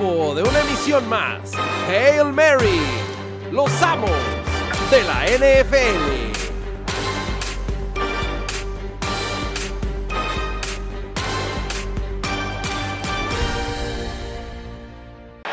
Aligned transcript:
tiempo 0.00 0.34
de 0.34 0.42
una 0.42 0.60
emisión 0.60 1.08
más. 1.08 1.52
Hail 1.88 2.32
Mary, 2.32 2.80
los 3.52 3.70
amos 3.82 4.10
de 4.90 5.02
la 5.04 5.26
NFL. 5.26 6.30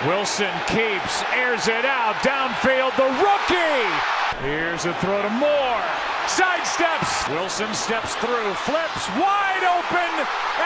Wilson 0.07 0.53
keeps, 0.67 1.23
airs 1.33 1.67
it 1.67 1.83
out, 1.83 2.15
downfield, 2.23 2.95
the 2.95 3.09
rookie! 3.19 3.91
Here's 4.41 4.85
a 4.85 4.93
throw 5.01 5.21
to 5.21 5.29
Moore. 5.29 5.83
Sidesteps. 6.27 7.29
Wilson 7.31 7.73
steps 7.73 8.15
through, 8.15 8.53
flips, 8.53 9.09
wide 9.19 9.63
open, 9.63 10.11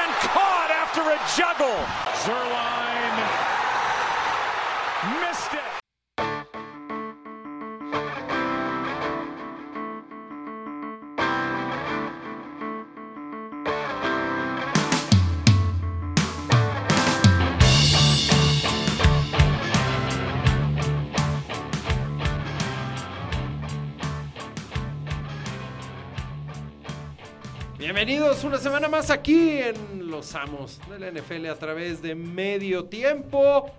and 0.02 0.12
caught 0.30 0.70
after 0.70 1.02
a 1.02 1.18
juggle. 1.36 1.78
Zerline 2.24 3.51
missed. 5.04 5.58
Bienvenidos 27.80 28.44
una 28.44 28.58
semana 28.58 28.88
más 28.88 29.10
aquí 29.10 29.58
en 29.58 30.10
Los 30.10 30.36
Amos 30.36 30.80
de 30.90 31.00
la 31.00 31.12
NFL 31.12 31.48
a 31.48 31.56
través 31.56 32.02
de 32.02 32.14
medio 32.14 32.86
tiempo. 32.86 33.72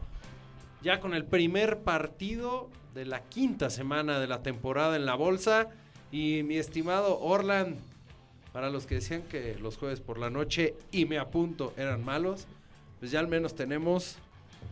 Ya 0.82 1.00
con 1.00 1.14
el 1.14 1.24
primer 1.24 1.78
partido 1.80 2.68
de 2.94 3.04
la 3.04 3.22
quinta 3.22 3.70
semana 3.70 4.18
de 4.18 4.26
la 4.26 4.42
temporada 4.42 4.96
en 4.96 5.06
la 5.06 5.14
bolsa. 5.14 5.68
Y 6.10 6.42
mi 6.42 6.56
estimado 6.56 7.20
Orland, 7.20 7.76
para 8.52 8.68
los 8.68 8.86
que 8.86 8.96
decían 8.96 9.22
que 9.22 9.56
los 9.60 9.78
jueves 9.78 10.00
por 10.00 10.18
la 10.18 10.28
noche 10.28 10.74
y 10.90 11.06
me 11.06 11.18
apunto 11.18 11.72
eran 11.76 12.04
malos, 12.04 12.46
pues 12.98 13.10
ya 13.10 13.20
al 13.20 13.28
menos 13.28 13.54
tenemos 13.54 14.18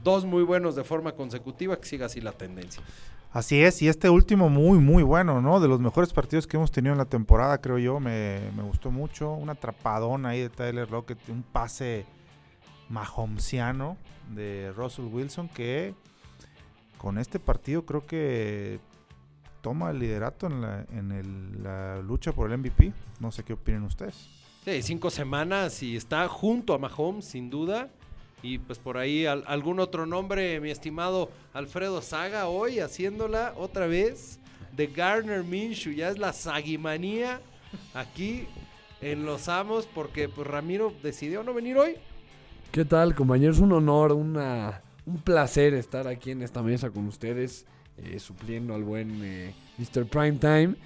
dos 0.05 0.25
muy 0.25 0.43
buenos 0.43 0.77
de 0.77 0.85
forma 0.85 1.13
consecutiva, 1.13 1.79
que 1.81 1.87
siga 1.87 2.07
así 2.07 2.21
la 2.21 2.33
tendencia. 2.33 2.83
Así 3.33 3.63
es, 3.63 3.81
y 3.81 3.89
este 3.89 4.11
último 4.11 4.49
muy, 4.49 4.79
muy 4.79 5.05
bueno, 5.05 5.41
¿no? 5.41 5.61
De 5.61 5.69
los 5.69 5.79
mejores 5.79 6.13
partidos 6.13 6.49
que 6.49 6.57
hemos 6.57 6.73
tenido 6.73 6.93
en 6.93 6.99
la 6.99 7.05
temporada, 7.05 7.59
creo 7.59 7.79
yo, 7.79 8.01
me, 8.01 8.41
gustó 8.63 8.91
mucho. 8.91 9.33
Un 9.33 9.51
atrapadón 9.51 10.27
ahí 10.27 10.41
de 10.41 10.49
Tyler 10.49 10.91
Lockett, 10.91 11.19
un 11.29 11.43
pase 11.45 12.07
mahomesiano 12.91 13.97
de 14.35 14.73
Russell 14.77 15.07
Wilson 15.07 15.49
que 15.49 15.95
con 16.99 17.19
este 17.19 17.39
partido 17.39 17.87
creo 17.87 18.05
que 18.07 18.79
toma 19.63 19.91
el 19.91 19.99
liderato 19.99 20.47
en 20.47 20.61
la, 20.61 20.85
en 20.91 21.63
la 21.63 21.99
lucha 22.03 22.33
por 22.33 22.51
el 22.53 22.59
MVP. 22.59 22.93
No 23.21 23.31
sé 23.33 23.43
qué 23.43 23.55
opinen 23.55 23.83
ustedes. 23.85 24.29
Sí, 24.65 24.83
cinco 24.83 25.09
semanas 25.11 25.83
y 25.83 25.97
está 25.97 26.29
junto 26.29 26.75
a 26.75 26.79
Mahomes, 26.79 27.25
sin 27.25 27.49
duda. 27.49 27.89
Y 28.43 28.59
pues 28.59 28.79
por 28.79 28.97
ahí 28.99 29.27
al- 29.27 29.45
algún 29.47 29.81
otro 29.81 30.07
nombre, 30.07 30.61
mi 30.61 30.71
estimado 30.71 31.31
Alfredo 31.53 32.01
Saga, 32.03 32.49
hoy 32.49 32.81
haciéndola 32.81 33.55
otra 33.57 33.87
vez 33.87 34.39
de 34.77 34.87
Garner 34.87 35.43
Minshew. 35.45 35.93
Ya 35.93 36.09
es 36.09 36.19
la 36.19 36.33
saguimanía 36.33 37.41
aquí 37.95 38.47
en 39.03 39.25
Los 39.27 39.49
Amos 39.49 39.87
porque 39.87 40.29
pues 40.29 40.47
Ramiro 40.47 40.93
decidió 41.03 41.43
no 41.43 41.53
venir 41.55 41.77
hoy. 41.79 41.97
¿Qué 42.73 42.85
tal, 42.85 43.17
compañeros? 43.17 43.59
Un 43.59 43.73
honor, 43.73 44.13
una, 44.13 44.81
un 45.05 45.19
placer 45.19 45.75
estar 45.75 46.07
aquí 46.07 46.31
en 46.31 46.41
esta 46.41 46.63
mesa 46.63 46.91
con 46.91 47.05
ustedes, 47.09 47.67
eh, 47.97 48.21
supliendo 48.21 48.77
al 48.77 48.85
buen 48.85 49.25
eh, 49.25 49.53
Mr. 49.79 50.07
Primetime. 50.07 50.77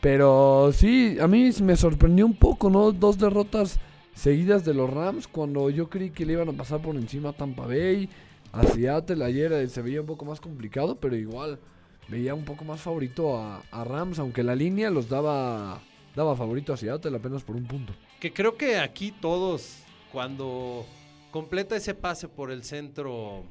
Pero 0.00 0.70
sí, 0.72 1.16
a 1.20 1.26
mí 1.26 1.50
me 1.60 1.74
sorprendió 1.74 2.24
un 2.24 2.36
poco, 2.36 2.70
¿no? 2.70 2.92
Dos 2.92 3.18
derrotas 3.18 3.80
seguidas 4.14 4.64
de 4.64 4.74
los 4.74 4.88
Rams 4.88 5.26
cuando 5.26 5.70
yo 5.70 5.90
creí 5.90 6.10
que 6.10 6.24
le 6.24 6.34
iban 6.34 6.50
a 6.50 6.52
pasar 6.52 6.80
por 6.80 6.94
encima 6.94 7.30
a 7.30 7.32
Tampa 7.32 7.66
Bay, 7.66 8.08
a 8.52 8.62
Seattle. 8.62 9.24
Ayer 9.24 9.52
eh, 9.54 9.68
se 9.68 9.82
veía 9.82 10.02
un 10.02 10.06
poco 10.06 10.24
más 10.24 10.40
complicado, 10.40 11.00
pero 11.00 11.16
igual 11.16 11.58
veía 12.06 12.32
un 12.36 12.44
poco 12.44 12.64
más 12.64 12.80
favorito 12.80 13.36
a, 13.36 13.60
a 13.72 13.82
Rams, 13.82 14.20
aunque 14.20 14.44
la 14.44 14.54
línea 14.54 14.88
los 14.88 15.08
daba, 15.08 15.82
daba 16.14 16.36
favorito 16.36 16.72
a 16.72 16.76
Seattle 16.76 17.16
apenas 17.16 17.42
por 17.42 17.56
un 17.56 17.64
punto. 17.64 17.92
Que 18.20 18.32
creo 18.32 18.56
que 18.56 18.78
aquí 18.78 19.12
todos, 19.20 19.80
cuando 20.12 20.86
completa 21.34 21.74
ese 21.74 21.96
pase 21.96 22.28
por 22.28 22.52
el 22.52 22.62
centro, 22.62 23.42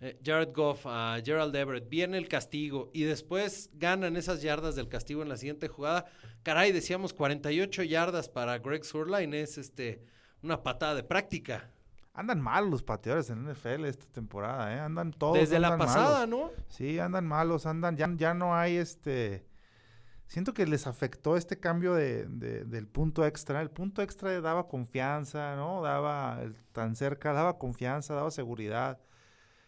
eh, 0.00 0.18
Jared 0.24 0.54
Goff 0.54 0.86
a 0.86 1.18
Gerald 1.22 1.54
Everett, 1.54 1.90
viene 1.90 2.16
el 2.16 2.26
castigo 2.26 2.90
y 2.94 3.02
después 3.02 3.68
ganan 3.74 4.16
esas 4.16 4.40
yardas 4.40 4.76
del 4.76 4.88
castigo 4.88 5.20
en 5.20 5.28
la 5.28 5.36
siguiente 5.36 5.68
jugada. 5.68 6.06
Caray, 6.42 6.72
decíamos 6.72 7.12
48 7.12 7.82
yardas 7.82 8.30
para 8.30 8.56
Greg 8.60 8.82
Surline, 8.82 9.34
es 9.34 9.58
este 9.58 10.06
una 10.42 10.62
patada 10.62 10.94
de 10.94 11.02
práctica. 11.02 11.70
Andan 12.14 12.40
mal 12.40 12.70
los 12.70 12.82
pateadores 12.82 13.28
en 13.28 13.44
NFL 13.44 13.84
esta 13.84 14.06
temporada, 14.06 14.74
¿eh? 14.74 14.80
Andan 14.80 15.12
todos. 15.12 15.36
Desde 15.36 15.58
la 15.58 15.76
pasada, 15.76 16.26
malos. 16.26 16.30
¿no? 16.30 16.64
Sí, 16.70 16.98
andan 16.98 17.26
malos, 17.26 17.66
andan, 17.66 17.98
ya, 17.98 18.08
ya 18.16 18.32
no 18.32 18.56
hay 18.56 18.76
este... 18.76 19.44
Siento 20.26 20.52
que 20.54 20.66
les 20.66 20.86
afectó 20.86 21.36
este 21.36 21.60
cambio 21.60 21.94
de, 21.94 22.26
de- 22.26 22.64
del 22.64 22.88
punto 22.88 23.24
extra. 23.24 23.62
El 23.62 23.70
punto 23.70 24.02
extra 24.02 24.40
daba 24.40 24.66
confianza, 24.68 25.54
¿no? 25.56 25.82
Daba 25.82 26.40
el- 26.42 26.56
tan 26.72 26.96
cerca, 26.96 27.32
daba 27.32 27.58
confianza, 27.58 28.14
daba 28.14 28.30
seguridad. 28.30 28.98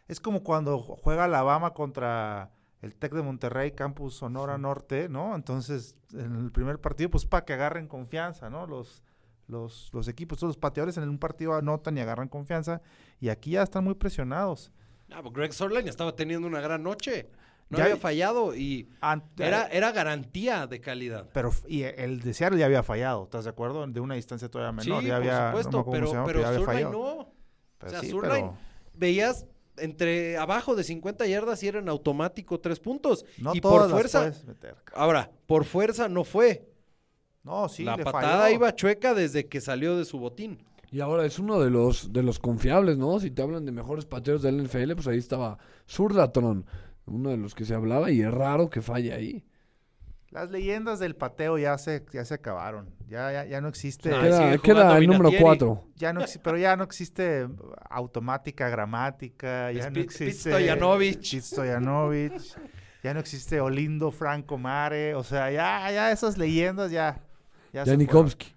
Es 0.08 0.20
como 0.20 0.42
cuando 0.42 0.78
juega 0.78 1.24
Alabama 1.24 1.74
contra 1.74 2.50
el 2.80 2.94
Tec 2.94 3.12
de 3.12 3.22
Monterrey, 3.22 3.72
Campus 3.72 4.14
Sonora 4.16 4.56
Norte, 4.58 5.08
¿no? 5.08 5.34
Entonces, 5.34 5.96
en 6.12 6.34
el 6.36 6.50
primer 6.50 6.80
partido, 6.80 7.10
pues 7.10 7.24
para 7.26 7.44
que 7.44 7.52
agarren 7.52 7.86
confianza, 7.88 8.50
¿no? 8.50 8.66
Los, 8.66 9.02
los, 9.46 9.90
los 9.92 10.08
equipos, 10.08 10.38
todos 10.38 10.50
los 10.50 10.58
pateadores 10.58 10.96
en 10.96 11.08
un 11.08 11.18
partido 11.18 11.54
anotan 11.54 11.96
y 11.98 12.00
agarran 12.00 12.28
confianza. 12.28 12.80
Y 13.20 13.28
aquí 13.28 13.52
ya 13.52 13.62
están 13.62 13.84
muy 13.84 13.94
presionados. 13.94 14.72
Ah, 15.12 15.20
pues 15.22 15.34
Greg 15.34 15.52
Surline 15.52 15.88
estaba 15.88 16.14
teniendo 16.16 16.46
una 16.48 16.60
gran 16.60 16.82
noche. 16.82 17.30
No 17.70 17.78
Ya- 17.78 17.84
había 17.84 17.96
fallado 17.98 18.54
y 18.54 18.88
Ante- 19.00 19.44
era, 19.46 19.66
era 19.66 19.92
garantía 19.92 20.66
de 20.66 20.80
calidad. 20.80 21.28
Pero 21.34 21.50
y 21.66 21.82
el 21.82 22.20
de 22.20 22.32
Seattle 22.32 22.58
ya 22.58 22.64
había 22.66 22.82
fallado, 22.82 23.24
¿estás 23.24 23.44
de 23.44 23.50
acuerdo? 23.50 23.86
De 23.86 24.00
una 24.00 24.14
distancia 24.14 24.48
todavía 24.50 24.72
menor. 24.72 25.02
sí, 25.02 25.06
ya 25.08 25.16
había, 25.16 25.30
por 25.30 25.40
no 25.40 25.44
me 25.44 25.48
supuesto, 25.50 25.84
cómo 25.84 25.92
pero, 25.92 26.12
llama, 26.12 26.24
pero 26.26 26.46
había 26.46 26.58
Surline 26.60 26.66
fallado. 26.84 26.92
no. 26.92 27.32
Pues 27.78 27.92
o 27.92 27.94
sea, 27.94 28.00
sí, 28.00 28.10
Zurline, 28.10 28.30
pero 28.32 28.56
veías 28.94 29.46
entre 29.76 30.36
abajo 30.38 30.74
de 30.74 30.82
50 30.82 31.26
yardas 31.26 31.62
y 31.62 31.68
eran 31.68 31.88
automático 31.88 32.58
tres 32.58 32.80
puntos. 32.80 33.24
no 33.38 33.54
y 33.54 33.60
todas 33.60 33.82
por 33.82 33.90
fuerza, 33.90 34.20
puedes 34.20 34.44
meter, 34.44 34.76
ahora, 34.94 35.30
por 35.46 35.64
fuerza 35.64 36.08
no 36.08 36.24
fue. 36.24 36.66
No, 37.44 37.68
sí, 37.68 37.84
la 37.84 37.96
le 37.96 38.02
patada 38.04 38.42
falló. 38.44 38.54
iba 38.54 38.74
chueca 38.74 39.14
desde 39.14 39.46
que 39.46 39.60
salió 39.60 39.96
de 39.96 40.04
su 40.04 40.18
botín. 40.18 40.58
Y 40.90 41.00
ahora 41.00 41.24
es 41.26 41.38
uno 41.38 41.60
de 41.60 41.70
los 41.70 42.12
de 42.14 42.22
los 42.22 42.38
confiables, 42.38 42.96
¿no? 42.98 43.20
Si 43.20 43.30
te 43.30 43.42
hablan 43.42 43.64
de 43.66 43.72
mejores 43.72 44.06
pateos 44.06 44.42
del 44.42 44.56
NFL, 44.66 44.94
pues 44.94 45.06
ahí 45.06 45.18
estaba 45.18 45.58
Zurdatron, 45.88 46.64
uno 47.08 47.30
de 47.30 47.36
los 47.36 47.54
que 47.54 47.64
se 47.64 47.74
hablaba 47.74 48.10
y 48.10 48.20
es 48.22 48.30
raro 48.30 48.70
que 48.70 48.82
falle 48.82 49.12
ahí. 49.12 49.44
Las 50.30 50.50
leyendas 50.50 50.98
del 50.98 51.16
pateo 51.16 51.56
ya 51.56 51.78
se, 51.78 52.04
ya 52.12 52.22
se 52.24 52.34
acabaron. 52.34 52.94
Ya, 53.08 53.32
ya, 53.32 53.46
ya 53.46 53.60
no 53.62 53.68
existe. 53.68 54.12
Ah, 54.14 54.56
Queda, 54.62 54.98
el 54.98 55.06
número 55.06 55.30
Vinatieri. 55.30 55.42
4. 55.42 55.84
ya 55.96 56.12
no 56.12 56.20
pero 56.42 56.58
ya 56.58 56.76
no 56.76 56.84
existe 56.84 57.48
automática 57.88 58.68
gramática. 58.68 59.72
Ya 59.72 59.86
Es 59.86 59.92
no 59.92 60.00
existe. 60.00 60.24
Pete 60.26 60.38
Stoyanovich. 60.50 61.30
Pete 61.30 61.42
Stoyanovich, 61.42 62.56
Ya 63.02 63.14
no 63.14 63.20
existe 63.20 63.60
Olindo 63.60 64.10
Franco 64.10 64.58
Mare. 64.58 65.14
O 65.14 65.24
sea, 65.24 65.50
ya, 65.50 65.90
ya 65.90 66.12
esas 66.12 66.36
leyendas 66.36 66.90
ya. 66.90 67.22
Ya 67.72 67.84
fueron. 67.84 68.00
Janikowski. 68.00 68.54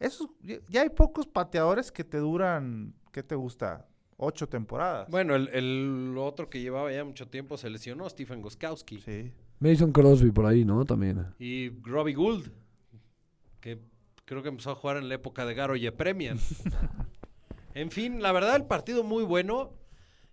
Esos, 0.00 0.28
ya- 0.42 0.58
ya 0.68 0.82
hay 0.82 0.88
pocos 0.90 1.26
pateadores 1.26 1.92
que 1.92 2.04
te 2.04 2.16
duran, 2.18 2.94
¿qué 3.12 3.22
te 3.22 3.34
gusta? 3.34 3.86
Ocho 4.16 4.48
temporadas. 4.48 5.10
Bueno, 5.10 5.34
el, 5.34 5.48
el 5.48 6.14
otro 6.18 6.48
que 6.48 6.60
llevaba 6.60 6.92
ya 6.92 7.04
mucho 7.04 7.28
tiempo 7.28 7.56
se 7.56 7.68
lesionó, 7.68 8.08
Stephen 8.08 8.42
Goskowski. 8.42 9.00
Sí. 9.00 9.32
Mason 9.58 9.92
Crosby 9.92 10.30
por 10.30 10.46
ahí, 10.46 10.64
¿no? 10.64 10.84
También. 10.84 11.26
Y 11.38 11.70
Robbie 11.82 12.14
Gould, 12.14 12.50
que 13.60 13.80
creo 14.24 14.42
que 14.42 14.48
empezó 14.48 14.70
a 14.70 14.74
jugar 14.74 14.98
en 14.98 15.08
la 15.08 15.14
época 15.16 15.44
de 15.46 15.54
Garo 15.54 15.74
y 15.76 15.90
Premian. 15.90 16.38
en 17.74 17.90
fin, 17.90 18.22
la 18.22 18.32
verdad, 18.32 18.56
el 18.56 18.66
partido 18.66 19.02
muy 19.02 19.24
bueno. 19.24 19.72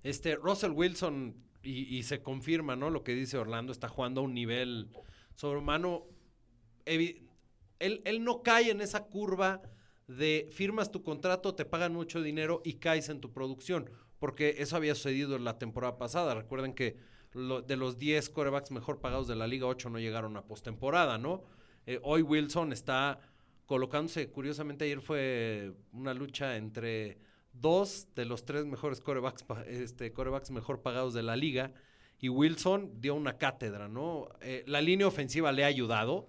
Este, 0.04 0.36
Russell 0.36 0.72
Wilson, 0.72 1.36
y, 1.64 1.96
y 1.96 2.04
se 2.04 2.22
confirma, 2.22 2.76
¿no? 2.76 2.90
Lo 2.90 3.04
que 3.04 3.14
dice 3.14 3.38
Orlando, 3.38 3.72
está 3.72 3.88
jugando 3.88 4.22
a 4.22 4.24
un 4.24 4.34
nivel 4.34 4.90
sobrehumano. 5.36 6.06
Él, 6.86 7.30
él 7.80 8.24
no 8.24 8.44
cae 8.44 8.72
en 8.72 8.82
esa 8.82 9.06
curva 9.06 9.62
de 10.08 10.50
firmas 10.52 10.92
tu 10.92 11.04
contrato, 11.04 11.56
te 11.56 11.66
pagan 11.66 11.94
mucho 11.94 12.22
dinero 12.22 12.62
y 12.64 12.74
caes 12.76 13.10
en 13.10 13.22
tu 13.22 13.32
producción. 13.32 13.90
Porque 14.20 14.56
eso 14.60 14.76
había 14.76 14.96
sucedido 14.96 15.38
la 15.40 15.58
temporada 15.58 15.98
pasada. 15.98 16.36
Recuerden 16.36 16.74
que 16.74 16.98
de 17.34 17.78
los 17.78 17.98
10 17.98 18.30
corebacks 18.30 18.72
mejor 18.72 19.00
pagados 19.00 19.28
de 19.28 19.36
la 19.36 19.48
Liga, 19.48 19.68
8 19.68 19.90
no 19.90 20.00
llegaron 20.00 20.36
a 20.38 20.46
postemporada, 20.46 21.18
¿no? 21.18 21.44
Eh, 21.86 22.00
hoy 22.04 22.22
Wilson 22.22 22.74
está 22.74 23.20
colocándose, 23.66 24.30
curiosamente 24.30 24.86
ayer 24.86 25.02
fue 25.02 25.74
una 25.94 26.14
lucha 26.14 26.58
entre 26.58 27.18
dos 27.54 28.08
de 28.16 28.26
los 28.26 28.46
tres 28.46 28.66
mejores 28.66 29.02
corebacks, 29.02 29.46
este, 29.68 30.14
mejor 30.52 30.82
pagados 30.82 31.14
de 31.14 31.24
la 31.24 31.36
liga. 31.36 31.72
Y 32.20 32.30
Wilson 32.30 33.02
dio 33.02 33.16
una 33.16 33.38
cátedra, 33.38 33.88
¿no? 33.88 34.28
Eh, 34.42 34.64
la 34.68 34.82
línea 34.82 35.08
ofensiva 35.08 35.52
le 35.52 35.64
ha 35.64 35.68
ayudado. 35.68 36.28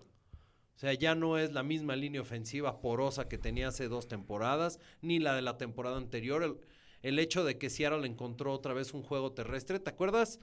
O 0.83 0.85
sea, 0.85 0.95
ya 0.95 1.15
no 1.15 1.39
es 1.39 1.53
la 1.53 1.63
misma 1.63 1.95
línea 1.95 2.21
ofensiva 2.21 2.81
porosa 2.81 3.29
que 3.29 3.39
tenía 3.39 3.69
hace 3.69 3.87
dos 3.87 4.09
temporadas, 4.09 4.81
ni 5.01 5.21
la 5.21 5.37
de 5.37 5.43
la 5.43 5.57
temporada 5.57 5.97
anterior. 5.97 6.43
El, 6.43 6.57
el 7.03 7.19
hecho 7.21 7.45
de 7.45 7.57
que 7.57 7.71
Seattle 7.71 8.05
encontró 8.05 8.53
otra 8.53 8.75
vez 8.75 8.93
un 8.93 9.05
juego 9.05 9.31
terrestre. 9.31 9.79
¿Te 9.79 9.91
acuerdas 9.91 10.41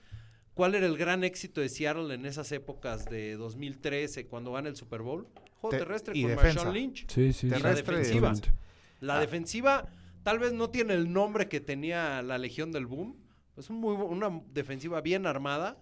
cuál 0.53 0.75
era 0.75 0.86
el 0.86 0.95
gran 0.97 1.25
éxito 1.25 1.59
de 1.59 1.68
Seattle 1.68 2.13
en 2.13 2.25
esas 2.25 2.53
épocas 2.53 3.03
de 3.09 3.36
2013 3.36 4.27
cuando 4.27 4.53
gana 4.53 4.69
el 4.69 4.77
Super 4.77 5.01
Bowl? 5.01 5.27
Juego 5.59 5.71
Te- 5.71 5.80
terrestre 5.80 6.13
y 6.18 6.21
con 6.21 6.31
defensa. 6.31 6.56
Marshawn 6.63 6.74
Lynch. 6.74 7.06
Sí, 7.09 7.33
sí. 7.33 7.50
La 7.50 7.57
Terrestre 7.57 7.95
y 7.95 7.97
defensiva. 7.97 8.30
defensa. 8.30 8.53
La 9.01 9.18
Ah. 9.18 9.19
defensiva 9.19 9.89
tal 10.24 10.39
vez 10.39 10.53
no 10.53 10.69
tiene 10.69 10.94
el 10.94 11.12
nombre 11.12 11.50
que 11.50 11.59
tenía 11.59 12.21
la 12.21 12.38
Legión 12.38 12.71
del 12.71 12.86
Boom. 12.86 13.18
Es 13.57 13.69
un 13.69 13.81
muy, 13.81 13.94
una 13.94 14.41
defensiva 14.53 15.01
bien 15.01 15.25
armada. 15.27 15.77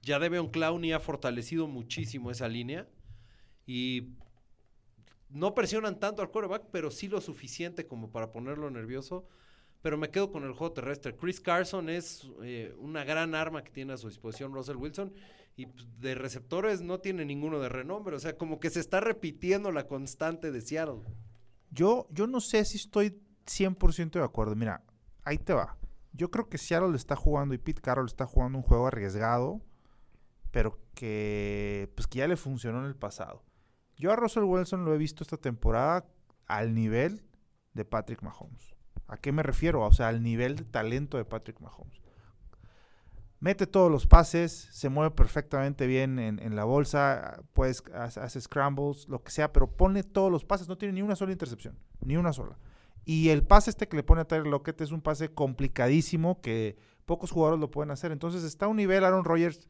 Ya 0.00 0.18
Deveon 0.18 0.48
Clowney 0.48 0.92
ha 0.92 0.98
fortalecido 1.00 1.66
muchísimo 1.68 2.30
esa 2.30 2.48
línea. 2.48 2.88
Y 3.66 4.14
no 5.28 5.54
presionan 5.54 5.98
tanto 5.98 6.22
al 6.22 6.30
quarterback, 6.30 6.64
pero 6.70 6.90
sí 6.90 7.08
lo 7.08 7.20
suficiente 7.20 7.86
como 7.86 8.10
para 8.10 8.30
ponerlo 8.32 8.70
nervioso. 8.70 9.26
Pero 9.80 9.98
me 9.98 10.10
quedo 10.10 10.30
con 10.30 10.44
el 10.44 10.52
juego 10.52 10.74
terrestre. 10.74 11.16
Chris 11.16 11.40
Carson 11.40 11.88
es 11.88 12.30
eh, 12.42 12.74
una 12.78 13.02
gran 13.04 13.34
arma 13.34 13.64
que 13.64 13.72
tiene 13.72 13.92
a 13.92 13.96
su 13.96 14.08
disposición 14.08 14.52
Russell 14.52 14.76
Wilson. 14.76 15.12
Y 15.56 15.66
pues, 15.66 15.86
de 15.98 16.14
receptores 16.14 16.82
no 16.82 17.00
tiene 17.00 17.24
ninguno 17.24 17.58
de 17.58 17.68
renombre. 17.68 18.14
O 18.14 18.20
sea, 18.20 18.36
como 18.36 18.60
que 18.60 18.70
se 18.70 18.80
está 18.80 19.00
repitiendo 19.00 19.72
la 19.72 19.88
constante 19.88 20.52
de 20.52 20.60
Seattle. 20.60 21.02
Yo, 21.70 22.06
yo 22.10 22.26
no 22.26 22.40
sé 22.40 22.64
si 22.64 22.76
estoy 22.76 23.18
100% 23.46 24.12
de 24.12 24.24
acuerdo. 24.24 24.54
Mira, 24.54 24.84
ahí 25.24 25.38
te 25.38 25.52
va. 25.52 25.76
Yo 26.12 26.30
creo 26.30 26.48
que 26.48 26.58
Seattle 26.58 26.94
está 26.94 27.16
jugando 27.16 27.54
y 27.54 27.58
Pete 27.58 27.80
Carroll 27.80 28.06
está 28.06 28.26
jugando 28.26 28.58
un 28.58 28.64
juego 28.64 28.86
arriesgado, 28.86 29.62
pero 30.50 30.78
que, 30.94 31.90
pues 31.96 32.06
que 32.06 32.18
ya 32.18 32.28
le 32.28 32.36
funcionó 32.36 32.80
en 32.80 32.86
el 32.86 32.96
pasado. 32.96 33.42
Yo 34.02 34.10
a 34.10 34.16
Russell 34.16 34.42
Wilson 34.42 34.84
lo 34.84 34.92
he 34.92 34.98
visto 34.98 35.22
esta 35.22 35.36
temporada 35.36 36.04
al 36.48 36.74
nivel 36.74 37.22
de 37.72 37.84
Patrick 37.84 38.20
Mahomes. 38.20 38.74
¿A 39.06 39.16
qué 39.16 39.30
me 39.30 39.44
refiero? 39.44 39.80
O 39.80 39.92
sea, 39.92 40.08
al 40.08 40.24
nivel 40.24 40.56
de 40.56 40.64
talento 40.64 41.18
de 41.18 41.24
Patrick 41.24 41.60
Mahomes. 41.60 42.02
Mete 43.38 43.68
todos 43.68 43.92
los 43.92 44.08
pases, 44.08 44.50
se 44.72 44.88
mueve 44.88 45.12
perfectamente 45.12 45.86
bien 45.86 46.18
en, 46.18 46.56
la 46.56 46.64
bolsa, 46.64 47.44
pues 47.52 47.84
hace, 47.94 48.18
hace 48.18 48.40
scrambles, 48.40 49.08
lo 49.08 49.22
que 49.22 49.30
sea, 49.30 49.52
pero 49.52 49.70
pone 49.70 50.02
todos 50.02 50.32
los 50.32 50.44
pases, 50.44 50.68
no 50.68 50.76
tiene 50.76 50.94
ni 50.94 51.02
una 51.02 51.14
sola 51.14 51.30
intercepción, 51.30 51.78
ni 52.00 52.16
una 52.16 52.32
sola. 52.32 52.58
Y 53.04 53.28
el 53.28 53.44
pase 53.44 53.70
este 53.70 53.86
que 53.86 53.96
le 53.96 54.02
pone 54.02 54.22
a 54.22 54.24
Tyler 54.24 54.48
Lockett 54.48 54.80
es 54.80 54.90
un 54.90 55.00
pase 55.00 55.32
complicadísimo 55.32 56.40
que 56.40 56.76
pocos 57.04 57.30
jugadores 57.30 57.60
lo 57.60 57.70
pueden 57.70 57.92
hacer. 57.92 58.10
Entonces 58.10 58.42
está 58.42 58.66
a 58.66 58.68
un 58.68 58.78
nivel 58.78 59.04
Aaron 59.04 59.24
Rodgers 59.24 59.68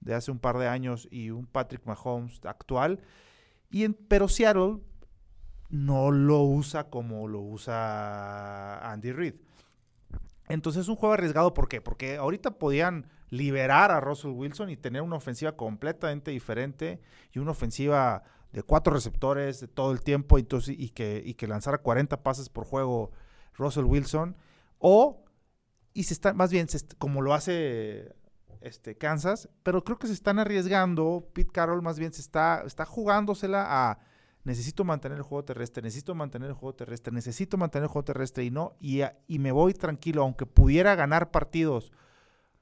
de 0.00 0.14
hace 0.14 0.30
un 0.30 0.38
par 0.38 0.56
de 0.56 0.68
años 0.68 1.06
y 1.10 1.28
un 1.28 1.44
Patrick 1.44 1.84
Mahomes 1.84 2.40
actual. 2.46 3.00
Y 3.70 3.88
pero 3.88 4.28
Seattle 4.28 4.78
no 5.70 6.10
lo 6.10 6.42
usa 6.42 6.90
como 6.90 7.26
lo 7.26 7.40
usa 7.40 8.90
Andy 8.92 9.12
Reid. 9.12 9.34
Entonces 10.48 10.82
es 10.82 10.88
un 10.88 10.96
juego 10.96 11.14
arriesgado, 11.14 11.54
¿por 11.54 11.68
qué? 11.68 11.80
Porque 11.80 12.16
ahorita 12.16 12.58
podían 12.58 13.08
liberar 13.30 13.90
a 13.90 14.00
Russell 14.00 14.30
Wilson 14.30 14.70
y 14.70 14.76
tener 14.76 15.02
una 15.02 15.16
ofensiva 15.16 15.56
completamente 15.56 16.30
diferente 16.30 17.00
y 17.32 17.38
una 17.38 17.52
ofensiva 17.52 18.22
de 18.52 18.62
cuatro 18.62 18.92
receptores 18.92 19.60
de 19.60 19.68
todo 19.68 19.90
el 19.90 20.00
tiempo 20.00 20.38
y, 20.38 20.44
que, 20.44 21.22
y 21.24 21.34
que 21.34 21.46
lanzara 21.48 21.78
40 21.78 22.22
pases 22.22 22.48
por 22.48 22.64
juego 22.64 23.10
Russell 23.54 23.84
Wilson. 23.84 24.36
O, 24.78 25.24
y 25.92 26.04
se 26.04 26.14
está, 26.14 26.34
más 26.34 26.52
bien, 26.52 26.68
como 26.98 27.22
lo 27.22 27.34
hace 27.34 28.14
este, 28.64 28.96
Kansas, 28.96 29.48
pero 29.62 29.84
creo 29.84 29.98
que 29.98 30.06
se 30.06 30.12
están 30.12 30.38
arriesgando. 30.38 31.28
Pete 31.32 31.52
Carroll 31.52 31.82
más 31.82 31.98
bien 31.98 32.12
se 32.12 32.20
está, 32.20 32.62
está 32.66 32.84
jugándosela 32.84 33.64
a 33.90 33.98
necesito 34.44 34.84
mantener 34.84 35.16
el 35.18 35.22
juego 35.24 35.44
terrestre, 35.44 35.82
necesito 35.82 36.14
mantener 36.14 36.48
el 36.50 36.54
juego 36.54 36.74
terrestre, 36.74 37.12
necesito 37.12 37.56
mantener 37.56 37.84
el 37.84 37.88
juego 37.88 38.04
terrestre 38.04 38.44
y 38.44 38.50
no, 38.50 38.74
y, 38.78 39.00
y 39.26 39.38
me 39.38 39.52
voy 39.52 39.72
tranquilo, 39.72 40.22
aunque 40.22 40.44
pudiera 40.44 40.94
ganar 40.94 41.30
partidos 41.30 41.92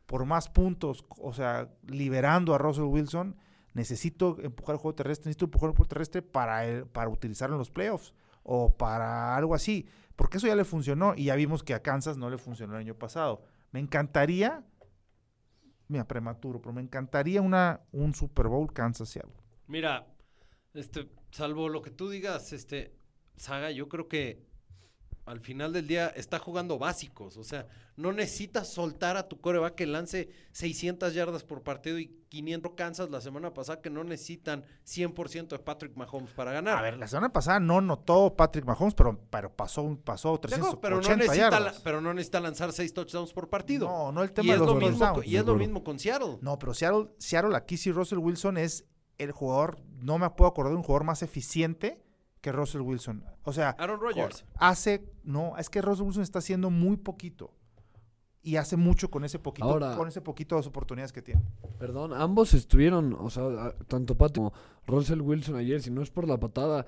por 0.06 0.24
más 0.24 0.48
puntos, 0.48 1.04
o 1.18 1.32
sea, 1.32 1.68
liberando 1.86 2.54
a 2.54 2.58
Russell 2.58 2.84
Wilson, 2.84 3.36
necesito 3.74 4.36
empujar 4.40 4.74
el 4.74 4.78
juego 4.80 4.94
terrestre, 4.94 5.28
necesito 5.30 5.46
empujar 5.46 5.70
el 5.70 5.76
juego 5.76 5.88
terrestre 5.88 6.22
para, 6.22 6.66
el- 6.66 6.86
para 6.86 7.08
utilizarlo 7.10 7.56
en 7.56 7.58
los 7.60 7.70
playoffs 7.70 8.12
o 8.44 8.76
para 8.76 9.34
algo 9.36 9.54
así, 9.54 9.86
porque 10.14 10.36
eso 10.38 10.46
ya 10.46 10.54
le 10.56 10.64
funcionó 10.64 11.14
y 11.16 11.24
ya 11.24 11.34
vimos 11.36 11.62
que 11.64 11.74
a 11.74 11.82
Kansas 11.82 12.16
no 12.16 12.28
le 12.30 12.38
funcionó 12.38 12.74
el 12.74 12.80
año 12.80 12.94
pasado. 12.94 13.42
Me 13.72 13.80
encantaría, 13.80 14.62
mira, 15.92 16.08
prematuro, 16.08 16.60
pero 16.60 16.72
me 16.72 16.80
encantaría 16.80 17.42
una, 17.42 17.82
un 17.92 18.14
Super 18.14 18.48
Bowl 18.48 18.72
Kansas-Seattle. 18.72 19.34
Mira, 19.68 20.06
este, 20.74 21.08
salvo 21.30 21.68
lo 21.68 21.82
que 21.82 21.90
tú 21.90 22.08
digas, 22.08 22.52
este, 22.52 22.96
Saga, 23.36 23.70
yo 23.70 23.88
creo 23.88 24.08
que 24.08 24.46
al 25.24 25.38
final 25.40 25.72
del 25.72 25.86
día 25.86 26.08
está 26.08 26.38
jugando 26.40 26.78
básicos. 26.78 27.36
O 27.36 27.44
sea, 27.44 27.68
no 27.96 28.12
necesitas 28.12 28.68
soltar 28.72 29.16
a 29.16 29.28
tu 29.28 29.40
coreback 29.40 29.76
que 29.76 29.86
lance 29.86 30.28
600 30.50 31.14
yardas 31.14 31.44
por 31.44 31.62
partido 31.62 31.98
y 31.98 32.08
500 32.28 32.72
Kansas 32.74 33.10
la 33.10 33.20
semana 33.20 33.54
pasada 33.54 33.80
que 33.80 33.90
no 33.90 34.02
necesitan 34.02 34.64
100% 34.84 35.48
de 35.48 35.58
Patrick 35.60 35.96
Mahomes 35.96 36.32
para 36.32 36.52
ganar. 36.52 36.78
A 36.78 36.82
ver, 36.82 36.98
la 36.98 37.06
semana 37.06 37.32
pasada 37.32 37.60
no 37.60 37.80
notó 37.80 38.34
Patrick 38.36 38.64
Mahomes, 38.64 38.94
pero, 38.94 39.20
pero 39.30 39.54
pasó, 39.54 39.96
pasó 40.04 40.38
De 40.38 40.54
acuerdo, 40.54 40.78
380 40.78 40.80
pero 40.80 40.96
no, 41.00 41.16
necesita 41.16 41.50
la- 41.50 41.66
yardas. 41.66 41.80
pero 41.82 42.00
no 42.00 42.14
necesita 42.14 42.40
lanzar 42.40 42.72
6 42.72 42.92
touchdowns 42.92 43.32
por 43.32 43.48
partido. 43.48 43.86
No, 43.88 44.10
no 44.12 44.22
el 44.22 44.30
y 44.30 44.32
tema 44.34 44.54
es, 44.54 44.60
de 44.60 44.66
lo 44.66 44.74
los 44.74 44.82
mismo, 44.90 45.12
con- 45.14 45.24
y 45.24 45.36
es 45.36 45.44
lo 45.44 45.54
mismo 45.54 45.84
con 45.84 45.98
Seattle. 45.98 46.38
No, 46.40 46.58
pero 46.58 46.74
Seattle, 46.74 47.10
Seattle 47.18 47.56
aquí 47.56 47.76
sí 47.76 47.92
Russell 47.92 48.18
Wilson 48.18 48.56
es 48.56 48.86
el 49.18 49.30
jugador, 49.30 49.78
no 50.00 50.18
me 50.18 50.28
puedo 50.30 50.50
acordar 50.50 50.72
de 50.72 50.78
un 50.78 50.82
jugador 50.82 51.04
más 51.04 51.22
eficiente 51.22 52.01
que 52.42 52.52
Russell 52.52 52.82
Wilson. 52.82 53.24
O 53.44 53.52
sea, 53.54 53.70
Aaron 53.78 53.98
Rodgers. 54.00 54.44
hace, 54.56 55.02
no, 55.24 55.56
es 55.56 55.70
que 55.70 55.80
Russell 55.80 56.04
Wilson 56.04 56.22
está 56.24 56.40
haciendo 56.40 56.68
muy 56.68 56.98
poquito. 56.98 57.54
Y 58.42 58.56
hace 58.56 58.76
mucho 58.76 59.08
con 59.08 59.24
ese 59.24 59.38
poquito, 59.38 59.68
Ahora- 59.68 59.96
con 59.96 60.08
ese 60.08 60.20
poquito 60.20 60.56
de 60.56 60.60
las 60.60 60.66
oportunidades 60.66 61.12
que 61.12 61.22
tiene. 61.22 61.40
Perdón, 61.78 62.12
ambos 62.12 62.52
estuvieron, 62.54 63.16
o 63.18 63.30
sea, 63.30 63.72
tanto 63.86 64.18
Pat 64.18 64.34
como 64.34 64.52
Russell 64.86 65.20
Wilson 65.20 65.56
ayer, 65.56 65.80
si 65.80 65.90
no 65.92 66.02
es 66.02 66.10
por 66.10 66.26
la 66.26 66.38
patada, 66.40 66.86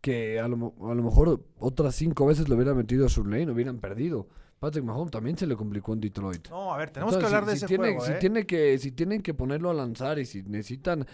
que 0.00 0.38
a 0.38 0.46
lo, 0.46 0.74
a 0.88 0.94
lo 0.94 1.02
mejor 1.02 1.44
otras 1.58 1.96
cinco 1.96 2.26
veces 2.26 2.48
lo 2.48 2.54
hubieran 2.54 2.76
metido 2.76 3.04
a 3.06 3.08
su 3.08 3.24
lane, 3.24 3.50
hubieran 3.50 3.78
perdido. 3.78 4.28
Patrick 4.62 4.84
Mahomes 4.84 5.10
también 5.10 5.36
se 5.36 5.44
le 5.44 5.56
complicó 5.56 5.92
en 5.92 6.00
Detroit. 6.00 6.48
No, 6.48 6.72
a 6.72 6.76
ver, 6.78 6.90
tenemos 6.90 7.12
Entonces, 7.14 7.30
que 7.30 7.36
hablar 7.36 7.44
si- 7.48 7.50
de 7.50 7.58
si 7.58 7.64
ese 7.64 7.66
tiene, 7.66 7.84
juego, 7.96 8.06
si 8.06 8.12
¿eh? 8.12 8.16
tiene 8.20 8.46
que 8.46 8.78
Si 8.78 8.92
tienen 8.92 9.20
que 9.20 9.34
ponerlo 9.34 9.70
a 9.70 9.74
lanzar 9.74 10.20
y 10.20 10.24
si 10.24 10.42
necesitan 10.44 11.04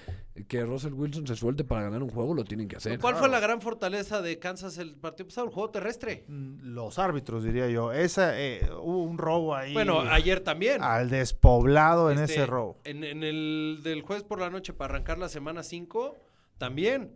que 0.47 0.65
Russell 0.67 0.93
Wilson 0.93 1.27
se 1.27 1.35
suelte 1.35 1.65
para 1.65 1.81
ganar 1.83 2.03
un 2.03 2.11
juego, 2.11 2.35
lo 2.35 2.45
tienen 2.45 2.69
que 2.69 2.77
hacer. 2.77 2.99
¿Cuál 2.99 3.17
fue 3.17 3.29
la 3.31 3.41
gran 3.41 3.63
fortaleza 3.63 4.21
de 4.21 4.39
Kansas 4.39 4.77
el 4.77 4.95
partido 4.97 5.29
pasado? 5.29 5.47
El 5.47 5.53
juego 5.55 5.71
terrestre. 5.71 6.25
Mm, 6.29 6.75
Los 6.75 6.99
árbitros, 6.99 7.43
diría 7.43 7.71
yo. 7.71 7.91
Esa, 7.93 8.39
eh, 8.39 8.69
hubo 8.83 9.03
un 9.03 9.17
robo 9.17 9.55
ahí. 9.55 9.73
Bueno, 9.73 10.01
ayer 10.03 10.41
también. 10.41 10.83
al 10.83 11.09
despoblado 11.09 12.11
en 12.11 12.19
Este, 12.19 12.35
ese 12.35 12.47
robo. 12.47 12.79
En, 12.85 13.03
en 13.03 13.25
el 13.25 13.81
del 13.83 14.03
jueves 14.03 14.25
por 14.25 14.41
la 14.41 14.51
noche 14.51 14.75
para 14.75 14.93
arrancar 14.95 15.17
la 15.19 15.31
semana 15.31 15.63
5, 15.63 16.15
también. 16.59 17.13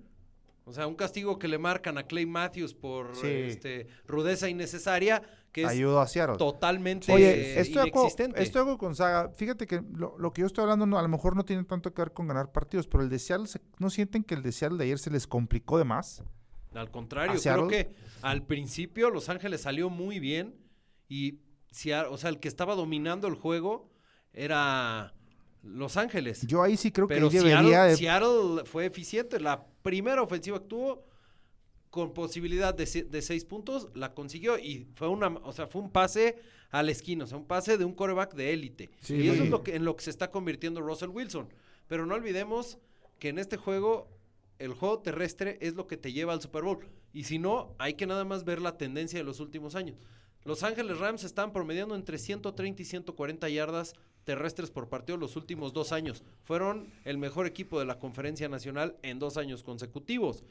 O 0.64 0.72
sea, 0.72 0.86
un 0.86 0.94
castigo 0.94 1.38
que 1.40 1.48
le 1.48 1.58
marcan 1.58 1.98
a 1.98 2.04
Clay 2.04 2.24
Matthews 2.24 2.72
por 2.72 3.16
Sí. 3.16 3.26
este, 3.26 3.88
rudeza 4.06 4.48
innecesaria, 4.48 5.20
que 5.52 5.66
Ayudó 5.66 6.00
a 6.00 6.06
Seattle. 6.08 6.36
totalmente 6.38 7.12
Oye, 7.12 7.30
eh, 7.30 7.60
estoy, 7.60 7.88
inexistente. 7.90 8.42
estoy 8.42 8.60
de 8.60 8.62
acuerdo 8.62 8.78
con 8.78 8.96
Saga. 8.96 9.30
Fíjate 9.34 9.66
que 9.66 9.82
lo, 9.94 10.16
lo 10.18 10.32
que 10.32 10.40
yo 10.40 10.46
estoy 10.46 10.62
hablando 10.62 10.86
no- 10.86 10.98
a 10.98 11.02
lo 11.02 11.08
mejor 11.08 11.36
no 11.36 11.44
tiene 11.44 11.62
tanto 11.64 11.92
que 11.92 12.00
ver 12.02 12.12
con 12.12 12.26
ganar 12.26 12.50
partidos, 12.52 12.86
pero 12.86 13.02
el 13.04 13.10
de 13.10 13.18
Seattle, 13.18 13.46
se- 13.46 13.60
¿no 13.78 13.90
sienten 13.90 14.24
que 14.24 14.34
el 14.34 14.42
de 14.42 14.50
Seattle 14.50 14.78
de 14.78 14.84
ayer 14.84 14.98
se 14.98 15.10
les 15.10 15.26
complicó 15.26 15.76
de 15.78 15.84
más? 15.84 16.22
Al 16.74 16.90
contrario, 16.90 17.32
¿A 17.38 17.42
creo 17.42 17.68
que 17.68 17.94
al 18.22 18.46
principio 18.46 19.10
Los 19.10 19.28
Ángeles 19.28 19.60
salió 19.60 19.90
muy 19.90 20.18
bien 20.20 20.56
y, 21.06 21.40
o 22.08 22.16
sea, 22.16 22.30
el 22.30 22.40
que 22.40 22.48
estaba 22.48 22.74
dominando 22.74 23.28
el 23.28 23.34
juego 23.34 23.90
era 24.32 25.12
Los 25.62 25.96
Ángeles. 25.98 26.46
Yo 26.46 26.62
ahí 26.62 26.76
sí 26.78 26.90
creo 26.90 27.06
Pero 27.06 27.28
que 27.28 27.36
debería 27.38 27.60
Seattle, 27.60 27.88
de- 27.90 27.96
Seattle 27.96 28.64
fue 28.64 28.86
eficiente. 28.86 29.38
La 29.38 29.64
primera 29.82 30.22
ofensiva 30.22 30.58
que 30.60 30.66
tuvo 30.66 31.04
con 31.92 32.14
posibilidad 32.14 32.72
de, 32.72 32.86
de 32.86 33.20
seis 33.20 33.44
puntos, 33.44 33.90
la 33.92 34.14
consiguió 34.14 34.58
y 34.58 34.88
fue 34.94 35.08
una, 35.08 35.28
o 35.28 35.52
sea, 35.52 35.66
fue 35.66 35.82
un 35.82 35.90
pase 35.90 36.38
a 36.70 36.82
la 36.82 36.90
esquina, 36.90 37.24
o 37.24 37.26
sea, 37.26 37.36
un 37.36 37.44
pase 37.44 37.76
de 37.76 37.84
un 37.84 37.92
coreback 37.92 38.32
de 38.34 38.54
élite. 38.54 38.90
Sí. 39.02 39.16
y 39.16 39.28
eso 39.28 39.42
es 39.42 39.50
lo 39.50 39.62
que, 39.62 39.76
en 39.76 39.84
lo 39.84 39.94
que 39.94 40.02
se 40.02 40.08
está 40.08 40.30
convirtiendo 40.30 40.80
Russell 40.80 41.10
Wilson. 41.10 41.50
Pero 41.88 42.06
no 42.06 42.14
olvidemos 42.14 42.78
que 43.18 43.28
en 43.28 43.38
este 43.38 43.58
juego, 43.58 44.08
el 44.58 44.72
juego 44.72 45.00
terrestre 45.00 45.58
es 45.60 45.74
lo 45.74 45.86
que 45.86 45.98
te 45.98 46.14
lleva 46.14 46.32
al 46.32 46.40
Super 46.40 46.62
Bowl. 46.62 46.88
Y 47.12 47.24
si 47.24 47.38
no, 47.38 47.74
hay 47.76 47.92
que 47.92 48.06
nada 48.06 48.24
más 48.24 48.44
ver 48.44 48.62
la 48.62 48.78
tendencia 48.78 49.18
de 49.18 49.24
los 49.24 49.38
últimos 49.38 49.74
años. 49.74 49.98
Los 50.44 50.62
Ángeles 50.62 50.98
Rams 50.98 51.24
están 51.24 51.52
promediando 51.52 51.94
entre 51.94 52.16
130 52.16 52.80
y 52.80 52.84
140 52.86 53.50
yardas 53.50 53.92
terrestres 54.24 54.70
por 54.70 54.88
partido 54.88 55.18
los 55.18 55.36
últimos 55.36 55.74
dos 55.74 55.92
años. 55.92 56.24
Fueron 56.44 56.90
el 57.04 57.18
mejor 57.18 57.46
equipo 57.46 57.78
de 57.78 57.84
la 57.84 57.98
conferencia 57.98 58.48
nacional 58.48 58.96
en 59.02 59.18
dos 59.18 59.36
años 59.36 59.62
consecutivos. 59.62 60.42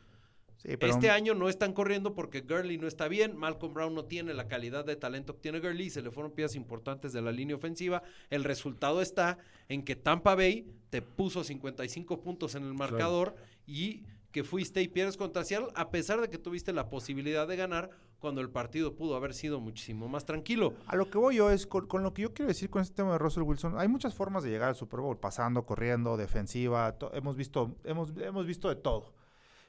Sí, 0.62 0.78
pero 0.78 0.94
Este 0.94 1.10
año 1.10 1.34
no 1.34 1.50
están 1.50 1.74
corriendo 1.74 2.14
porque 2.14 2.42
Gurley 2.42 2.78
no 2.78 2.88
está 2.88 3.08
bien, 3.08 3.36
Malcolm 3.36 3.74
Brown 3.74 3.96
no 3.96 4.06
tiene 4.06 4.36
la 4.36 4.48
calidad 4.48 4.86
de 4.86 4.96
talento 4.96 5.34
que 5.34 5.42
tiene 5.42 5.60
Gurley, 5.60 5.90
se 5.90 6.04
le 6.04 6.12
fueron 6.12 6.34
piezas 6.34 6.56
importantes 6.56 7.14
de 7.14 7.22
la 7.22 7.32
línea 7.32 7.56
ofensiva. 7.56 8.04
El 8.30 8.44
resultado 8.44 9.02
está 9.02 9.40
en 9.70 9.84
que 9.84 9.96
Tampa 9.96 10.36
Bay 10.36 10.68
te 10.92 11.02
puso 11.02 11.44
55 11.44 12.22
puntos 12.22 12.54
en 12.54 12.64
el 12.64 12.76
marcador 12.76 13.36
y 13.66 14.04
que 14.32 14.44
fuiste 14.44 14.84
y 14.84 14.88
pierdes 14.88 15.18
contra 15.18 15.44
Seattle 15.44 15.70
a 15.74 15.90
pesar 15.90 16.22
de 16.22 16.30
que 16.30 16.38
tuviste 16.38 16.74
la 16.74 16.90
posibilidad 16.90 17.48
de 17.48 17.56
ganar 17.56 17.90
cuando 18.20 18.40
el 18.40 18.52
partido 18.52 18.96
pudo 18.96 19.16
haber 19.16 19.34
sido 19.34 19.60
muchísimo 19.60 20.08
más 20.08 20.26
tranquilo. 20.26 20.76
A 20.86 20.96
lo 20.96 21.10
que 21.10 21.18
voy 21.18 21.38
yo 21.38 21.50
es, 21.50 21.66
con, 21.66 21.88
con 21.88 22.04
lo 22.04 22.14
que 22.14 22.22
yo 22.22 22.34
quiero 22.36 22.50
decir 22.50 22.70
con 22.70 22.84
este 22.84 22.94
tema 22.98 23.14
de 23.14 23.18
Russell 23.18 23.42
Wilson, 23.44 23.80
hay 23.80 23.88
muchas 23.88 24.14
formas 24.14 24.44
de 24.44 24.52
llegar 24.52 24.70
al 24.70 24.76
Super 24.76 25.00
Bowl, 25.00 25.18
pasando, 25.18 25.66
corriendo, 25.66 26.16
defensiva, 26.18 26.96
hemos, 27.14 27.36
visto, 27.36 27.76
hemos, 27.84 28.14
hemos 28.18 28.46
visto 28.46 28.70
de 28.70 28.76
todo. 28.76 29.12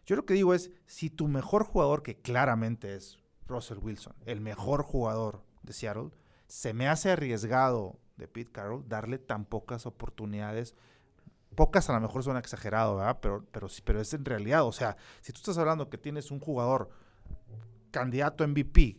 Yo 0.04 0.16
lo 0.16 0.24
que 0.26 0.34
digo 0.34 0.54
es, 0.54 0.70
si 0.86 1.10
tu 1.10 1.28
mejor 1.28 1.64
jugador, 1.64 2.02
que 2.02 2.16
claramente 2.20 2.94
es 2.94 3.18
Russell 3.46 3.78
Wilson, 3.78 4.14
el 4.26 4.40
mejor 4.40 4.82
jugador 4.82 5.42
de 5.62 5.72
Seattle, 5.72 6.10
se 6.48 6.72
me 6.74 6.88
hace 6.88 7.10
arriesgado 7.12 7.98
de 8.16 8.28
Pete 8.28 8.50
Carroll 8.52 8.86
darle 8.88 9.18
tan 9.18 9.44
pocas 9.44 9.86
oportunidades. 9.86 10.74
Pocas 11.54 11.88
a 11.90 11.92
lo 11.94 12.00
mejor 12.00 12.22
son 12.24 12.36
exagerado, 12.36 12.96
¿verdad? 12.96 13.18
Pero, 13.20 13.44
pero, 13.52 13.68
pero 13.84 14.00
es 14.00 14.12
en 14.14 14.24
realidad. 14.24 14.64
O 14.66 14.72
sea, 14.72 14.96
si 15.20 15.32
tú 15.32 15.38
estás 15.38 15.58
hablando 15.58 15.88
que 15.88 15.98
tienes 15.98 16.30
un 16.30 16.40
jugador 16.40 16.90
candidato 17.90 18.46
MVP 18.46 18.98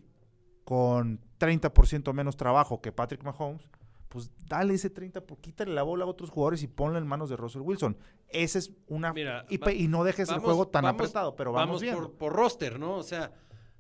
con 0.64 1.20
30% 1.40 2.14
menos 2.14 2.38
trabajo 2.38 2.82
que 2.82 2.92
Patrick 2.92 3.24
Mahomes, 3.24 3.68
pues 4.10 4.30
dale 4.48 4.76
ese 4.76 4.90
30, 4.90 5.22
por- 5.22 5.40
quítale 5.40 5.74
la 5.74 5.84
bola 5.84 6.06
a 6.06 6.08
otros 6.08 6.30
jugadores 6.30 6.62
y 6.64 6.68
ponla 6.68 7.00
en 7.00 7.08
manos 7.08 7.30
de 7.30 7.36
Russell 7.36 7.62
Wilson. 7.62 7.98
Esa 8.34 8.60
es 8.60 8.72
una... 8.88 9.14
Mira, 9.14 9.46
y, 9.50 9.58
va- 9.58 9.72
y 9.72 9.88
no 9.88 10.04
dejes 10.04 10.30
el 10.30 10.40
juego 10.40 10.68
tan 10.68 10.84
vamos- 10.84 11.00
apretado, 11.02 11.36
pero 11.36 11.52
vamos, 11.52 11.82
bien. 11.82 11.96
por, 11.96 12.14
por 12.18 12.34
roster, 12.34 12.80
¿no? 12.80 12.96
O 12.98 13.04
sea, 13.04 13.32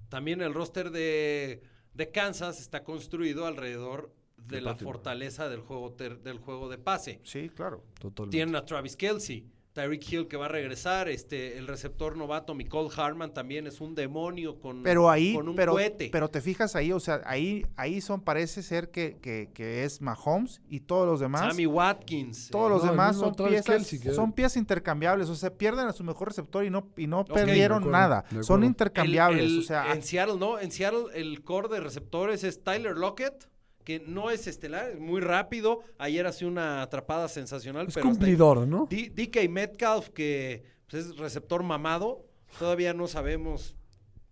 también 0.09 0.41
el 0.41 0.53
roster 0.53 0.91
de, 0.91 1.63
de 1.93 2.11
Kansas 2.11 2.59
está 2.61 2.83
construido 2.83 3.45
alrededor 3.47 4.13
de 4.37 4.61
la 4.61 4.75
fortaleza 4.75 5.49
del 5.49 5.61
juego, 5.61 5.93
ter- 5.93 6.19
del 6.21 6.37
juego 6.37 6.69
de 6.69 6.77
pase. 6.77 7.19
Sí, 7.23 7.49
claro. 7.49 7.83
Totalmente. 7.99 8.35
Tienen 8.37 8.55
a 8.55 8.65
Travis 8.65 8.95
Kelsey, 8.95 9.47
Tyreek 9.73 10.11
Hill 10.11 10.27
que 10.27 10.37
va 10.37 10.45
a 10.45 10.49
regresar, 10.49 11.09
este, 11.09 11.57
el 11.57 11.67
receptor 11.67 12.15
novato 12.15 12.53
Nicole 12.53 12.89
Harman 12.95 13.33
también 13.33 13.65
es 13.65 13.81
un 13.81 13.95
demonio 13.95 14.59
con, 14.59 14.83
Pero 14.83 15.09
ahí, 15.09 15.33
con 15.33 15.49
un 15.49 15.55
pero, 15.55 15.71
cohete. 15.73 16.09
pero 16.11 16.29
te 16.29 16.41
fijas 16.41 16.75
ahí, 16.75 16.91
o 16.91 16.99
sea, 16.99 17.21
ahí, 17.25 17.65
ahí 17.75 17.99
son, 17.99 18.21
parece 18.21 18.61
ser 18.61 18.91
que, 18.91 19.17
que, 19.19 19.49
que 19.53 19.83
es 19.83 19.99
Mahomes 19.99 20.61
y 20.69 20.81
todos 20.81 21.07
los 21.07 21.19
demás. 21.19 21.41
Sammy 21.41 21.65
Watkins. 21.65 22.49
Todos 22.51 22.67
eh, 22.67 22.73
los 22.75 22.83
No, 22.85 22.91
demás 22.91 23.17
son 23.17 23.33
piezas, 23.33 23.87
son 24.13 24.31
piezas 24.31 24.57
intercambiables, 24.57 25.27
o 25.29 25.35
sea, 25.35 25.51
pierden 25.51 25.87
a 25.87 25.93
su 25.93 26.03
mejor 26.03 26.27
receptor 26.27 26.63
y 26.63 26.69
no, 26.69 26.87
y 26.95 27.07
no 27.07 27.25
perdieron 27.25 27.79
acuerdo, 27.79 27.97
nada. 27.97 28.25
Son 28.41 28.63
intercambiables, 28.63 29.43
el- 29.43 29.59
o 29.59 29.63
sea, 29.63 29.91
en 29.93 30.03
Seattle, 30.03 30.37
¿no? 30.37 30.59
En 30.59 30.71
Seattle 30.71 31.05
el 31.15 31.43
core 31.43 31.67
de 31.69 31.79
receptores 31.79 32.43
es 32.43 32.63
Tyler 32.63 32.95
Lockett, 32.95 33.49
que 33.83 33.99
no 33.99 34.29
es 34.31 34.47
estelar, 34.47 34.91
es 34.91 34.99
muy 34.99 35.21
rápido. 35.21 35.81
Ayer 35.97 36.25
hace 36.25 36.45
una 36.45 36.81
atrapada 36.81 37.27
sensacional, 37.27 37.87
Es 37.87 37.93
pero 37.93 38.07
hasta 38.09 38.25
ahí- 38.25 38.31
cumplidor, 38.31 38.67
¿no? 38.67 38.87
D- 38.89 39.11
DK 39.13 39.49
Metcalf, 39.49 40.09
que 40.09 40.63
pues, 40.89 41.05
es 41.07 41.17
receptor 41.17 41.63
mamado, 41.63 42.25
todavía 42.59 42.93
no 42.93 43.07
sabemos 43.07 43.75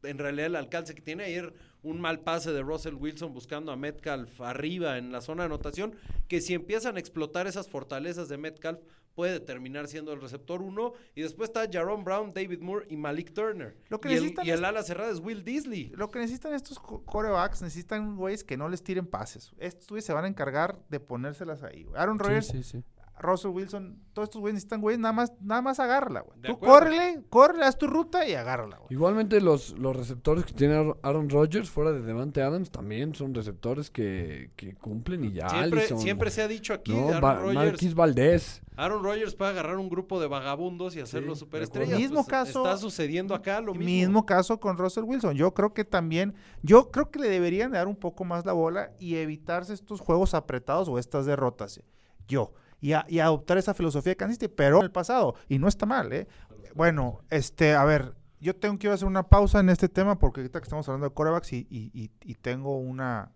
en 0.03 0.17
realidad 0.17 0.47
el 0.47 0.55
alcance 0.55 0.95
que 0.95 1.01
tiene. 1.01 1.25
Ayer 1.25 1.53
un 1.83 1.99
mal 1.99 2.19
pase 2.21 2.51
de 2.53 2.61
Russell 2.61 2.93
Wilson 2.95 3.33
buscando 3.33 3.71
a 3.71 3.75
Metcalf 3.75 4.39
arriba 4.41 4.97
en 4.97 5.11
la 5.11 5.21
zona 5.21 5.43
de 5.43 5.47
anotación, 5.47 5.95
que 6.27 6.39
si 6.41 6.53
empiezan 6.53 6.95
a 6.95 6.99
explotar 6.99 7.47
esas 7.47 7.67
fortalezas 7.67 8.29
de 8.29 8.37
Metcalf, 8.37 8.79
puede 9.15 9.39
terminar 9.39 9.87
siendo 9.87 10.13
el 10.13 10.21
receptor 10.21 10.61
uno. 10.61 10.93
Y 11.15 11.21
después 11.21 11.49
está 11.49 11.67
Jaron 11.71 12.03
Brown, 12.03 12.33
David 12.33 12.59
Moore 12.61 12.85
y 12.89 12.97
Malik 12.97 13.33
Turner. 13.33 13.75
Lo 13.89 13.99
que 14.01 14.09
y, 14.09 14.13
el, 14.13 14.17
necesitan 14.21 14.45
y 14.45 14.49
el 14.51 14.65
ala 14.65 14.83
cerrada 14.83 15.11
es 15.11 15.19
Will 15.19 15.43
Disley. 15.43 15.89
Lo 15.95 16.09
que 16.11 16.19
necesitan 16.19 16.53
estos 16.53 16.79
co- 16.79 17.03
corebacks, 17.05 17.61
necesitan 17.61 18.15
güeyes 18.15 18.43
que 18.43 18.57
no 18.57 18.69
les 18.69 18.83
tiren 18.83 19.05
pases. 19.05 19.51
Estos 19.57 19.87
güeyes 19.89 20.05
se 20.05 20.13
van 20.13 20.25
a 20.25 20.27
encargar 20.27 20.79
de 20.89 20.99
ponérselas 20.99 21.63
ahí. 21.63 21.85
Aaron 21.95 22.19
Rodgers, 22.19 22.47
Sí, 22.47 22.63
sí, 22.63 22.79
sí. 22.79 22.83
Russell 23.21 23.51
Wilson, 23.51 23.99
todos 24.13 24.27
estos 24.27 24.41
güeyes 24.41 24.55
necesitan 24.55 24.81
güeyes 24.81 24.99
nada 24.99 25.13
más, 25.13 25.31
nada 25.41 25.61
más 25.61 25.79
agárrala, 25.79 26.21
güey. 26.21 26.39
De 26.41 26.47
Tú 26.49 26.53
acuerdo. 26.55 26.73
córrele, 26.75 27.21
córrele, 27.29 27.65
haz 27.65 27.77
tu 27.77 27.87
ruta 27.87 28.27
y 28.27 28.33
agárrala, 28.33 28.77
güey. 28.77 28.87
Igualmente 28.91 29.39
los, 29.41 29.77
los 29.77 29.95
receptores 29.95 30.43
que 30.45 30.53
tiene 30.53 30.75
Aaron- 30.75 30.97
Aaron 31.03 31.29
Rodgers 31.29 31.69
fuera 31.69 31.91
de 31.91 32.01
Devante 32.01 32.41
Adams 32.41 32.71
también 32.71 33.15
son 33.15 33.33
receptores 33.33 33.89
que, 33.89 34.51
que 34.55 34.73
cumplen 34.75 35.23
y 35.25 35.31
ya. 35.33 35.49
Siempre, 35.49 35.79
Allison. 35.81 35.99
siempre 35.99 36.31
se 36.31 36.41
ha 36.41 36.47
dicho 36.47 36.73
aquí 36.73 36.91
No, 36.93 37.09
Aaron 37.09 37.21
Rodgers. 37.43 37.55
Marquis 37.55 37.95
Valdés. 37.95 38.61
Aaron 38.77 39.03
Rodgers 39.03 39.35
puede 39.35 39.51
agarrar 39.51 39.77
un 39.77 39.89
grupo 39.89 40.19
de 40.19 40.27
vagabundos 40.27 40.95
y 40.95 41.01
hacerlos 41.01 41.37
Sí, 41.37 41.45
superestrellas. 41.45 41.89
acuerdo. 41.93 42.01
Mismo 42.01 42.15
Pues, 42.23 42.27
caso- 42.27 42.63
Está 42.65 42.77
sucediendo 42.77 43.35
acá 43.35 43.61
lo 43.61 43.73
mismo. 43.73 43.85
Mismo 43.85 44.25
caso 44.25 44.59
con 44.59 44.77
Russell 44.77 45.03
Wilson. 45.03 45.35
Yo 45.35 45.53
creo 45.53 45.73
que 45.73 45.85
también, 45.85 46.33
yo 46.63 46.89
creo 46.89 47.11
que 47.11 47.19
le 47.19 47.29
deberían 47.29 47.71
dar 47.71 47.87
un 47.87 47.95
poco 47.95 48.23
más 48.23 48.45
la 48.45 48.53
bola 48.53 48.91
y 48.97 49.15
evitarse 49.17 49.73
estos 49.73 49.99
juegos 50.01 50.33
apretados 50.33 50.87
o 50.87 50.97
estas 50.97 51.25
derrotas. 51.27 51.81
Yo. 52.27 52.53
Y, 52.81 52.93
adoptar 53.19 53.57
esa 53.59 53.73
filosofía 53.75 54.15
Kansas 54.15 54.37
City, 54.39 54.47
pero 54.53 54.77
en 54.79 54.83
el 54.83 54.91
pasado. 54.91 55.35
Y 55.47 55.59
no 55.59 55.67
está 55.67 55.85
mal, 55.85 56.11
¿eh? 56.11 56.27
Bueno, 56.73 57.21
este, 57.29 57.75
a 57.75 57.85
ver, 57.85 58.15
yo 58.39 58.55
tengo 58.55 58.79
quiero 58.79 58.95
hacer 58.95 59.07
una 59.07 59.29
pausa 59.29 59.59
en 59.59 59.69
este 59.69 59.87
tema 59.87 60.17
porque 60.17 60.41
ahorita 60.41 60.59
que 60.59 60.63
estamos 60.63 60.87
hablando 60.89 61.07
de 61.07 61.13
corebacks 61.13 61.53
y, 61.53 62.11
tengo 62.41 62.77
una, 62.79 63.31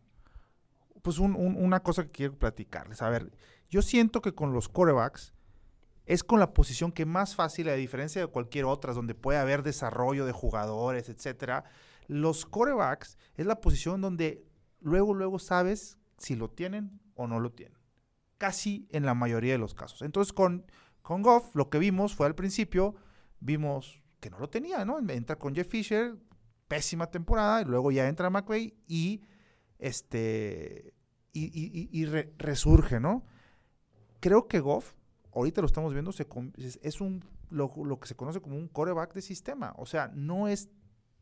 pues 1.03 1.19
un- 1.19 1.35
una 1.35 1.81
cosa 1.81 2.03
que 2.03 2.09
quiero 2.11 2.35
platicarles. 2.35 3.01
A 3.03 3.09
ver, 3.09 3.31
yo 3.69 3.81
siento 3.83 4.21
que 4.21 4.33
con 4.33 4.51
los 4.51 4.67
corebacks 4.67 5.33
es 6.07 6.23
con 6.23 6.39
la 6.39 6.53
posición 6.53 6.91
que 6.91 7.05
más 7.05 7.35
fácil, 7.35 7.69
a 7.69 7.73
diferencia 7.73 8.21
de 8.21 8.27
cualquier 8.27 8.65
otra, 8.65 8.93
donde 8.93 9.13
puede 9.15 9.37
haber 9.39 9.61
desarrollo 9.63 10.25
de 10.25 10.31
jugadores, 10.31 11.09
etcétera. 11.09 11.65
Los 12.07 12.45
corebacks 12.45 13.17
es 13.35 13.45
la 13.45 13.59
posición 13.61 14.01
donde 14.01 14.43
luego, 14.81 15.13
luego 15.13 15.39
sabes 15.39 15.97
si 16.17 16.35
lo 16.35 16.49
tienen 16.49 16.99
o 17.15 17.27
no 17.27 17.39
lo 17.39 17.51
tienen. 17.51 17.74
Casi 18.45 18.87
en 18.91 19.05
la 19.05 19.13
mayoría 19.15 19.53
de 19.53 19.57
los 19.57 19.73
casos. 19.73 20.01
Entonces, 20.03 20.31
con, 20.33 20.65
con 21.01 21.21
Goff, 21.23 21.55
lo 21.55 21.69
que 21.69 21.79
vimos 21.79 22.13
fue 22.15 22.27
al 22.27 22.35
principio, 22.35 22.93
vimos 23.39 24.03
que 24.19 24.29
no 24.29 24.37
lo 24.39 24.49
tenía, 24.49 24.85
¿no? 24.85 24.99
Entra 25.09 25.37
con 25.37 25.55
Jeff 25.55 25.67
Fisher, 25.67 26.15
pésima 26.67 27.07
temporada, 27.09 27.61
y 27.61 27.65
luego 27.65 27.91
ya 27.91 28.07
entra 28.07 28.29
McVay 28.29 28.75
y 28.87 29.21
este 29.79 30.93
y, 31.33 31.45
y- 31.45 31.71
y- 31.73 31.89
y 32.01 32.05
re- 32.05 32.33
resurge, 32.37 32.99
¿no? 32.99 33.23
Creo 34.19 34.47
que 34.47 34.59
Goff, 34.59 34.93
ahorita 35.33 35.61
lo 35.61 35.67
estamos 35.67 35.93
viendo, 35.93 36.11
es 36.11 37.01
un 37.01 37.23
lo, 37.49 37.71
lo 37.83 37.99
que 37.99 38.07
se 38.07 38.15
conoce 38.15 38.41
como 38.41 38.55
un 38.57 38.67
coreback 38.67 39.13
de 39.13 39.21
sistema. 39.21 39.73
O 39.77 39.85
sea, 39.85 40.09
no 40.13 40.47
es, 40.47 40.69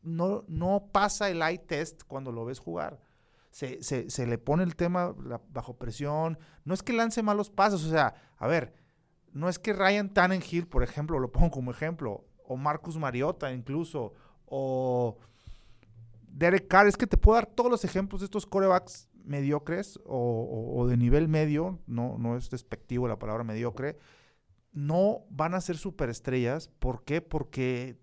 no, 0.02 0.44
no 0.48 0.90
pasa 0.92 1.30
el 1.30 1.42
eye 1.42 1.58
test 1.60 2.04
cuando 2.08 2.32
lo 2.32 2.46
ves 2.46 2.60
jugar. 2.60 3.00
Se, 3.54 3.84
se- 4.10 4.26
le 4.28 4.38
pone 4.40 4.64
el 4.64 4.76
tema 4.76 5.14
bajo 5.50 5.78
presión. 5.78 6.40
No 6.66 6.74
es 6.74 6.82
que 6.82 6.92
lance 6.92 7.22
malos 7.22 7.52
pasos. 7.52 7.86
O 7.86 7.90
sea, 7.92 8.16
a 8.38 8.48
ver, 8.48 8.74
no 9.32 9.48
es 9.48 9.60
que 9.60 9.74
Ryan 9.74 10.12
Tannenhill, 10.12 10.68
por 10.68 10.82
ejemplo, 10.82 11.20
lo 11.20 11.32
pongo 11.32 11.52
como 11.52 11.70
ejemplo, 11.72 12.26
o 12.46 12.58
Marcus 12.58 12.98
Mariota 12.98 13.54
incluso, 13.54 14.14
o 14.48 15.18
Derek 16.28 16.68
Carr, 16.68 16.88
es 16.88 16.98
que 16.98 17.06
te 17.08 17.18
puedo 17.18 17.36
dar 17.36 17.46
todos 17.46 17.70
los 17.70 17.86
ejemplos 17.86 18.22
de 18.22 18.26
estos 18.26 18.46
corebacks 18.48 19.08
mediocres 19.24 20.00
o, 20.06 20.18
o- 20.18 20.80
o 20.82 20.88
de 20.88 20.98
nivel 20.98 21.28
medio, 21.28 21.80
no, 21.86 22.18
no 22.18 22.36
es 22.36 22.50
despectivo 22.50 23.08
la 23.08 23.20
palabra 23.20 23.44
mediocre, 23.44 23.98
no 24.72 25.26
van 25.30 25.54
a 25.54 25.62
ser 25.62 25.78
superestrellas. 25.78 26.68
¿Por 26.80 27.04
qué? 27.04 27.22
Porque 27.22 28.00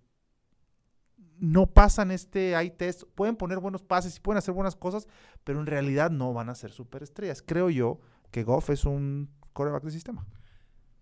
no 1.41 1.67
pasan 1.67 2.11
este 2.11 2.53
eye 2.55 2.71
test, 2.71 3.05
pueden 3.15 3.35
poner 3.35 3.59
buenos 3.59 3.83
pases 3.83 4.17
y 4.17 4.21
pueden 4.21 4.39
hacer 4.39 4.55
buenas 4.55 4.77
cosas, 4.77 5.09
pero 5.43 5.59
en 5.59 5.67
realidad 5.67 6.11
no 6.11 6.33
van 6.33 6.51
a 6.51 6.55
ser 6.55 6.71
superestrellas. 6.71 7.43
Creo 7.43 7.71
yo 7.71 7.99
que 8.31 8.45
Goff 8.45 8.71
es 8.71 8.85
un 8.85 9.31
coreback 9.53 9.85
de 9.85 9.91
sistema. 9.91 10.27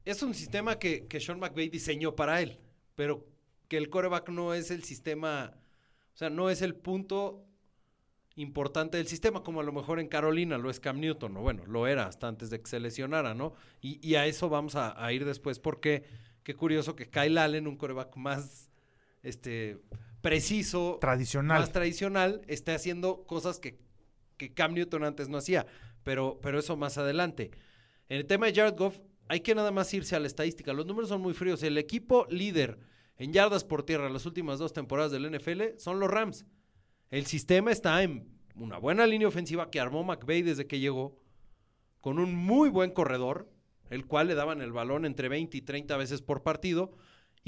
Es 0.05 0.23
un 0.23 0.35
sistema 0.35 0.79
que, 0.79 1.07
que 1.07 1.21
Sean 1.21 1.41
McVay 1.41 1.69
diseñó 1.69 2.15
para 2.15 2.41
él, 2.41 2.61
pero 2.95 3.27
que 3.67 3.77
el 3.77 3.91
coreback 3.91 4.31
no 4.31 4.55
es 4.55 4.71
el 4.71 4.85
sistema, 4.85 5.55
o 6.15 6.17
sea, 6.17 6.31
no 6.31 6.51
es 6.51 6.63
el 6.63 6.75
punto 6.75 7.45
importante 8.37 8.97
del 8.97 9.09
sistema, 9.09 9.43
como 9.43 9.61
a 9.61 9.65
lo 9.65 9.73
mejor 9.73 9.99
en 9.99 10.07
Carolina 10.07 10.57
lo 10.57 10.71
es 10.71 10.79
Cam 10.79 11.01
Newton, 11.01 11.37
o 11.37 11.41
bueno, 11.43 11.67
lo 11.67 11.89
era 11.89 12.07
hasta 12.07 12.29
antes 12.29 12.49
de 12.51 12.61
que 12.61 12.71
se 12.71 12.79
lesionara, 12.79 13.35
¿no? 13.35 13.53
Y, 13.81 14.15
a 14.15 14.27
eso 14.27 14.49
vamos 14.49 14.77
a, 14.77 15.05
a 15.05 15.13
ir 15.13 15.25
después, 15.25 15.59
porque 15.59 16.05
qué 16.45 16.55
curioso 16.55 16.95
que 16.95 17.11
Kyle 17.11 17.37
Allen, 17.37 17.67
un 17.67 17.77
coreback 17.77 18.17
más 18.17 18.71
este, 19.23 19.79
preciso, 20.21 20.99
Tradicional. 21.01 21.61
más 21.61 21.73
tradicional, 21.73 22.43
esté 22.47 22.73
haciendo 22.73 23.25
cosas 23.25 23.59
que, 23.59 23.79
que 24.37 24.53
Cam 24.53 24.75
Newton 24.75 25.05
antes 25.05 25.29
no 25.29 25.39
hacía, 25.39 25.67
pero, 26.03 26.39
pero 26.43 26.59
eso 26.59 26.77
más 26.77 26.99
adelante. 26.99 27.51
En 28.09 28.19
el 28.19 28.27
tema 28.27 28.47
de 28.47 28.55
Jared 28.55 28.77
Goff, 28.77 28.99
hay 29.29 29.41
que 29.41 29.55
nada 29.55 29.71
más 29.71 29.93
irse 29.93 30.17
a 30.17 30.21
la 30.21 30.27
estadística. 30.27 30.73
Los 30.73 30.87
números 30.87 31.11
son 31.11 31.21
muy 31.21 31.35
fríos. 31.35 31.63
El 31.63 31.77
equipo 31.77 32.27
líder 32.31 32.79
en 33.19 33.33
yardas 33.33 33.65
por 33.65 33.83
tierra 33.83 34.09
las 34.09 34.27
últimas 34.27 34.59
dos 34.59 34.73
temporadas 34.73 35.13
del 35.13 35.31
NFL 35.31 35.77
son 35.77 36.01
los 36.01 36.11
Rams. 36.11 36.47
El 37.11 37.27
sistema 37.27 37.71
está 37.71 38.03
en 38.03 38.39
una 38.55 38.79
buena 38.79 39.07
línea 39.07 39.29
ofensiva 39.29 39.71
que 39.71 39.81
armó 39.81 40.03
McVay 40.05 40.43
desde 40.43 40.67
que 40.67 40.81
llegó, 40.81 41.19
con 42.01 42.19
un 42.19 42.35
muy 42.35 42.69
buen 42.69 42.91
corredor, 42.91 43.51
el 43.91 44.07
cual 44.07 44.29
le 44.29 44.35
daban 44.35 44.63
el 44.63 44.73
balón 44.73 45.05
entre 45.05 45.29
20 45.29 45.57
y 45.57 45.63
30 45.63 45.97
veces 45.97 46.23
por 46.23 46.43
partido, 46.43 46.93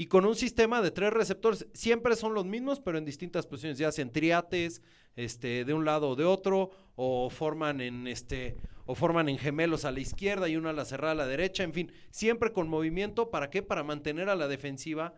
y 0.01 0.07
con 0.07 0.25
un 0.25 0.33
sistema 0.33 0.81
de 0.81 0.89
tres 0.89 1.13
receptores. 1.13 1.67
Siempre 1.75 2.15
son 2.15 2.33
los 2.33 2.43
mismos, 2.43 2.79
pero 2.79 2.97
en 2.97 3.05
distintas 3.05 3.45
posiciones, 3.45 3.77
ya 3.77 3.91
sean 3.91 4.11
triates, 4.11 4.81
este, 5.15 5.63
de 5.63 5.75
un 5.75 5.85
lado 5.85 6.09
o 6.09 6.15
de 6.15 6.25
otro, 6.25 6.71
o 6.95 7.29
forman 7.29 7.81
en 7.81 8.07
este, 8.07 8.57
o 8.87 8.95
forman 8.95 9.29
en 9.29 9.37
gemelos 9.37 9.85
a 9.85 9.91
la 9.91 9.99
izquierda 9.99 10.49
y 10.49 10.55
uno 10.55 10.69
a 10.69 10.73
la 10.73 10.85
cerrada 10.85 11.11
a 11.11 11.15
la 11.17 11.27
derecha, 11.27 11.61
en 11.61 11.71
fin, 11.71 11.91
siempre 12.09 12.51
con 12.51 12.67
movimiento, 12.67 13.29
¿para 13.29 13.51
qué? 13.51 13.61
Para 13.61 13.83
mantener 13.83 14.27
a 14.29 14.35
la 14.35 14.47
defensiva 14.47 15.13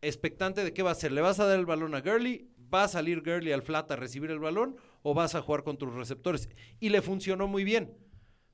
expectante 0.00 0.64
de 0.64 0.72
qué 0.72 0.82
va 0.82 0.88
a 0.88 0.92
hacer. 0.92 1.12
¿Le 1.12 1.20
vas 1.20 1.38
a 1.38 1.44
dar 1.44 1.58
el 1.58 1.66
balón 1.66 1.94
a 1.94 2.00
Gurley? 2.00 2.48
¿Va 2.72 2.84
a 2.84 2.88
salir 2.88 3.20
Gurley 3.20 3.52
al 3.52 3.60
flat 3.60 3.90
a 3.90 3.96
recibir 3.96 4.30
el 4.30 4.38
balón? 4.38 4.76
¿O 5.02 5.12
vas 5.12 5.34
a 5.34 5.42
jugar 5.42 5.64
con 5.64 5.76
tus 5.76 5.92
receptores? 5.92 6.48
Y 6.80 6.88
le 6.88 7.02
funcionó 7.02 7.46
muy 7.46 7.62
bien. 7.62 7.94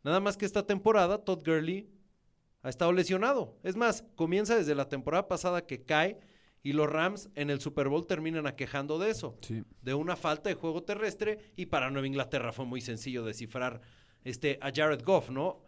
Nada 0.02 0.18
más 0.18 0.36
que 0.36 0.46
esta 0.46 0.66
temporada, 0.66 1.18
Todd 1.18 1.44
Gurley 1.46 1.88
ha 2.62 2.68
estado 2.68 2.92
lesionado. 2.92 3.56
Es 3.62 3.76
más, 3.76 4.04
comienza 4.16 4.56
desde 4.56 4.74
la 4.74 4.88
temporada 4.88 5.28
pasada 5.28 5.66
que 5.66 5.82
cae 5.84 6.18
y 6.62 6.72
los 6.72 6.88
Rams 6.90 7.30
en 7.34 7.50
el 7.50 7.60
Super 7.60 7.88
Bowl 7.88 8.06
terminan 8.06 8.46
aquejando 8.46 8.98
de 8.98 9.10
eso, 9.10 9.36
Sí. 9.42 9.62
de 9.82 9.94
una 9.94 10.16
falta 10.16 10.48
de 10.48 10.54
juego 10.56 10.82
terrestre 10.82 11.38
y 11.56 11.66
para 11.66 11.90
Nueva 11.90 12.06
Inglaterra 12.08 12.52
fue 12.52 12.64
muy 12.66 12.80
sencillo 12.80 13.24
descifrar 13.24 13.80
este, 14.24 14.58
a 14.60 14.72
Jared 14.74 15.02
Goff, 15.04 15.30
¿no? 15.30 15.62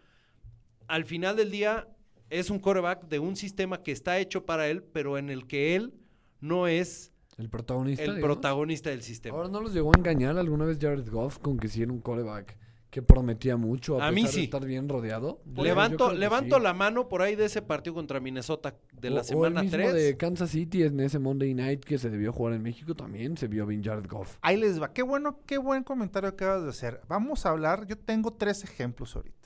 Al 0.89 1.05
final 1.05 1.37
del 1.37 1.51
día 1.51 1.89
es 2.29 2.51
un 2.51 2.59
quarterback 2.59 3.07
de 3.09 3.21
un 3.21 3.37
sistema 3.37 3.83
que 3.83 3.93
está 3.93 4.19
hecho 4.19 4.45
para 4.45 4.69
él, 4.69 4.83
pero 4.83 5.17
en 5.19 5.31
el 5.31 5.47
que 5.47 5.77
él 5.77 5.95
no 6.41 6.67
es 6.67 7.13
El 7.39 7.49
protagonista. 7.49 8.03
el 8.05 8.17
digamos. 8.17 8.35
protagonista 8.35 8.91
del 8.91 9.03
sistema. 9.03 9.37
Ahora, 9.37 9.49
¿no 9.49 9.61
los 9.61 9.73
llegó 9.73 9.93
a 9.95 9.99
engañar 9.99 10.37
alguna 10.37 10.65
vez 10.65 10.79
Jared 10.81 11.09
Goff 11.09 11.39
con 11.39 11.59
que 11.59 11.69
sí 11.69 11.83
era 11.83 11.93
un 11.93 12.01
coreback 12.01 12.57
que 12.91 13.03
prometía 13.03 13.57
mucho 13.57 14.01
a, 14.03 14.09
A 14.09 14.11
mí 14.13 14.25
de 14.25 14.29
sí. 14.29 14.45
estar 14.45 14.65
bien 14.65 14.89
rodeado? 14.89 15.41
Yo 15.47 15.63
Levanto, 15.63 15.97
creo 16.07 16.11
que 16.11 16.19
levanto 16.19 16.57
sí. 16.57 16.63
la 16.63 16.75
mano 16.75 17.09
por 17.09 17.23
ahí 17.23 17.37
de 17.37 17.45
ese 17.45 17.63
partido 17.63 17.95
contra 17.95 18.19
Minnesota 18.19 18.75
de 18.93 19.09
O- 19.09 19.15
la 19.15 19.21
o 19.21 19.25
semana 19.25 19.61
el 19.61 19.67
mismo 19.67 19.79
3. 19.79 19.95
de 19.95 20.17
Kansas 20.17 20.51
City 20.51 20.83
en 20.83 20.99
ese 20.99 21.19
Monday 21.21 21.55
Night 21.55 21.85
que 21.85 21.99
se 21.99 22.11
debió 22.11 22.33
jugar 22.33 22.55
en 22.55 22.63
México 22.63 22.95
también 22.97 23.37
se 23.37 23.47
vio 23.47 23.65
bien 23.65 23.83
Jared 23.85 24.07
Goff. 24.09 24.37
Ahí 24.43 24.57
les 24.57 24.83
va. 24.83 24.93
Qué 24.93 25.03
bueno, 25.03 25.39
qué 25.47 25.59
buen 25.59 25.85
comentario 25.85 26.29
acabas 26.29 26.65
de 26.65 26.71
hacer. 26.71 27.01
Vamos 27.09 27.47
a 27.47 27.51
hablar. 27.51 27.87
Yo 27.87 27.97
tengo 27.97 28.33
tres 28.33 28.65
ejemplos 28.65 29.15
ahorita. 29.15 29.37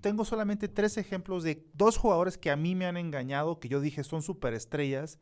Tengo 0.00 0.24
solamente 0.24 0.68
tres 0.68 0.96
ejemplos 0.98 1.42
de 1.42 1.66
dos 1.74 1.96
jugadores 1.96 2.36
que 2.38 2.50
a 2.50 2.56
mí 2.56 2.74
me 2.74 2.86
han 2.86 2.96
engañado, 2.98 3.58
que 3.58 3.68
yo 3.68 3.80
dije 3.80 4.04
son 4.04 4.22
superestrellas. 4.22 5.18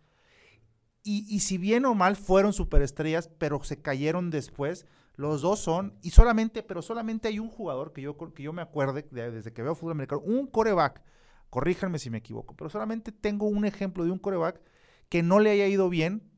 Y, 1.05 1.25
y 1.35 1.41
si 1.41 1.57
bien 1.59 1.85
o 1.85 1.95
mal 1.95 2.17
fueron 2.17 2.53
superestrellas, 2.53 3.29
pero 3.39 3.62
se 3.65 3.81
cayeron 3.81 4.31
después, 4.31 4.87
los 5.14 5.42
dos 5.42 5.61
son, 5.61 5.99
y 6.02 6.11
solamente, 6.11 6.62
pero 6.62 6.83
solamente 6.83 7.28
hay 7.28 7.38
un 7.38 7.49
jugador 7.49 7.92
que 7.92 8.02
yo, 8.02 8.16
que 8.16 8.42
yo 8.42 8.52
me 8.52 8.62
acuerde 8.62 9.07
de- 9.11 9.31
desde 9.31 9.52
que 9.52 9.62
veo 9.62 9.75
fútbol 9.75 9.92
americano, 9.92 10.23
un 10.25 10.47
coreback, 10.47 11.02
corríjanme 11.50 11.99
si 11.99 12.09
me 12.11 12.19
equivoco, 12.19 12.57
pero 12.57 12.71
solamente 12.71 13.12
tengo 13.12 13.47
un 13.47 13.64
ejemplo 13.64 14.04
de 14.04 14.11
un 14.11 14.19
coreback 14.19 14.61
que 15.09 15.23
no 15.23 15.38
le 15.38 15.50
haya 15.50 15.66
ido 15.66 15.88
bien 15.90 16.31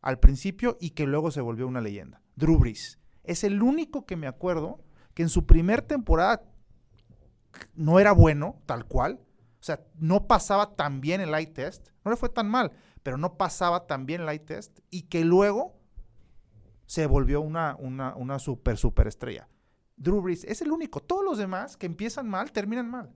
al 0.00 0.18
principio 0.20 0.76
y 0.80 0.90
que 0.90 1.06
luego 1.06 1.30
se 1.30 1.40
volvió 1.40 1.66
una 1.66 1.80
leyenda. 1.80 2.22
Drew 2.36 2.58
Brees. 2.58 2.98
Es 3.24 3.44
el 3.44 3.62
único 3.62 4.06
que 4.06 4.16
me 4.16 4.28
acuerdo 4.28 4.82
que 5.14 5.22
en 5.22 5.28
su 5.28 5.44
primer 5.44 5.82
temporada 5.82 6.42
no 7.74 7.98
era 7.98 8.12
bueno, 8.12 8.62
tal 8.66 8.86
cual. 8.86 9.20
O 9.60 9.62
sea, 9.62 9.84
no 9.96 10.26
pasaba 10.26 10.76
tan 10.76 11.00
bien 11.00 11.20
el 11.20 11.34
eye 11.34 11.48
test. 11.48 11.88
No 12.04 12.10
le 12.10 12.16
fue 12.16 12.28
tan 12.28 12.48
mal, 12.48 12.72
pero 13.02 13.18
no 13.18 13.36
pasaba 13.36 13.86
tan 13.86 14.06
bien 14.06 14.22
el 14.22 14.28
eye 14.28 14.38
test. 14.38 14.78
Y 14.88 15.02
que 15.02 15.24
luego 15.24 15.79
se 16.90 17.06
volvió 17.06 17.40
una, 17.40 17.76
una, 17.78 18.16
una 18.16 18.40
super, 18.40 18.76
super 18.76 19.06
estrella. 19.06 19.48
Drew 19.96 20.20
Brees 20.20 20.42
es 20.42 20.60
el 20.60 20.72
único. 20.72 20.98
Todos 20.98 21.24
los 21.24 21.38
demás 21.38 21.76
que 21.76 21.86
empiezan 21.86 22.28
mal, 22.28 22.50
terminan 22.50 22.90
mal. 22.90 23.12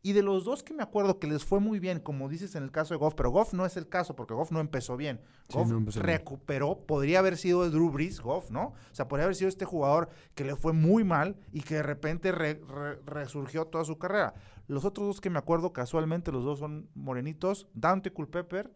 Y 0.00 0.14
de 0.14 0.22
los 0.22 0.44
dos 0.46 0.62
que 0.62 0.72
me 0.72 0.82
acuerdo 0.82 1.18
que 1.18 1.26
les 1.26 1.44
fue 1.44 1.60
muy 1.60 1.78
bien, 1.78 2.00
como 2.00 2.30
dices 2.30 2.54
en 2.54 2.62
el 2.62 2.70
caso 2.70 2.94
de 2.94 2.98
Goff, 2.98 3.12
pero 3.14 3.28
Goff 3.30 3.52
no 3.52 3.66
es 3.66 3.76
el 3.76 3.86
caso 3.86 4.16
porque 4.16 4.32
Goff 4.32 4.50
no 4.50 4.60
empezó 4.60 4.96
bien. 4.96 5.20
Sí, 5.46 5.58
Goff 5.58 5.68
no 5.68 5.76
empezó 5.76 6.00
bien. 6.00 6.06
recuperó, 6.16 6.86
podría 6.86 7.18
haber 7.18 7.36
sido 7.36 7.66
el 7.66 7.70
Drew 7.70 7.90
Brees, 7.90 8.18
Goff, 8.22 8.50
¿no? 8.50 8.68
O 8.68 8.94
sea, 8.94 9.08
podría 9.08 9.24
haber 9.24 9.36
sido 9.36 9.50
este 9.50 9.66
jugador 9.66 10.08
que 10.34 10.44
le 10.44 10.56
fue 10.56 10.72
muy 10.72 11.04
mal 11.04 11.36
y 11.52 11.60
que 11.60 11.74
de 11.74 11.82
repente 11.82 12.32
re- 12.32 12.62
re- 12.66 12.98
resurgió 13.04 13.66
toda 13.66 13.84
su 13.84 13.98
carrera. 13.98 14.32
Los 14.68 14.86
otros 14.86 15.06
dos 15.06 15.20
que 15.20 15.28
me 15.28 15.38
acuerdo 15.38 15.74
casualmente, 15.74 16.32
los 16.32 16.44
dos 16.46 16.60
son 16.60 16.88
morenitos, 16.94 17.66
Dante 17.74 18.10
Culpepper 18.10 18.72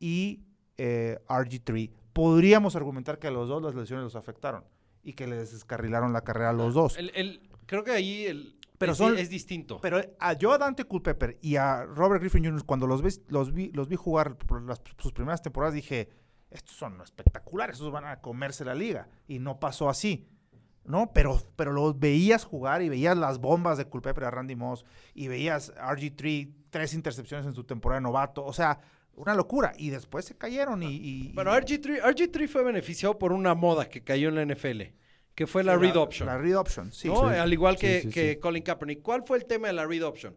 y 0.00 0.44
eh, 0.76 1.20
RG3. 1.28 1.92
Podríamos 2.16 2.76
argumentar 2.76 3.18
que 3.18 3.26
a 3.26 3.30
los 3.30 3.46
dos 3.48 3.62
las 3.62 3.74
lesiones 3.74 4.04
los 4.04 4.16
afectaron 4.16 4.64
y 5.02 5.12
que 5.12 5.26
les 5.26 5.52
descarrilaron 5.52 6.12
la 6.14 6.22
carrera 6.22 6.50
a 6.50 6.52
los 6.54 6.72
dos. 6.72 6.96
El- 6.96 7.12
el- 7.14 7.42
creo 7.66 7.84
que 7.84 7.90
ahí 7.90 8.24
el, 8.24 8.58
Pero 8.78 8.92
es, 8.92 8.98
son- 8.98 9.18
es 9.18 9.28
distinto. 9.28 9.78
Pero 9.82 10.00
a 10.18 10.32
yo 10.32 10.52
a 10.52 10.58
Dante 10.58 10.84
Culpepper 10.84 11.38
y 11.42 11.56
a 11.56 11.84
Robert 11.84 12.22
Griffin 12.22 12.44
Jr., 12.44 12.64
cuando 12.64 12.86
los, 12.86 13.02
ves- 13.02 13.20
los, 13.28 13.52
vi, 13.52 13.70
los 13.72 13.88
vi 13.88 13.96
jugar 13.96 14.36
por 14.38 14.62
las- 14.62 14.80
sus 14.98 15.12
primeras 15.12 15.42
temporadas, 15.42 15.74
dije, 15.74 16.08
estos 16.50 16.74
son 16.74 16.98
espectaculares, 17.02 17.76
estos 17.76 17.92
van 17.92 18.06
a 18.06 18.20
comerse 18.22 18.64
la 18.64 18.74
liga. 18.74 19.08
Y 19.28 19.38
no 19.38 19.60
pasó 19.60 19.88
así. 19.90 20.26
¿No? 20.84 21.10
Pero, 21.12 21.42
pero 21.56 21.72
los 21.72 21.98
veías 21.98 22.44
jugar 22.44 22.80
y 22.80 22.88
veías 22.88 23.16
las 23.18 23.40
bombas 23.40 23.76
de 23.76 23.86
Culpepper 23.86 24.22
a 24.24 24.30
Randy 24.30 24.54
Moss 24.54 24.84
y 25.14 25.26
veías 25.26 25.72
RG3, 25.74 26.48
tres 26.70 26.94
intercepciones 26.94 27.44
en 27.44 27.54
su 27.54 27.64
temporada 27.64 27.98
de 28.00 28.04
novato. 28.04 28.44
O 28.44 28.52
sea, 28.52 28.78
una 29.16 29.34
locura. 29.34 29.72
Y 29.76 29.90
después 29.90 30.24
se 30.24 30.36
cayeron 30.36 30.82
y... 30.82 30.96
y- 30.96 31.32
Bueno, 31.32 31.52
y- 31.56 31.60
RG3, 31.60 32.02
RG3 32.02 32.48
fue 32.48 32.62
beneficiado 32.62 33.18
por 33.18 33.32
una 33.32 33.54
moda 33.54 33.88
que 33.88 34.02
cayó 34.02 34.28
en 34.28 34.34
la 34.36 34.44
NFL, 34.54 34.82
que 35.34 35.46
fue 35.46 35.64
la 35.64 35.74
sí, 35.74 35.80
read 35.82 35.96
option. 35.96 36.26
La 36.28 36.38
read 36.38 36.56
option, 36.56 36.92
sí. 36.92 37.08
¿no? 37.08 37.30
sí. 37.30 37.36
Al 37.36 37.52
igual 37.52 37.76
que, 37.76 38.00
Sí, 38.02 38.08
sí, 38.08 38.14
que 38.14 38.30
sí. 38.34 38.36
Colin 38.36 38.62
Kaepernick. 38.62 39.02
¿Cuál 39.02 39.22
fue 39.26 39.38
el 39.38 39.44
tema 39.46 39.66
de 39.68 39.72
la 39.74 39.86
read 39.86 40.02
option? 40.04 40.34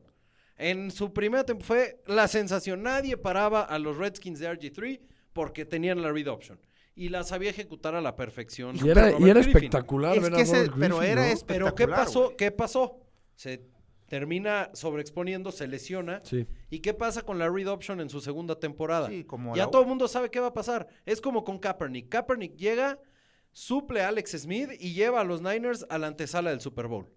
En 0.58 0.92
su 0.92 1.13
primera 1.13 1.44
temporada 1.46 1.68
fue 1.68 2.02
la 2.13 2.28
sensación. 2.28 2.84
Nadie 2.84 3.15
paraba 3.15 3.62
a 3.62 3.80
los 3.80 3.96
Redskins 3.98 4.39
de 4.39 4.50
RG3 4.50 5.00
porque 5.32 5.65
tenían 5.65 6.02
la 6.02 6.12
read 6.12 6.28
option. 6.28 6.60
Y 6.96 7.08
la 7.08 7.24
sabía 7.24 7.50
ejecutar 7.50 7.96
a 7.96 8.02
la 8.02 8.18
perfección. 8.18 8.76
Y 8.76 8.89
era, 8.89 9.12
y 9.18 9.30
espectacular 9.30 10.18
Es 10.18 10.24
ver 10.24 10.34
a 10.34 10.36
que 10.36 10.42
ese- 10.42 10.65
Robert 10.65 10.76
pero 10.80 11.02
era 11.02 11.22
¿no? 11.22 11.28
es- 11.32 11.44
Pero 11.46 11.65
¿qué 11.74 11.84
espectacular, 11.84 12.06
pasó? 12.06 12.34
¿Qué 12.38 12.52
pasó? 12.52 12.98
Se 13.36 13.62
termina 14.10 14.69
sobreexponiendo, 14.74 15.52
se 15.52 15.67
lesiona. 15.67 16.22
Sí. 16.26 16.48
¿Y 16.69 16.80
qué 16.80 16.93
pasa 16.93 17.22
con 17.22 17.39
la 17.39 17.48
read 17.50 17.67
option 17.67 18.02
en 18.02 18.10
su 18.10 18.19
segunda 18.19 18.60
temporada? 18.60 19.08
Sí, 19.08 19.24
como 19.24 19.56
ya 19.56 19.65
la- 19.65 19.72
todo 19.72 19.84
el 19.84 19.88
mundo 19.88 20.08
sabe 20.08 20.30
qué 20.30 20.39
va 20.39 20.48
a 20.48 20.54
pasar. 20.54 20.88
Es 21.06 21.22
como 21.22 21.43
con 21.45 21.60
Kaepernick. 21.60 22.10
Kaepernick 22.10 22.56
llega, 22.58 23.00
suple 23.52 24.02
a 24.02 24.10
Alex 24.10 24.32
Smith 24.41 24.69
y 24.80 24.93
lleva 24.93 25.22
a 25.22 25.24
los 25.24 25.41
Niners 25.41 25.86
a 25.89 25.98
la 25.98 26.08
antesala 26.08 26.50
del 26.50 26.60
Super 26.62 26.88
Bowl. 26.88 27.08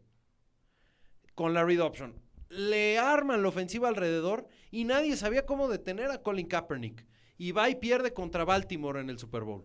Con 1.35 1.55
la 1.55 1.64
read 1.64 1.81
option. 1.81 2.20
Le 2.48 2.98
arman 2.98 3.42
la 3.42 3.48
ofensiva 3.48 3.88
alrededor 3.88 4.46
y 4.70 4.85
nadie 4.85 5.16
sabía 5.16 5.46
cómo 5.46 5.68
detener 5.68 6.11
a 6.11 6.18
Colin 6.22 6.46
Kaepernick. 6.46 7.07
Y 7.38 7.52
va 7.52 7.70
y 7.70 7.76
pierde 7.76 8.12
contra 8.12 8.44
Baltimore 8.44 9.00
en 9.00 9.09
el 9.11 9.18
Super 9.18 9.42
Bowl. 9.42 9.64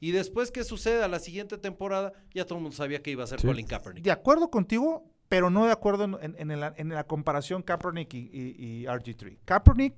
Y 0.00 0.10
después, 0.10 0.50
¿qué 0.50 0.64
sucede 0.64 1.02
a 1.04 1.08
la 1.08 1.20
siguiente 1.20 1.58
temporada? 1.58 2.12
Ya 2.34 2.44
todo 2.44 2.56
el 2.56 2.62
mundo 2.62 2.76
sabía 2.76 3.02
que 3.02 3.10
iba 3.10 3.22
a 3.22 3.26
ser 3.28 3.40
Sí. 3.40 3.46
Colin 3.46 3.66
Kaepernick. 3.66 4.02
De 4.02 4.10
acuerdo 4.10 4.50
contigo, 4.50 5.04
pero 5.32 5.48
no 5.48 5.64
de 5.64 5.72
acuerdo 5.72 6.04
en, 6.04 6.34
en- 6.36 6.50
en 6.50 6.60
la, 6.60 6.74
en 6.76 6.90
la 6.90 7.04
comparación 7.04 7.62
Kaepernick 7.62 8.12
y, 8.12 8.18
y- 8.18 8.54
y 8.58 8.84
RG3. 8.84 9.38
Kaepernick, 9.46 9.94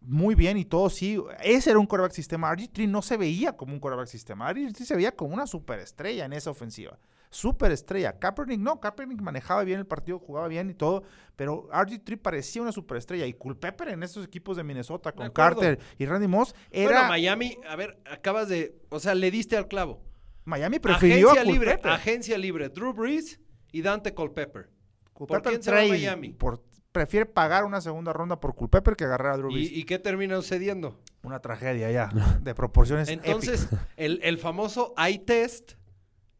muy 0.00 0.34
bien 0.34 0.56
y 0.56 0.64
todo, 0.64 0.90
sí. 0.90 1.16
Ese 1.44 1.70
era 1.70 1.78
un 1.78 1.86
quarterback 1.86 2.10
sistema. 2.12 2.50
RG3 2.52 2.88
no 2.88 3.00
se 3.00 3.16
veía 3.16 3.56
como 3.56 3.72
un 3.72 3.78
quarterback 3.78 4.08
sistema. 4.08 4.50
RG3 4.52 4.74
se 4.84 4.96
veía 4.96 5.12
como 5.14 5.32
una 5.32 5.46
superestrella 5.46 6.24
en 6.24 6.32
esa 6.32 6.50
ofensiva. 6.50 6.98
Superestrella. 7.30 8.18
Kaepernick 8.18 8.58
no. 8.58 8.80
Kaepernick 8.80 9.20
manejaba 9.20 9.62
bien 9.62 9.78
el 9.78 9.86
partido, 9.86 10.18
jugaba 10.18 10.48
bien 10.48 10.70
y 10.70 10.74
todo, 10.74 11.04
pero 11.36 11.68
RG3 11.70 12.18
parecía 12.20 12.60
una 12.60 12.72
superestrella. 12.72 13.26
Y 13.26 13.34
Culpepper 13.34 13.90
en 13.90 14.02
esos 14.02 14.24
equipos 14.26 14.56
de 14.56 14.64
Minnesota 14.64 15.12
con. 15.12 15.30
Carter 15.30 15.78
y 15.98 16.04
Randy 16.06 16.26
Moss 16.26 16.52
era... 16.72 16.88
Bueno, 16.90 17.08
Miami, 17.10 17.56
a 17.68 17.76
ver, 17.76 17.96
acabas 18.10 18.48
de. 18.48 18.74
O 18.88 18.98
sea, 18.98 19.14
le 19.14 19.30
diste 19.30 19.56
al 19.56 19.68
clavo. 19.68 20.02
Miami 20.46 20.80
prefirió 20.80 21.28
Agencia 21.30 21.42
a 21.42 21.44
libre, 21.44 21.66
Culpepper. 21.74 21.92
agencia 21.92 22.38
libre. 22.38 22.68
Drew 22.70 22.92
Brees 22.92 23.38
y 23.72 23.82
Dante 23.82 24.14
Culpepper. 24.14 24.70
Culpepper 25.12 25.50
quién 25.52 25.62
se 25.62 25.70
va 25.72 25.80
a 25.80 25.86
Miami? 25.88 26.30
por- 26.30 26.62
prefiere 26.92 27.26
pagar 27.26 27.64
una 27.64 27.80
segunda 27.80 28.12
ronda 28.12 28.40
por 28.40 28.54
Culpepper 28.54 28.96
que 28.96 29.04
agarrar 29.04 29.34
a 29.34 29.36
Drew 29.36 29.50
Brees. 29.52 29.70
¿Y, 29.70 29.80
y 29.80 29.84
qué 29.84 29.98
termina 29.98 30.36
sucediendo? 30.36 30.98
Una 31.22 31.40
tragedia 31.40 31.90
ya, 31.90 32.38
de 32.40 32.54
proporciones 32.54 33.08
Entonces, 33.08 33.68
el, 33.96 34.20
el 34.22 34.38
famoso 34.38 34.94
eye 34.96 35.18
test 35.18 35.72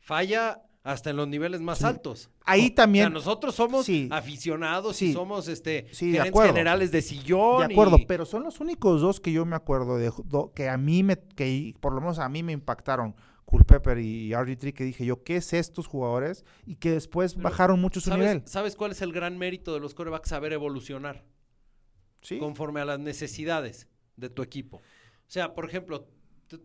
falla 0.01 0.63
hasta 0.85 1.11
en 1.11 1.17
los 1.17 1.29
niveles 1.29 1.61
más 1.61 1.79
Sí. 1.79 1.85
altos. 1.85 2.31
Ahí 2.47 2.61
O 2.61 2.65
sea, 2.69 2.75
también, 2.77 3.13
nosotros 3.13 3.55
somos 3.55 3.85
Sí. 3.85 4.09
aficionados 4.11 5.03
y 5.03 5.13
somos 5.13 5.49
este 5.49 5.87
Sí, 5.93 6.07
de 6.07 6.13
gerentes 6.13 6.31
acuerdo. 6.31 6.53
generales 6.55 6.91
de 6.93 7.03
sillón. 7.03 7.67
de 7.67 7.75
acuerdo, 7.75 7.99
y- 7.99 8.07
pero 8.07 8.25
son 8.25 8.43
los 8.43 8.59
únicos 8.61 9.01
dos 9.03 9.21
que 9.21 9.33
yo 9.33 9.45
me 9.45 9.55
acuerdo 9.57 9.99
de 9.99 10.11
do- 10.25 10.53
que 10.55 10.69
a 10.71 10.79
mí 10.79 11.03
me, 11.03 11.19
que 11.19 11.75
por 11.81 11.93
lo 11.93 12.01
menos 12.01 12.19
a 12.19 12.29
mí 12.31 12.43
me 12.43 12.53
impactaron. 12.53 13.15
Culpepper 13.49 13.99
y 13.99 14.31
RG3 14.33 14.75
que 14.75 14.85
dije 14.85 15.07
yo, 15.07 15.23
¿qué 15.25 15.37
es 15.37 15.55
estos 15.55 15.87
jugadores? 15.87 16.45
Y 16.67 16.77
que 16.77 16.91
después 16.91 17.33
Pero, 17.33 17.45
bajaron 17.45 17.81
mucho 17.81 17.99
su 18.01 18.11
¿sabes, 18.11 18.25
nivel. 18.27 18.43
¿Sabes 18.47 18.77
cuál 18.77 18.93
es 18.93 19.01
el 19.01 19.11
gran 19.13 19.39
mérito 19.39 19.73
de 19.73 19.81
los 19.81 19.95
corebacks? 19.95 20.29
Saber 20.29 20.53
evolucionar. 20.53 21.25
Sí. 22.21 22.39
conforme 22.39 22.81
a 22.81 22.85
las 22.85 22.99
necesidades 22.99 23.87
de 24.17 24.29
tu 24.29 24.43
equipo. 24.43 24.79
O 24.79 24.83
sea, 25.31 25.55
por 25.55 25.65
ejemplo, 25.67 26.09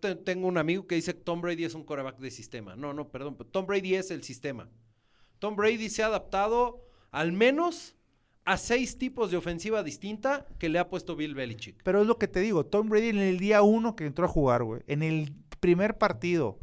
te- 0.01 0.15
tengo 0.15 0.47
un 0.47 0.57
amigo 0.57 0.87
que 0.87 0.95
dice 0.95 1.13
que 1.13 1.21
Tom 1.21 1.41
Brady 1.41 1.63
es 1.63 1.75
un 1.75 1.83
coreback 1.83 2.17
de 2.17 2.31
sistema. 2.31 2.75
No, 2.75 2.91
no, 2.91 3.09
perdón, 3.09 3.35
pero 3.37 3.49
Tom 3.49 3.67
Brady 3.67 3.93
es 3.95 4.09
el 4.11 4.23
sistema. 4.23 4.67
Tom 5.39 5.55
Brady 5.55 5.89
se 5.89 6.01
ha 6.03 6.07
adaptado 6.07 6.83
al 7.11 7.31
menos 7.33 7.95
a 8.45 8.57
seis 8.57 8.97
tipos 8.97 9.29
de 9.29 9.37
ofensiva 9.37 9.83
distinta 9.83 10.47
que 10.57 10.69
le 10.69 10.79
ha 10.79 10.89
puesto 10.89 11.15
Bill 11.15 11.35
Belichick. 11.35 11.81
Pero 11.83 12.01
es 12.01 12.07
lo 12.07 12.17
que 12.17 12.27
te 12.27 12.39
digo, 12.39 12.65
Tom 12.65 12.89
Brady 12.89 13.09
en 13.09 13.19
el 13.19 13.37
día 13.39 13.61
uno 13.61 13.95
que 13.95 14.05
entró 14.07 14.25
a 14.25 14.29
jugar, 14.29 14.63
güey, 14.63 14.81
en 14.87 15.03
el 15.03 15.33
primer 15.59 15.99
partido 15.99 16.59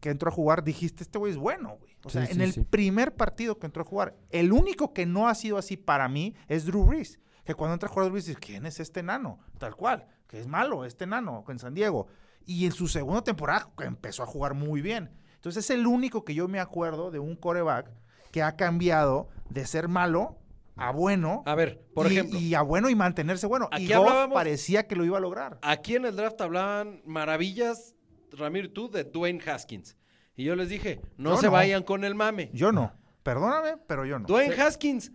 que 0.00 0.10
entró 0.10 0.30
a 0.30 0.34
jugar, 0.34 0.64
dijiste, 0.64 1.02
este 1.02 1.18
güey 1.18 1.32
es 1.32 1.38
bueno, 1.38 1.76
güey. 1.78 1.96
O 2.04 2.08
Sí, 2.10 2.18
sea, 2.18 2.26
sí, 2.26 2.32
en 2.32 2.40
el 2.40 2.52
sí. 2.54 2.64
primer 2.64 3.14
partido 3.14 3.58
que 3.58 3.66
entró 3.66 3.82
a 3.82 3.86
jugar, 3.86 4.16
el 4.30 4.52
único 4.52 4.92
que 4.94 5.04
no 5.06 5.28
ha 5.28 5.34
sido 5.34 5.58
así 5.58 5.76
para 5.76 6.08
mí 6.08 6.34
es 6.48 6.64
Drew 6.66 6.84
Brees. 6.84 7.20
Que 7.44 7.54
cuando 7.54 7.74
entra 7.74 7.88
a 7.88 7.92
jugar 7.92 8.04
Drew 8.06 8.12
Brees, 8.14 8.26
dices, 8.26 8.40
¿quién 8.40 8.64
es 8.66 8.80
este 8.80 9.02
nano? 9.02 9.38
Tal 9.58 9.74
cual, 9.76 10.06
que 10.26 10.40
es 10.40 10.46
malo, 10.46 10.84
este 10.84 11.06
nano 11.06 11.44
en 11.48 11.58
San 11.58 11.74
Diego. 11.74 12.06
Y 12.46 12.64
en 12.66 12.72
su 12.72 12.88
segunda 12.88 13.22
temporada 13.22 13.68
empezó 13.80 14.22
a 14.22 14.26
jugar 14.26 14.54
muy 14.54 14.80
bien. 14.80 15.10
Entonces 15.34 15.64
es 15.64 15.70
el 15.70 15.86
único 15.86 16.24
que 16.24 16.34
yo 16.34 16.48
me 16.48 16.60
acuerdo 16.60 17.10
de 17.10 17.18
un 17.18 17.36
coreback 17.36 17.90
que 18.30 18.42
ha 18.42 18.56
cambiado 18.56 19.28
de 19.50 19.66
ser 19.66 19.88
malo 19.88 20.38
a 20.76 20.92
bueno. 20.92 21.42
A 21.46 21.54
ver, 21.54 21.84
por 21.94 22.06
y, 22.06 22.16
ejemplo, 22.16 22.38
Y 22.38 22.54
a 22.54 22.62
bueno 22.62 22.88
y 22.88 22.94
mantenerse 22.94 23.46
bueno. 23.46 23.68
Aquí 23.72 23.92
y 23.92 23.94
Goff 23.94 24.32
parecía 24.32 24.86
que 24.86 24.96
lo 24.96 25.04
iba 25.04 25.18
a 25.18 25.20
lograr. 25.20 25.58
aquí 25.62 25.96
en 25.96 26.06
el 26.06 26.16
draft 26.16 26.40
hablaban 26.40 27.02
maravillas, 27.04 27.94
Ramiro 28.32 28.66
y 28.66 28.70
tú, 28.70 28.90
de 28.90 29.04
Dwayne 29.04 29.40
Haskins. 29.44 29.96
Y 30.36 30.44
yo 30.44 30.56
les 30.56 30.68
dije, 30.68 31.00
no 31.16 31.30
Yo 31.34 31.36
se 31.38 31.46
no. 31.46 31.52
vayan 31.52 31.82
con 31.82 32.04
el 32.04 32.14
mame. 32.14 32.50
Yo 32.54 32.72
no. 32.72 32.92
Perdóname, 33.22 33.76
pero 33.86 34.04
yo 34.06 34.18
no. 34.18 34.26
Dwayne 34.26 34.54
Haskins 34.54 35.12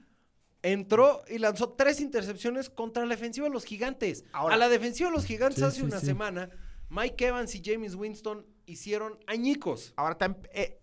entró 0.61 1.21
y 1.27 1.37
lanzó 1.39 1.69
tres 1.73 1.99
intercepciones 1.99 2.69
contra 2.69 3.03
la 3.05 3.09
defensiva 3.15 3.47
de 3.47 3.53
los 3.53 3.65
gigantes. 3.65 4.23
Ahora- 4.33 4.55
a 4.55 4.57
la 4.57 4.69
defensiva 4.69 5.09
de 5.09 5.15
los 5.15 5.25
gigantes 5.25 5.57
Sí, 5.59 5.63
hace 5.63 5.77
sí, 5.77 5.83
una 5.83 5.99
sí. 5.99 6.05
semana, 6.07 6.49
Mike 6.89 7.27
Evans 7.27 7.53
y 7.55 7.61
James 7.63 7.95
Winston 7.95 8.45
hicieron 8.65 9.17
añicos. 9.27 9.93
Ahora, 9.95 10.17
eh, 10.53 10.79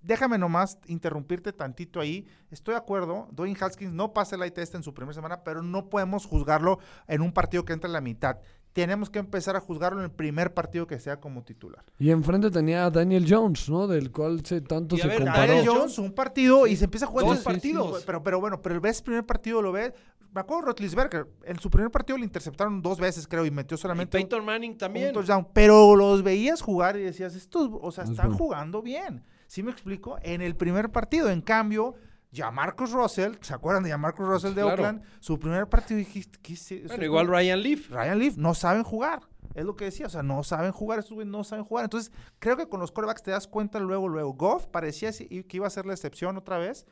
déjame 0.00 0.38
nomás 0.38 0.78
interrumpirte 0.86 1.52
tantito 1.52 2.00
ahí. 2.00 2.26
Estoy 2.50 2.72
de 2.74 2.78
acuerdo, 2.78 3.28
Dwayne 3.32 3.56
Haskins 3.60 3.92
no 3.92 4.12
pasa 4.12 4.34
el 4.36 4.42
eye 4.42 4.50
test 4.50 4.74
en 4.74 4.82
su 4.82 4.92
primera 4.94 5.14
semana, 5.14 5.44
pero 5.44 5.62
no 5.62 5.88
podemos 5.88 6.26
juzgarlo 6.26 6.78
en 7.06 7.22
un 7.22 7.32
partido 7.32 7.64
que 7.64 7.72
entra 7.72 7.86
en 7.88 7.92
la 7.92 8.00
mitad. 8.00 8.38
Tenemos 8.72 9.10
que 9.10 9.18
empezar 9.18 9.54
a 9.56 9.60
juzgarlo 9.60 9.98
en 9.98 10.04
el 10.06 10.10
primer 10.10 10.54
partido 10.54 10.86
que 10.86 10.98
sea 10.98 11.20
como 11.20 11.42
titular. 11.44 11.84
Y 11.98 12.10
enfrente 12.10 12.50
tenía 12.50 12.86
a 12.86 12.90
Daniel 12.90 13.26
Jones, 13.28 13.68
¿no? 13.68 13.86
Del 13.86 14.10
cual 14.10 14.44
se 14.46 14.62
tanto 14.62 14.96
Y 14.96 15.00
a 15.00 15.02
se 15.02 15.08
ver, 15.08 15.18
comparó. 15.18 15.52
Daniel 15.52 15.68
Jones, 15.68 15.98
un 15.98 16.12
partido 16.12 16.66
y 16.66 16.76
se 16.76 16.84
empieza 16.86 17.04
a 17.06 17.08
jugar 17.08 17.26
dos 17.26 17.34
Sí, 17.34 17.38
sí, 17.38 17.42
sí, 17.42 17.52
partidos. 17.52 18.02
pero, 18.06 18.22
pero 18.22 18.40
bueno, 18.40 18.62
pero 18.62 18.80
ves 18.80 18.98
el 18.98 19.04
primer 19.04 19.26
partido, 19.26 19.60
lo 19.60 19.72
ves. 19.72 19.92
Me 20.34 20.40
acuerdo 20.40 20.62
de 20.62 20.66
Rotlisberger, 20.68 21.26
en 21.44 21.58
su 21.58 21.68
primer 21.68 21.90
partido 21.90 22.16
le 22.16 22.24
interceptaron 22.24 22.80
dos 22.80 22.98
veces, 22.98 23.28
creo, 23.28 23.44
y 23.44 23.50
metió 23.50 23.74
Y 23.74 23.78
solamente 23.78 24.16
un- 24.16 24.22
Peyton 24.22 24.42
Manning 24.46 24.70
un 24.72 24.78
también. 24.78 25.12
touchdown, 25.12 25.46
pero 25.52 25.94
los 25.94 26.22
veías 26.22 26.62
jugar 26.62 26.96
y 26.96 27.02
decías, 27.02 27.34
estos, 27.34 27.68
o 27.70 27.92
sea, 27.92 28.04
Es 28.04 28.10
están 28.10 28.28
bueno. 28.28 28.38
jugando 28.38 28.80
bien. 28.80 29.22
¿Sí 29.46 29.62
me 29.62 29.70
explico? 29.70 30.16
En 30.22 30.40
el 30.40 30.56
primer 30.56 30.90
partido, 30.90 31.28
en 31.28 31.42
cambio, 31.42 31.94
ya 32.32 32.50
Marcus 32.50 32.90
Russell, 32.92 33.34
¿se 33.42 33.54
acuerdan 33.54 33.82
de 33.84 33.90
ya 33.90 33.98
Marcus 33.98 34.26
Russell 34.26 34.54
de 34.54 34.62
Claro. 34.62 34.70
Oakland? 34.70 35.02
Su 35.20 35.38
primer 35.38 35.68
partido 35.68 35.98
dijiste, 35.98 36.38
¿qué 36.42 36.54
es? 36.54 36.88
Bueno, 36.88 37.04
igual 37.04 37.28
Ryan 37.28 37.62
Leaf. 37.62 37.90
Ryan 37.90 38.18
Leaf, 38.18 38.36
no 38.36 38.54
saben 38.54 38.82
jugar. 38.82 39.20
Es 39.54 39.64
lo 39.66 39.76
que 39.76 39.84
decía, 39.84 40.06
o 40.06 40.08
sea, 40.08 40.22
no 40.22 40.42
saben 40.42 40.72
jugar, 40.72 40.98
estos 40.98 41.12
güeyes 41.12 41.30
no 41.30 41.44
saben 41.44 41.64
jugar. 41.64 41.84
Entonces, 41.84 42.10
creo 42.38 42.56
que 42.56 42.68
con 42.68 42.80
los 42.80 42.90
corebacks 42.90 43.22
te 43.22 43.30
das 43.30 43.46
cuenta 43.46 43.78
luego, 43.78 44.08
luego. 44.08 44.32
Goff 44.32 44.66
parecía 44.66 45.12
que 45.12 45.46
iba 45.52 45.66
a 45.66 45.70
ser 45.70 45.84
la 45.84 45.92
excepción 45.92 46.36
otra 46.38 46.56
vez, 46.58 46.86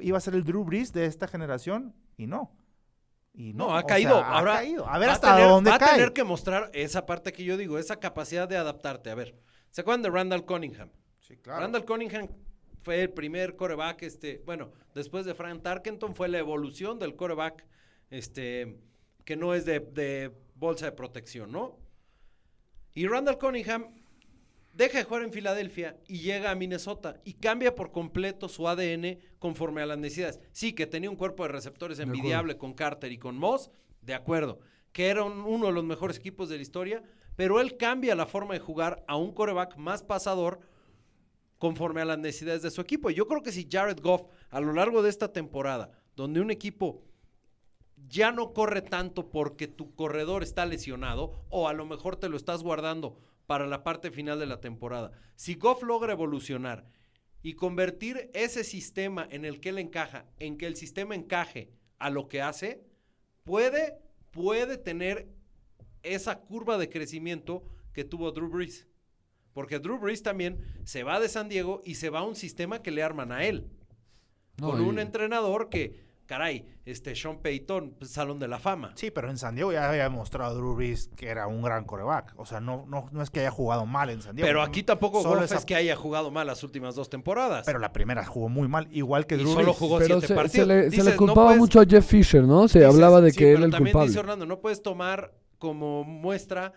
iba 0.00 0.18
a 0.18 0.20
ser 0.20 0.34
el 0.34 0.42
Drew 0.44 0.64
Brees 0.64 0.92
de 0.92 1.06
esta 1.06 1.28
generación, 1.28 1.94
y 2.16 2.26
no. 2.26 2.50
Y 3.32 3.52
No, 3.52 3.76
ha 3.76 3.80
sea, 3.80 3.86
caído. 3.86 4.16
ha 4.18 4.38
Ahora, 4.38 4.54
caído. 4.54 4.88
A 4.88 4.98
ver 4.98 5.10
hasta 5.10 5.34
tener- 5.36 5.50
dónde 5.50 5.70
Va 5.70 5.76
a 5.76 5.78
cae. 5.78 5.94
tener 5.94 6.12
que 6.12 6.24
mostrar 6.24 6.70
esa 6.72 7.04
parte 7.06 7.32
que 7.32 7.44
yo 7.44 7.56
digo, 7.56 7.78
esa 7.78 8.00
capacidad 8.00 8.48
de 8.48 8.56
adaptarte. 8.56 9.10
A 9.10 9.14
ver, 9.14 9.40
¿se 9.70 9.80
acuerdan 9.82 10.02
de 10.02 10.10
Randall 10.10 10.44
Cunningham? 10.46 10.90
Sí, 11.20 11.36
claro. 11.36 11.60
Randall 11.60 11.84
Cunningham 11.84 12.28
fue 12.84 13.00
el 13.00 13.10
primer 13.10 13.56
coreback, 13.56 14.02
este, 14.02 14.42
bueno, 14.44 14.70
después 14.94 15.24
de 15.24 15.34
Frank 15.34 15.62
Tarkenton 15.62 16.14
fue 16.14 16.28
la 16.28 16.38
evolución 16.38 16.98
del 16.98 17.16
coreback, 17.16 17.64
este, 18.10 18.78
que 19.24 19.36
no 19.36 19.54
es 19.54 19.64
de, 19.64 19.80
de 19.80 20.30
bolsa 20.54 20.86
de 20.86 20.92
protección, 20.92 21.50
¿no? 21.50 21.78
Y 22.94 23.06
Randall 23.08 23.38
Cunningham 23.38 23.86
deja 24.72 24.98
de 24.98 25.04
jugar 25.04 25.22
en 25.22 25.32
Filadelfia 25.32 25.96
y 26.06 26.18
llega 26.18 26.50
a 26.50 26.54
Minnesota 26.54 27.20
y 27.24 27.34
cambia 27.34 27.74
por 27.74 27.90
completo 27.90 28.48
su 28.48 28.68
ADN 28.68 29.18
conforme 29.38 29.82
a 29.82 29.86
las 29.86 29.98
necesidades. 29.98 30.40
Sí, 30.52 30.72
que 30.74 30.86
tenía 30.86 31.10
un 31.10 31.16
cuerpo 31.16 31.44
de 31.44 31.48
receptores 31.50 31.98
envidiable 31.98 32.56
con 32.58 32.74
Carter 32.74 33.10
y 33.12 33.18
con 33.18 33.36
Moss, 33.36 33.70
de 34.02 34.14
acuerdo, 34.14 34.60
que 34.92 35.08
era 35.08 35.24
un- 35.24 35.40
uno 35.40 35.66
de 35.68 35.72
los 35.72 35.84
mejores 35.84 36.18
equipos 36.18 36.48
de 36.48 36.56
la 36.56 36.62
historia, 36.62 37.02
pero 37.34 37.60
él 37.60 37.76
cambia 37.76 38.14
la 38.14 38.26
forma 38.26 38.54
de 38.54 38.60
jugar 38.60 39.02
a 39.08 39.16
un 39.16 39.32
coreback 39.32 39.76
más 39.76 40.02
pasador 40.02 40.60
conforme 41.64 42.02
a 42.02 42.04
las 42.04 42.18
necesidades 42.18 42.60
de 42.60 42.70
su 42.70 42.82
equipo. 42.82 43.08
Yo 43.08 43.26
creo 43.26 43.42
que 43.42 43.50
si 43.50 43.66
Jared 43.66 43.98
Goff 44.02 44.26
a 44.50 44.60
lo 44.60 44.74
largo 44.74 45.02
de 45.02 45.08
esta 45.08 45.32
temporada, 45.32 45.92
donde 46.14 46.42
un 46.42 46.50
equipo 46.50 47.06
ya 48.06 48.32
no 48.32 48.52
corre 48.52 48.82
tanto 48.82 49.30
porque 49.30 49.66
tu 49.66 49.94
corredor 49.94 50.42
está 50.42 50.66
lesionado 50.66 51.46
o 51.48 51.66
a 51.66 51.72
lo 51.72 51.86
mejor 51.86 52.16
te 52.16 52.28
lo 52.28 52.36
estás 52.36 52.62
guardando 52.62 53.18
para 53.46 53.66
la 53.66 53.82
parte 53.82 54.10
final 54.10 54.38
de 54.38 54.44
la 54.44 54.60
temporada. 54.60 55.12
Si 55.36 55.54
Goff 55.54 55.82
logra 55.82 56.12
evolucionar 56.12 56.84
y 57.42 57.54
convertir 57.54 58.30
ese 58.34 58.62
sistema 58.62 59.26
en 59.30 59.46
el 59.46 59.58
que 59.58 59.70
él 59.70 59.78
encaja, 59.78 60.26
en 60.40 60.58
que 60.58 60.66
el 60.66 60.76
sistema 60.76 61.14
encaje 61.14 61.70
a 61.98 62.10
lo 62.10 62.28
que 62.28 62.42
hace, 62.42 62.84
puede, 63.42 63.96
puede 64.32 64.76
tener 64.76 65.30
esa 66.02 66.40
curva 66.40 66.76
de 66.76 66.90
crecimiento 66.90 67.64
que 67.94 68.04
tuvo 68.04 68.32
Drew 68.32 68.50
Brees. 68.50 68.86
Porque 69.54 69.78
Drew 69.78 69.98
Brees 69.98 70.22
también 70.22 70.58
se 70.84 71.02
va 71.04 71.18
de 71.20 71.28
San 71.30 71.48
Diego 71.48 71.80
y 71.84 71.94
se 71.94 72.10
va 72.10 72.18
a 72.18 72.24
un 72.24 72.34
sistema 72.36 72.82
que 72.82 72.90
le 72.90 73.02
arman 73.02 73.32
a 73.32 73.44
él. 73.44 73.68
No, 74.58 74.70
con 74.72 74.82
y- 74.82 74.88
un 74.88 74.98
entrenador 74.98 75.68
que, 75.68 76.04
caray, 76.26 76.66
este 76.84 77.14
Sean 77.14 77.38
Payton, 77.40 77.94
pues, 77.98 78.10
Salón 78.10 78.38
de 78.38 78.48
la 78.48 78.58
Fama. 78.58 78.92
Sí, 78.96 79.10
pero 79.10 79.30
en 79.30 79.38
San 79.38 79.54
Diego 79.54 79.72
ya 79.72 79.88
había 79.88 80.04
demostrado 80.04 80.54
Drew 80.56 80.74
Brees 80.74 81.08
que 81.16 81.28
era 81.28 81.46
un 81.46 81.62
gran 81.62 81.84
coreback. 81.84 82.34
O 82.36 82.46
sea, 82.46 82.60
no, 82.60 82.84
no, 82.88 83.08
no 83.12 83.22
es 83.22 83.30
que 83.30 83.40
haya 83.40 83.50
jugado 83.50 83.86
mal 83.86 84.10
en 84.10 84.22
San 84.22 84.34
Diego. 84.36 84.46
Pero 84.46 84.62
aquí 84.62 84.82
tampoco 84.82 85.22
Solo 85.22 85.42
esa- 85.44 85.56
es 85.56 85.64
que 85.64 85.74
haya 85.76 85.94
jugado 85.96 86.30
mal 86.30 86.46
las 86.46 86.62
últimas 86.64 86.94
dos 86.94 87.08
temporadas. 87.08 87.64
Pero 87.66 87.78
la 87.78 87.92
primera 87.92 88.24
jugó 88.24 88.48
muy 88.48 88.66
mal, 88.68 88.88
igual 88.90 89.26
que 89.26 89.36
Y 89.36 89.38
Drew 89.38 89.48
solo 89.52 89.62
Brees. 89.66 89.76
jugó 89.76 89.98
Pero 89.98 90.06
siete 90.06 90.20
se, 90.22 90.26
se 90.28 90.34
partidos. 90.34 90.68
le, 90.68 90.90
se 90.90 91.04
le 91.04 91.10
no 91.12 91.16
culpaba 91.16 91.46
puedes- 91.46 91.58
mucho 91.60 91.80
a 91.80 91.84
Jeff 91.86 92.06
Fisher, 92.06 92.42
¿no? 92.42 92.66
Se 92.68 92.80
dices, 92.80 92.92
hablaba 92.94 93.20
de 93.20 93.30
sí, 93.30 93.38
que 93.38 93.50
él 93.52 93.56
era 93.58 93.66
el 93.66 93.70
también 93.70 93.92
culpable. 93.92 94.08
dice 94.08 94.18
Orlando, 94.20 94.46
no 94.46 94.60
puedes 94.60 94.82
tomar 94.82 95.32
como 95.58 96.04
muestra 96.04 96.72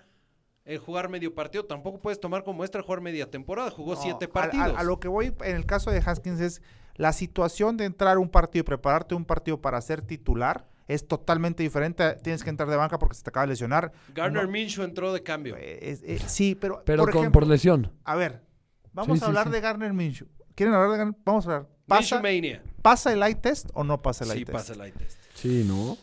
el 0.67 0.77
jugar 0.79 1.09
medio 1.09 1.33
partido, 1.33 1.65
tampoco 1.65 1.99
puedes 1.99 2.19
tomar 2.19 2.43
como 2.43 2.57
muestra 2.57 2.79
el 2.79 2.85
jugar 2.85 3.01
media 3.01 3.29
temporada, 3.31 3.71
jugó 3.71 3.95
No, 3.95 4.01
siete 4.01 4.25
a- 4.25 4.27
a- 4.27 4.31
partidos. 4.31 4.73
A, 4.77 4.83
lo 4.83 4.99
que 4.99 5.07
voy 5.07 5.33
en 5.41 5.55
el 5.55 5.65
caso 5.65 5.89
de 5.91 5.99
Haskins 6.05 6.39
es 6.41 6.61
la 6.95 7.13
situación 7.13 7.77
de 7.77 7.85
entrar 7.85 8.17
a 8.17 8.19
un 8.19 8.29
partido 8.29 8.61
y 8.61 8.63
prepararte 8.63 9.15
un 9.15 9.25
partido 9.25 9.61
para 9.61 9.79
ser 9.81 10.01
titular 10.01 10.67
es 10.87 11.05
totalmente 11.07 11.63
diferente. 11.63 12.13
Tienes 12.23 12.43
que 12.43 12.49
entrar 12.49 12.69
de 12.69 12.75
banca 12.77 12.97
porque 12.97 13.15
se 13.15 13.23
te 13.23 13.29
acaba 13.29 13.45
de 13.45 13.51
lesionar. 13.53 13.91
Garner 14.13 14.45
No, 14.45 14.51
Minshew 14.51 14.83
entró 14.85 15.11
de 15.13 15.21
cambio. 15.23 15.55
eh, 15.57 15.97
eh, 16.03 16.19
sí, 16.27 16.55
pero, 16.55 16.81
Pero 16.85 17.03
por 17.03 17.11
con, 17.11 17.19
ejemplo, 17.23 17.41
por 17.41 17.47
lesión. 17.49 17.91
a 18.05 18.15
ver, 18.15 18.41
vamos 18.93 19.17
Sí, 19.19 19.23
a 19.23 19.25
sí, 19.25 19.29
hablar 19.29 19.45
sí. 19.47 19.51
de 19.51 19.61
Garner 19.61 19.93
Minshew. 19.93 20.27
¿Quieren 20.55 20.73
hablar 20.73 20.91
de 20.91 20.97
Garner? 20.97 21.15
Vamos 21.25 21.45
a 21.47 21.55
hablar. 21.55 21.69
¿Pasa, 21.87 22.21
Mania. 22.21 22.63
¿Pasa 22.81 23.13
el 23.13 23.21
eye 23.23 23.35
test 23.35 23.69
o 23.73 23.83
no 23.83 24.01
pasa 24.01 24.23
el 24.25 24.31
eye 24.31 24.39
Sí, 24.39 24.45
test? 24.45 24.57
pasa 24.57 24.73
el 24.73 24.81
eye 24.81 24.91
test. 24.91 25.17
Sí, 25.35 25.63
¿no? 25.67 25.97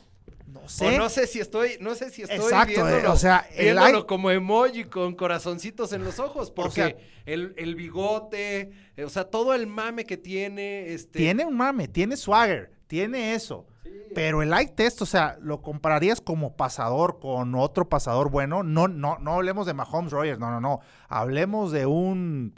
No 0.64 0.66
O 0.66 0.70
sé. 0.70 0.98
no 0.98 1.08
sé 1.10 1.26
si 1.26 1.40
estoy, 1.40 1.76
no 1.80 1.94
sé 1.94 2.08
si 2.10 2.22
estoy 2.22 2.38
Exacto, 2.38 2.88
eh, 2.88 3.06
o 3.06 3.16
sea, 3.16 3.46
el 3.54 3.74
viéndolo 3.76 4.06
como 4.06 4.30
emoji 4.30 4.84
con 4.84 5.14
corazoncitos 5.14 5.92
en 5.92 6.04
los 6.04 6.18
ojos, 6.18 6.50
porque 6.50 6.74
sea- 6.74 6.96
el, 7.26 7.54
el 7.58 7.74
bigote, 7.74 8.70
eh, 8.96 9.04
o 9.04 9.10
sea, 9.10 9.24
todo 9.24 9.54
el 9.54 9.66
mame 9.66 10.04
que 10.06 10.16
tiene, 10.16 10.92
este, 10.94 11.18
Tiene 11.18 11.44
un 11.44 11.54
mame, 11.56 11.86
tiene 11.88 12.16
swagger, 12.16 12.72
tiene 12.86 13.34
eso. 13.34 13.66
Pero 14.14 14.42
el 14.42 14.52
eye 14.52 14.68
test, 14.74 15.02
o 15.02 15.06
sea, 15.06 15.36
lo 15.40 15.60
compararías 15.60 16.20
como 16.20 16.56
pasador 16.56 17.18
con 17.20 17.54
otro 17.54 17.88
pasador 17.88 18.30
bueno. 18.30 18.62
No, 18.62 18.86
no, 18.88 19.18
no 19.18 19.34
hablemos 19.34 19.66
de 19.66 19.74
Mahomes 19.74 20.12
Rogers, 20.12 20.38
no, 20.38 20.50
no, 20.50 20.60
no. 20.60 20.80
Hablemos 21.08 21.72
de 21.72 21.84
un, 21.86 22.54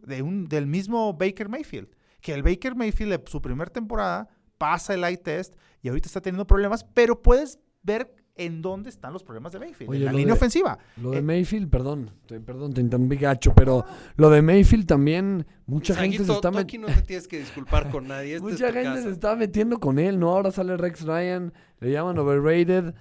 de 0.00 0.22
un, 0.22 0.48
del 0.48 0.66
mismo 0.66 1.14
Baker 1.14 1.48
Mayfield. 1.48 1.88
Que 2.20 2.34
el 2.34 2.42
Baker 2.42 2.74
Mayfield, 2.74 3.12
de 3.12 3.30
su 3.30 3.40
primera 3.40 3.70
temporada, 3.70 4.28
pasa 4.62 4.94
el 4.94 5.02
eye 5.02 5.16
test 5.16 5.56
y 5.82 5.88
ahorita 5.88 6.06
está 6.06 6.20
teniendo 6.20 6.46
problemas, 6.46 6.84
pero 6.94 7.20
puedes 7.20 7.58
ver 7.82 8.14
en 8.36 8.62
dónde 8.62 8.90
están 8.90 9.12
los 9.12 9.24
problemas 9.24 9.52
de 9.52 9.58
Mayfield, 9.58 9.90
Oye, 9.90 9.98
en 9.98 10.04
la 10.04 10.12
línea 10.12 10.26
de- 10.28 10.32
ofensiva. 10.34 10.78
Lo 11.02 11.10
de 11.10 11.18
Eh, 11.18 11.22
Mayfield, 11.22 11.68
perdón, 11.68 12.12
te- 12.26 12.38
perdón, 12.40 12.72
te 12.72 12.80
interrumpí 12.80 13.16
gacho, 13.16 13.52
pero 13.56 13.84
lo 14.14 14.30
de 14.30 14.40
Mayfield 14.40 14.86
también, 14.86 15.44
mucha 15.66 15.96
gente 15.96 16.24
se 16.24 16.32
está 16.32 16.50
tú 16.52 16.56
met- 16.58 16.60
aquí 16.62 16.78
no 16.78 16.86
te 16.86 17.02
tienes 17.02 17.26
que 17.26 17.40
disculpar 17.40 17.90
con 17.90 18.06
nadie. 18.06 18.36
esta 18.36 18.46
es 18.46 18.52
Mucha 18.52 18.68
tu 18.68 18.72
gente 18.74 18.88
casa. 18.90 19.02
se 19.02 19.10
está 19.10 19.34
metiendo 19.34 19.78
con 19.80 19.98
él, 19.98 20.20
¿no? 20.20 20.30
Ahora 20.30 20.52
sale 20.52 20.76
Rex 20.76 21.02
Ryan, 21.02 21.52
le 21.80 21.90
llaman 21.90 22.16
overrated. 22.18 22.94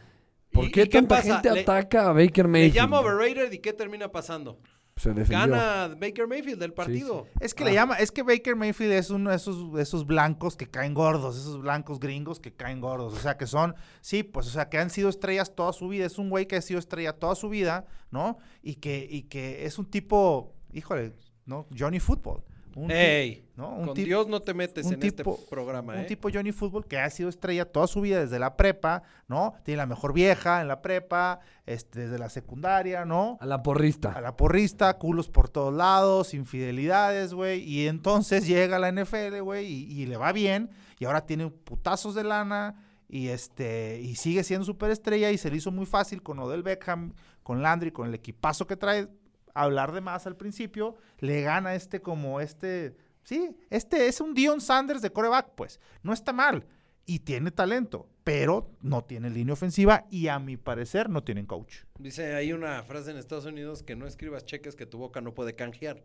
¿Por 0.52 0.66
¿Y- 0.66 0.72
qué 0.72 0.82
y 0.82 0.88
qué 0.88 0.98
tanta 0.98 1.18
pasa? 1.18 1.34
gente 1.36 1.52
Le- 1.54 1.62
ataca 1.62 2.10
a 2.10 2.14
Baker 2.14 2.46
Le 2.46 2.52
Mayfield? 2.52 2.74
llama 2.76 3.00
overrated 3.02 3.52
y 3.54 3.60
¿qué 3.60 3.72
termina 3.74 4.12
pasando? 4.12 4.58
Se 5.02 5.14
defendió. 5.16 5.56
Gana 5.56 5.96
Baker 6.00 6.28
Mayfield 6.28 6.60
del 6.60 6.74
partido. 6.74 7.26
Es 7.40 7.56
que 7.56 7.66
le 7.66 7.74
llama, 7.74 7.96
es 7.96 8.12
que 8.12 8.22
Baker 8.22 8.56
Mayfield 8.56 8.92
es 8.94 9.10
uno 9.10 9.32
de 9.32 9.36
esos, 9.36 9.74
de 9.74 9.82
esos 9.82 10.06
blancos 10.06 10.56
que 10.56 10.70
caen 10.70 10.94
gordos, 10.94 11.40
esos 11.40 11.60
blancos 11.60 12.00
gringos 12.00 12.40
que 12.40 12.54
caen 12.54 12.82
gordos. 12.82 13.14
O 13.14 13.18
sea, 13.18 13.36
que 13.36 13.48
son, 13.48 13.74
sí, 14.02 14.22
pues, 14.22 14.46
o 14.46 14.52
sea, 14.52 14.70
que 14.70 14.78
han 14.78 14.92
sido 14.92 15.10
estrellas 15.10 15.56
toda 15.56 15.74
su 15.74 15.88
vida. 15.88 16.06
Es 16.06 16.20
un 16.20 16.30
güey 16.30 16.48
que 16.48 16.56
ha 16.56 16.62
sido 16.62 16.78
estrella 16.78 17.14
toda 17.14 17.34
su 17.34 17.50
vida, 17.50 17.88
¿no? 18.12 18.38
Y 18.62 18.76
que, 18.76 19.08
y 19.10 19.24
que 19.24 19.66
es 19.66 19.80
un 19.80 19.90
tipo, 19.90 20.54
híjole, 20.72 21.16
¿no? 21.48 21.66
Johnny 21.76 22.00
Football. 22.00 22.44
Un 22.76 22.90
¡Ey! 22.90 23.46
¿no? 23.56 23.76
Un 23.76 23.88
Con 23.88 23.94
Dios 23.96 24.28
no 24.28 24.42
te 24.42 24.54
metes 24.54 24.86
un 24.86 24.94
en 24.94 25.00
tipo- 25.02 25.36
este 25.36 25.50
programa, 25.50 25.94
un 25.94 26.00
¿eh? 26.00 26.06
tipo 26.06 26.30
Johnny 26.34 26.52
Football 26.52 26.86
que 26.86 26.98
ha 26.98 27.10
sido 27.10 27.28
estrella 27.30 27.66
toda 27.66 27.86
su 27.88 28.02
vida 28.02 28.20
desde 28.22 28.40
la 28.40 28.56
prepa, 28.56 29.04
¿no? 29.28 29.54
Tiene 29.64 29.78
la 29.78 29.86
mejor 29.86 30.14
vieja 30.14 30.62
en 30.62 30.68
la 30.68 30.82
prepa, 30.82 31.40
este, 31.66 32.02
desde 32.02 32.18
la 32.18 32.30
secundaria, 32.30 33.04
¿no? 33.06 33.38
A 33.42 33.46
la 33.46 33.62
porrista. 33.62 34.14
A 34.14 34.22
la 34.22 34.36
porrista, 34.38 34.98
culos 34.98 35.30
por 35.30 35.50
todos 35.50 35.74
lados, 35.74 36.34
infidelidades, 36.34 37.34
güey. 37.34 37.62
Y 37.62 37.88
entonces 37.88 38.48
llega 38.48 38.78
a 38.78 38.80
la 38.80 38.90
NFL, 38.92 39.42
güey, 39.42 39.66
y, 39.68 40.02
y 40.02 40.06
le 40.06 40.18
va 40.18 40.32
bien. 40.32 40.70
Y 41.00 41.06
ahora 41.06 41.26
tiene 41.26 41.50
putazos 41.50 42.16
de 42.16 42.24
lana. 42.24 42.76
Y 43.10 43.28
este, 43.28 44.00
y 44.02 44.16
sigue 44.16 44.44
siendo 44.44 44.66
superestrella. 44.66 45.32
Y 45.32 45.38
se 45.38 45.50
le 45.52 45.58
hizo 45.58 45.72
muy 45.72 45.86
fácil 45.86 46.24
con 46.24 46.40
Odell 46.40 46.64
Beckham, 46.64 47.14
con 47.44 47.62
Landry, 47.62 47.92
con 47.92 48.08
el 48.08 48.14
equipazo 48.14 48.66
que 48.66 48.78
trae. 48.78 49.08
Hablar 49.54 49.92
de 49.92 50.02
más 50.02 50.28
al 50.28 50.38
principio. 50.38 50.96
Le 51.20 51.42
gana 51.42 51.76
este 51.76 52.02
como 52.02 52.40
este. 52.40 52.96
Sí, 53.24 53.56
este 53.70 54.08
es 54.08 54.20
un 54.22 54.34
Dion 54.34 54.62
Sanders 54.62 55.02
de 55.02 55.12
coreback, 55.12 55.52
pues. 55.56 55.80
No 56.04 56.14
está 56.14 56.34
mal. 56.34 56.66
Y 57.06 57.20
tiene 57.20 57.52
talento. 57.52 58.08
Pero 58.24 58.72
no 58.82 59.04
tiene 59.04 59.30
línea 59.30 59.54
ofensiva. 59.54 60.06
Y 60.10 60.28
a 60.28 60.40
mi 60.40 60.58
parecer 60.58 61.10
no 61.10 61.24
tienen 61.24 61.46
coach. 61.46 61.84
Dice, 62.00 62.36
hay 62.36 62.54
una 62.54 62.84
frase 62.84 63.12
en 63.12 63.18
Estados 63.18 63.46
Unidos 63.46 63.84
que 63.84 63.96
no 63.96 64.08
escribas 64.08 64.46
cheques 64.46 64.76
que 64.76 64.86
tu 64.86 64.98
boca 64.98 65.22
no 65.22 65.34
puede 65.34 65.56
canjear. 65.56 66.04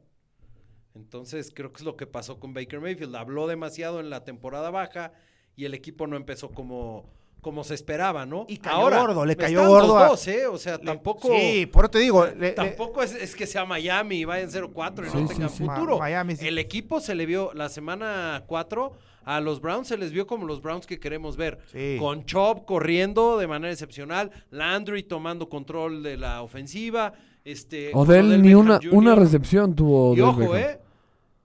Entonces, 0.95 1.53
creo 1.55 1.73
que 1.73 1.79
es 1.79 1.85
lo 1.85 1.97
que 1.97 2.07
pasó 2.07 2.41
con 2.41 2.55
Baker 2.55 2.81
Mayfield. 2.81 3.15
Habló 3.17 3.47
demasiado 3.47 4.01
en 4.01 4.09
la 4.09 4.25
temporada 4.25 4.71
baja 4.71 5.13
y 5.55 5.67
el 5.67 5.75
equipo 5.75 6.07
no 6.07 6.17
empezó 6.17 6.51
como, 6.51 7.11
como 7.47 7.63
se 7.63 7.75
esperaba, 7.75 8.27
¿no? 8.27 8.45
Y 8.49 8.57
cayó 8.57 8.91
gordo, 8.91 9.25
le 9.25 9.37
cayó 9.37 9.69
gordo 9.69 9.87
Los 9.95 10.03
a- 10.03 10.07
dos, 10.09 10.27
¿eh? 10.27 10.47
O 10.49 10.59
sea, 10.59 10.79
Le- 10.79 10.85
tampoco... 10.85 11.29
Sí, 11.29 11.67
por 11.67 11.85
eso 11.85 11.91
te 11.93 11.99
digo. 12.01 12.27
le- 12.27 12.35
le- 12.35 12.51
Tampoco 12.51 13.05
es, 13.05 13.15
es 13.15 13.37
que 13.37 13.47
sea 13.47 13.65
Miami 13.65 14.17
y 14.17 14.25
vayan 14.25 14.51
0-4 14.51 15.07
y 15.07 15.11
Sí, 15.11 15.17
no 15.23 15.29
tengan 15.29 15.49
sí. 15.51 15.59
futuro. 15.65 15.93
Ma- 15.99 16.07
Miami 16.07 16.35
sí. 16.35 16.49
El 16.49 16.59
equipo 16.59 17.01
se 17.01 17.15
le 17.15 17.25
vio 17.25 17.53
la 17.55 17.69
semana 17.69 18.43
4 18.49 18.93
a 19.27 19.41
los 19.41 19.61
Browns 19.61 19.87
se 19.87 19.97
les 19.97 20.11
vio 20.11 20.27
como 20.27 20.45
los 20.45 20.61
Browns 20.61 20.87
que 20.89 20.99
queremos 20.99 21.37
ver. 21.37 21.61
Sí. 21.71 21.97
Con 22.01 22.25
Chop 22.25 22.65
corriendo 22.65 23.39
de 23.39 23.47
manera 23.47 23.73
excepcional, 23.73 24.33
Landry 24.51 25.05
tomando 25.05 25.49
control 25.49 26.03
de 26.03 26.17
la 26.17 26.43
ofensiva, 26.43 27.13
este 27.45 27.93
con 27.93 28.09
Odell 28.09 28.43
ni 28.43 28.55
una, 28.55 28.81
una 28.91 29.15
recepción 29.15 29.73
tuvo. 29.77 30.17
Y 30.17 30.21
Odell 30.21 30.25
ojo, 30.45 30.53
Beckham. 30.53 30.71
eh, 30.73 30.81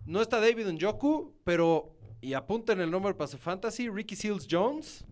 no 0.07 0.19
está 0.23 0.39
David 0.39 0.65
Njoku, 0.71 1.33
pero 1.43 1.91
y 2.21 2.33
apunten 2.33 2.79
el 2.81 2.89
nombre 2.89 3.13
para 3.13 3.27
su 3.27 3.37
fantasy, 3.37 3.87
Ricky 3.87 4.15
Seals 4.15 4.47
Jones 4.49 5.05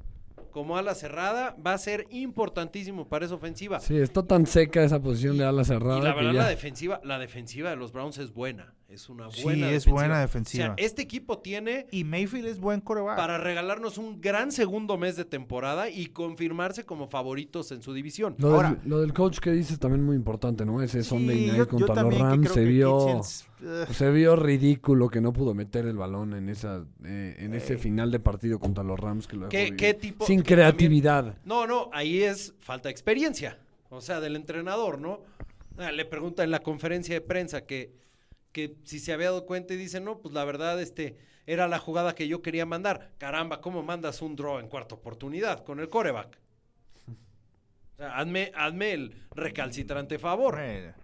como 0.51 0.77
ala 0.77 0.95
cerrada 0.95 1.55
va 1.65 1.73
a 1.73 1.77
ser 1.77 2.07
importantísimo 2.09 3.07
para 3.07 3.25
esa 3.25 3.35
ofensiva. 3.35 3.79
Sí, 3.79 3.97
está 3.97 4.23
tan 4.23 4.45
seca 4.45 4.83
esa 4.83 4.99
posición 5.01 5.38
de 5.38 5.45
ala 5.45 5.63
cerrada 5.63 5.99
Y 5.99 6.01
la 6.01 6.12
que 6.13 6.15
verdad, 6.17 6.33
ya- 6.33 6.41
la 6.43 6.49
defensiva, 6.49 7.01
la 7.03 7.19
defensiva 7.19 7.69
de 7.69 7.75
los 7.75 7.91
Browns 7.91 8.17
es 8.17 8.33
buena. 8.33 8.73
Es 8.89 9.08
una 9.08 9.30
Sí, 9.30 9.43
buena 9.43 9.67
es 9.67 9.71
defensiva. 9.86 9.93
buena 9.93 10.19
defensiva. 10.19 10.63
O 10.63 10.75
sea, 10.75 10.75
este 10.84 11.04
equipo 11.04 11.38
tiene 11.38 11.86
Y 11.91 12.04
Mayfield 12.06 12.47
es 12.47 12.60
buen 12.60 12.82
coreback. 12.82 13.17
para 13.17 13.38
regalarnos 13.38 13.99
un 13.99 14.19
gran 14.19 14.52
segundo 14.52 14.97
mes 14.97 15.15
de 15.15 15.25
temporada 15.25 15.91
y 15.91 16.08
confirmarse 16.08 16.86
como 16.86 17.08
favoritos 17.08 17.71
en 17.71 17.84
su 17.84 17.93
división. 17.93 18.34
Lo, 18.39 18.56
Ahora- 18.56 18.71
del, 18.82 18.89
lo 18.89 19.02
del 19.02 19.13
coach 19.13 19.38
que 19.39 19.52
dices 19.52 19.78
también 19.78 20.04
muy 20.04 20.15
importante, 20.15 20.65
¿no? 20.65 20.82
Ese 20.82 21.04
Sunday 21.04 21.38
Sí, 21.38 21.45
night 21.45 21.58
yo- 21.58 21.63
yo 21.65 21.86
contra 21.86 22.02
los 22.02 22.17
Rams 22.17 22.49
se 22.52 22.63
vio, 22.65 22.97
Kitchens, 23.06 23.47
se 23.91 24.10
vio 24.12 24.36
ridículo 24.36 25.08
que 25.10 25.21
no 25.21 25.34
pudo 25.34 25.54
meter 25.54 25.86
el 25.86 25.95
balón 25.97 26.34
en 26.34 26.49
esa 26.49 26.84
eh, 27.06 27.36
en 27.38 27.54
ese 27.54 27.73
Ey. 27.73 27.80
final 27.80 28.10
de 28.10 28.19
partido 28.19 28.58
contra 28.60 28.84
los 28.84 28.99
Rams 28.99 29.28
que 29.28 29.38
lo 29.38 29.49
¿Qué, 29.49 29.75
qué 29.75 29.93
tipo? 29.93 30.25
sin 30.25 30.41
que 30.41 30.56
también- 30.56 30.71
creatividad. 30.71 31.38
No, 31.45 31.67
no, 31.67 31.91
ahí 31.93 32.23
es 32.23 32.56
falta 32.60 32.89
de 32.89 32.91
experiencia. 32.93 33.60
O 33.89 34.02
sea, 34.02 34.19
del 34.19 34.36
entrenador, 34.36 34.99
¿no? 34.99 35.21
Ah, 35.78 35.91
le 35.91 36.06
pregunta 36.06 36.43
en 36.43 36.49
la 36.49 36.60
conferencia 36.60 37.13
de 37.13 37.21
prensa 37.21 37.62
que, 37.67 37.93
que 38.51 38.77
si 38.83 38.99
se 38.99 39.13
había 39.13 39.27
dado 39.27 39.45
cuenta 39.45 39.73
y 39.73 39.77
dice, 39.77 39.99
no, 39.99 40.19
pues 40.19 40.33
la 40.33 40.43
verdad, 40.45 40.81
este, 40.81 41.17
era 41.45 41.67
la 41.67 41.79
jugada 41.79 42.15
que 42.15 42.27
yo 42.27 42.41
quería 42.41 42.65
mandar. 42.65 43.12
Caramba, 43.17 43.62
¿cómo 43.62 43.83
mandas 43.83 44.21
un 44.21 44.35
draw 44.35 44.59
en 44.59 44.67
cuarta 44.67 44.95
oportunidad 44.95 45.63
con 45.63 45.79
el 45.79 45.89
coreback? 45.89 46.39
O 47.07 47.97
sea, 47.97 48.17
hazme, 48.17 48.51
hazme 48.55 48.93
el 48.93 49.27
recalcitrante 49.31 50.19
favor. 50.19 50.55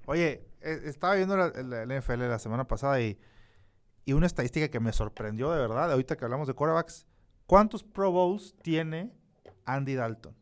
Oye, 0.05 0.45
eh, 0.61 0.81
estaba 0.85 1.15
viendo 1.15 1.35
la, 1.35 1.49
la- 1.49 1.85
la 1.85 1.95
NFL 2.01 2.19
la 2.29 2.39
semana 2.39 2.67
pasada 2.67 3.01
y, 3.01 3.17
y 4.05 4.13
una 4.13 4.27
estadística 4.27 4.69
que 4.69 4.79
me 4.79 4.93
sorprendió 4.93 5.51
de 5.51 5.59
verdad, 5.59 5.91
ahorita 5.91 6.15
que 6.15 6.23
hablamos 6.25 6.47
de 6.47 6.53
corebacks. 6.55 7.05
¿Cuántos 7.47 7.83
Pro 7.83 8.11
Bowls 8.11 8.55
tiene 8.63 9.11
Andy 9.65 9.93
Dalton? 9.95 10.35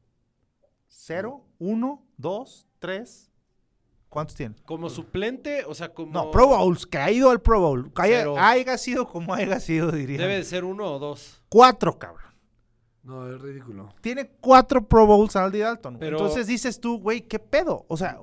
¿Cero? 0.87 1.45
¿Uno? 1.59 2.05
¿Dos? 2.17 2.67
¿Tres? 2.79 3.29
¿Cuántos 4.13 4.35
tiene? 4.35 4.55
Como 4.65 4.89
suplente, 4.91 5.65
o 5.65 5.73
sea, 5.73 5.91
como... 5.93 6.11
No, 6.13 6.29
Pro 6.29 6.45
Bowls, 6.47 6.85
que 6.85 6.99
ha 6.99 7.09
ido 7.11 7.31
al 7.31 7.41
Pro 7.41 7.59
Bowl. 7.59 7.91
Que 7.93 8.01
haya, 8.03 8.49
haya 8.49 8.77
sido 8.77 9.07
como 9.07 9.33
haya 9.33 9.59
sido, 9.59 9.91
diría. 9.91 10.19
Debe 10.19 10.35
de 10.35 10.43
ser 10.43 10.63
uno 10.63 10.85
o 10.85 10.99
dos. 10.99 11.41
Cuatro, 11.49 11.97
cabrón. 11.97 12.31
No, 13.01 13.27
es 13.27 13.41
ridículo. 13.41 13.89
Tiene 14.01 14.29
cuatro 14.39 14.87
Pro 14.87 15.07
Bowls 15.07 15.35
Andy 15.35 15.57
Dalton. 15.59 15.97
Pero- 15.99 16.17
Entonces 16.17 16.45
dices 16.47 16.79
tú, 16.79 16.99
güey, 16.99 17.21
¿qué 17.21 17.39
pedo? 17.39 17.85
O 17.87 17.97
sea, 17.97 18.19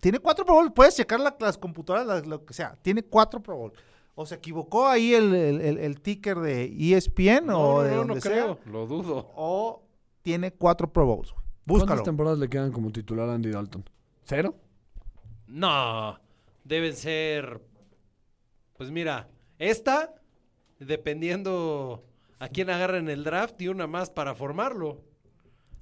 tiene 0.00 0.18
cuatro 0.18 0.44
Pro 0.46 0.54
Bowls. 0.54 0.72
Puedes 0.74 0.96
checar 0.96 1.20
la- 1.20 1.36
las 1.38 1.58
computadoras, 1.58 2.06
la- 2.06 2.20
lo 2.20 2.44
que 2.44 2.54
sea. 2.54 2.74
Tiene 2.82 3.02
cuatro 3.02 3.40
Pro 3.42 3.56
Bowls. 3.58 3.74
O 4.16 4.24
se 4.26 4.36
equivocó 4.36 4.88
ahí 4.88 5.12
el, 5.12 5.34
el- 5.34 5.60
el- 5.60 5.78
el 5.78 6.00
ticker 6.00 6.38
de 6.38 6.64
ESPN 6.64 7.46
No, 7.46 7.58
o 7.60 7.74
no, 7.78 7.82
de 7.82 7.90
no, 7.90 7.96
donde 7.98 8.14
no 8.14 8.20
sea. 8.22 8.32
creo. 8.32 8.58
Lo 8.64 8.86
dudo. 8.86 9.30
O 9.36 9.82
tiene 10.22 10.52
cuatro 10.52 10.90
Pro 10.92 11.04
Bowls. 11.04 11.32
güey. 11.32 11.44
¿Cuántas 11.66 11.82
Búscalo. 11.88 12.02
temporadas 12.02 12.38
le 12.38 12.48
quedan 12.48 12.72
como 12.72 12.90
titular 12.90 13.28
a 13.28 13.34
Andy 13.34 13.50
Dalton? 13.50 13.84
¿Cero? 14.24 14.54
No, 15.46 16.18
deben 16.64 16.94
ser. 16.94 17.60
Pues 18.76 18.90
mira, 18.90 19.28
esta, 19.58 20.14
dependiendo 20.78 22.04
a 22.38 22.48
quién 22.48 22.70
agarra 22.70 22.98
en 22.98 23.08
el 23.08 23.24
draft, 23.24 23.60
y 23.62 23.68
una 23.68 23.86
más 23.86 24.10
para 24.10 24.34
formarlo. 24.34 25.04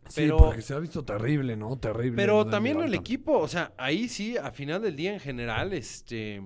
Sí, 0.08 0.22
Pero- 0.22 0.36
porque 0.36 0.62
se 0.62 0.74
ha 0.74 0.78
visto 0.78 1.04
terrible, 1.04 1.56
¿no? 1.56 1.76
Terrible. 1.78 2.16
Pero 2.16 2.46
también 2.46 2.80
el 2.80 2.94
equipo, 2.94 3.38
o 3.38 3.48
sea, 3.48 3.72
ahí 3.78 4.08
sí, 4.08 4.36
a 4.36 4.50
final 4.50 4.82
del 4.82 4.96
día 4.96 5.12
en 5.12 5.20
general, 5.20 5.72
este. 5.72 6.42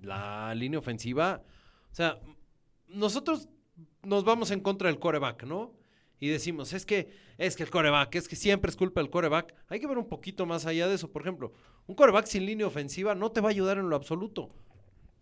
La 0.00 0.54
línea 0.54 0.78
ofensiva. 0.78 1.42
O 1.90 1.94
sea, 1.94 2.18
nosotros 2.88 3.48
nos 4.02 4.24
vamos 4.24 4.50
en 4.50 4.60
contra 4.60 4.88
del 4.88 4.98
coreback, 4.98 5.44
¿no? 5.44 5.72
Y 6.18 6.28
decimos, 6.28 6.72
es 6.72 6.86
que, 6.86 7.10
es 7.36 7.56
que 7.56 7.62
el 7.62 7.70
coreback, 7.70 8.14
es 8.14 8.28
que 8.28 8.36
siempre 8.36 8.70
es 8.70 8.76
culpa 8.76 9.00
del 9.00 9.10
coreback. 9.10 9.54
Hay 9.68 9.80
que 9.80 9.86
ver 9.86 9.98
un 9.98 10.08
poquito 10.08 10.46
más 10.46 10.64
allá 10.64 10.88
de 10.88 10.94
eso. 10.94 11.12
Por 11.12 11.22
ejemplo, 11.22 11.52
un 11.86 11.94
coreback 11.94 12.26
sin 12.26 12.46
línea 12.46 12.66
ofensiva 12.66 13.14
no 13.14 13.30
te 13.32 13.40
va 13.40 13.48
a 13.48 13.50
ayudar 13.50 13.78
en 13.78 13.90
lo 13.90 13.96
absoluto. 13.96 14.50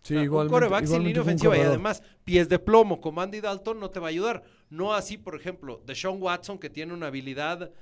Sí, 0.02 0.14
O 0.16 0.20
sea, 0.20 0.30
un 0.30 0.48
coreback 0.48 0.84
sin 0.84 1.02
línea 1.02 1.22
ofensiva 1.22 1.56
y 1.56 1.62
además 1.62 2.02
pies 2.24 2.50
de 2.50 2.58
plomo 2.58 3.00
como 3.00 3.22
Andy 3.22 3.40
Dalton 3.40 3.80
no 3.80 3.90
te 3.90 4.00
va 4.00 4.08
a 4.08 4.10
ayudar. 4.10 4.42
No 4.68 4.92
así, 4.92 5.16
por 5.16 5.34
ejemplo, 5.34 5.82
de 5.86 5.94
Sean 5.94 6.20
Watson 6.20 6.58
que 6.58 6.68
tiene 6.68 6.92
una 6.92 7.06
habilidad 7.06 7.72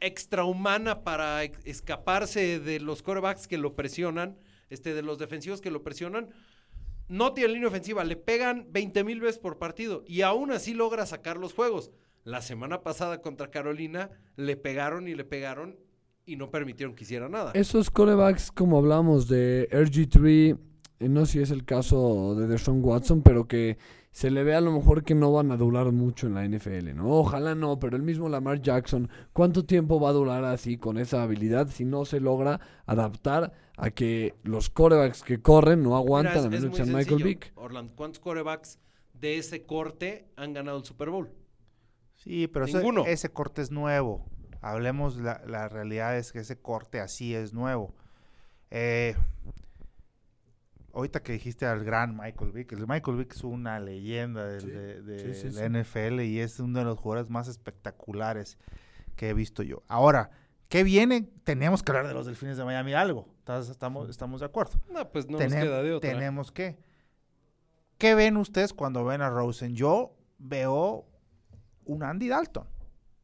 extrahumana 0.00 1.04
para 1.04 1.44
escaparse 1.44 2.58
de 2.58 2.80
los 2.80 3.02
corebacks 3.02 3.46
que 3.46 3.56
lo 3.56 3.76
presionan, 3.76 4.36
este, 4.68 4.94
de 4.94 5.02
los 5.02 5.18
defensivos 5.18 5.60
que 5.60 5.70
lo 5.70 5.84
presionan. 5.84 6.30
No 7.06 7.34
tiene 7.34 7.54
línea 7.54 7.68
ofensiva, 7.68 8.02
le 8.02 8.16
pegan 8.16 8.66
20 8.70 9.04
mil 9.04 9.20
veces 9.20 9.38
por 9.38 9.58
partido 9.58 10.02
y 10.08 10.22
aún 10.22 10.50
así 10.50 10.74
logra 10.74 11.06
sacar 11.06 11.36
los 11.36 11.52
juegos. 11.54 11.92
La 12.24 12.40
semana 12.40 12.82
pasada 12.82 13.20
contra 13.20 13.50
Carolina 13.50 14.10
le 14.36 14.56
pegaron 14.56 15.08
y 15.08 15.14
le 15.14 15.24
pegaron 15.24 15.76
y 16.24 16.36
no 16.36 16.50
permitieron 16.50 16.94
que 16.94 17.02
hiciera 17.04 17.28
nada. 17.28 17.50
Esos 17.54 17.90
corebacks, 17.90 18.52
como 18.52 18.78
hablamos 18.78 19.26
de 19.26 19.68
RG3, 19.72 20.56
eh, 21.00 21.08
no 21.08 21.26
sé 21.26 21.32
si 21.32 21.38
es 21.40 21.50
el 21.50 21.64
caso 21.64 22.36
de 22.36 22.46
Deshaun 22.46 22.80
Watson, 22.84 23.22
pero 23.22 23.48
que 23.48 23.76
se 24.12 24.30
le 24.30 24.44
ve 24.44 24.54
a 24.54 24.60
lo 24.60 24.70
mejor 24.70 25.02
que 25.02 25.14
no 25.16 25.32
van 25.32 25.50
a 25.50 25.56
durar 25.56 25.90
mucho 25.90 26.28
en 26.28 26.34
la 26.34 26.44
NFL, 26.44 26.94
¿no? 26.94 27.08
Ojalá 27.10 27.54
no, 27.56 27.80
pero 27.80 27.96
el 27.96 28.02
mismo 28.02 28.28
Lamar 28.28 28.60
Jackson, 28.60 29.08
¿cuánto 29.32 29.64
tiempo 29.64 29.98
va 29.98 30.10
a 30.10 30.12
durar 30.12 30.44
así 30.44 30.76
con 30.76 30.98
esa 30.98 31.22
habilidad 31.24 31.68
si 31.68 31.84
no 31.84 32.04
se 32.04 32.20
logra 32.20 32.60
adaptar 32.86 33.52
a 33.76 33.90
que 33.90 34.34
los 34.44 34.70
corebacks 34.70 35.22
que 35.22 35.40
corren 35.40 35.82
no 35.82 35.88
Mira, 35.88 35.98
aguantan 35.98 36.36
es- 36.38 36.44
a 36.44 36.48
menos 36.50 36.76
que 36.78 36.84
Michael. 36.84 37.22
Vick? 37.24 37.52
Orlando, 37.56 37.94
¿cuántos 37.96 38.20
corebacks 38.20 38.78
de 39.14 39.38
ese 39.38 39.64
corte 39.64 40.28
han 40.36 40.52
ganado 40.52 40.78
el 40.78 40.84
Super 40.84 41.10
Bowl? 41.10 41.30
Sí, 42.22 42.46
pero 42.48 42.64
ese, 42.66 42.78
Ninguno. 42.78 43.04
ese 43.06 43.30
corte 43.30 43.62
es 43.62 43.70
nuevo. 43.70 44.24
Hablemos, 44.60 45.16
la, 45.16 45.42
la 45.46 45.68
realidad 45.68 46.16
es 46.16 46.32
que 46.32 46.38
ese 46.40 46.60
corte 46.60 47.00
así 47.00 47.34
es 47.34 47.52
nuevo. 47.52 47.94
Eh, 48.70 49.16
ahorita 50.94 51.22
que 51.22 51.32
dijiste 51.32 51.66
al 51.66 51.84
gran 51.84 52.16
Michael 52.16 52.52
Vick, 52.52 52.72
el 52.72 52.86
Michael 52.86 53.16
Vick 53.16 53.34
es 53.34 53.44
una 53.44 53.80
leyenda 53.80 54.46
del- 54.46 54.60
Sí, 54.60 54.70
de, 54.70 55.02
de 55.02 55.34
sí, 55.34 55.50
sí, 55.50 55.56
la. 55.56 55.66
NFL 55.68 56.20
y 56.22 56.40
es 56.40 56.60
uno 56.60 56.78
de 56.80 56.84
los 56.84 56.98
jugadores 56.98 57.30
más 57.30 57.48
espectaculares 57.48 58.58
que 59.16 59.30
he 59.30 59.34
visto 59.34 59.62
yo. 59.62 59.82
Ahora, 59.88 60.30
¿qué 60.68 60.84
viene? 60.84 61.28
Teníamos 61.44 61.82
que 61.82 61.92
hablar 61.92 62.06
de 62.08 62.14
los 62.14 62.26
delfines 62.26 62.56
de 62.56 62.64
Miami 62.64 62.94
algo. 62.94 63.28
¿Estás- 63.38 63.68
Estamos, 63.68 64.08
estamos 64.08 64.40
de 64.40 64.46
acuerdo. 64.46 64.72
No, 64.90 65.10
pues 65.10 65.28
no 65.28 65.38
Tenem- 65.38 65.50
nos 65.54 65.64
queda 65.64 65.82
de 65.82 65.92
otra. 65.92 66.10
Tenemos 66.10 66.52
que. 66.52 66.78
¿Qué 67.98 68.14
ven 68.14 68.36
ustedes 68.36 68.72
cuando 68.72 69.04
ven 69.04 69.22
a 69.22 69.30
Rosen? 69.30 69.74
Yo 69.74 70.16
veo 70.38 71.06
un 71.84 72.02
Andy 72.02 72.28
Dalton. 72.28 72.66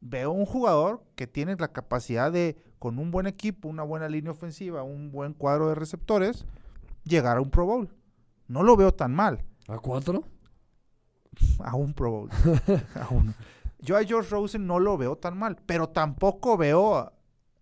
Veo 0.00 0.30
un 0.30 0.46
jugador 0.46 1.02
que 1.16 1.26
tiene 1.26 1.56
la 1.56 1.68
capacidad 1.68 2.30
de, 2.30 2.56
con 2.78 2.98
un 2.98 3.10
buen 3.10 3.26
equipo, 3.26 3.68
una 3.68 3.82
buena 3.82 4.08
línea 4.08 4.32
ofensiva, 4.32 4.82
un 4.82 5.10
buen 5.10 5.34
cuadro 5.34 5.68
de 5.68 5.74
receptores, 5.74 6.46
llegar 7.04 7.36
a 7.36 7.40
un 7.40 7.50
Pro 7.50 7.66
Bowl. 7.66 7.90
No 8.46 8.62
lo 8.62 8.76
veo 8.76 8.94
tan 8.94 9.14
mal. 9.14 9.44
¿A 9.66 9.78
cuatro? 9.78 10.24
A 11.58 11.74
un 11.74 11.94
Pro 11.94 12.10
Bowl. 12.10 12.30
a 12.94 13.08
uno. 13.10 13.34
Yo 13.80 13.96
a 13.96 14.04
George 14.04 14.30
Rosen 14.30 14.66
no 14.66 14.78
lo 14.78 14.96
veo 14.96 15.16
tan 15.16 15.36
mal, 15.38 15.56
pero 15.66 15.88
tampoco 15.88 16.56
veo 16.56 17.12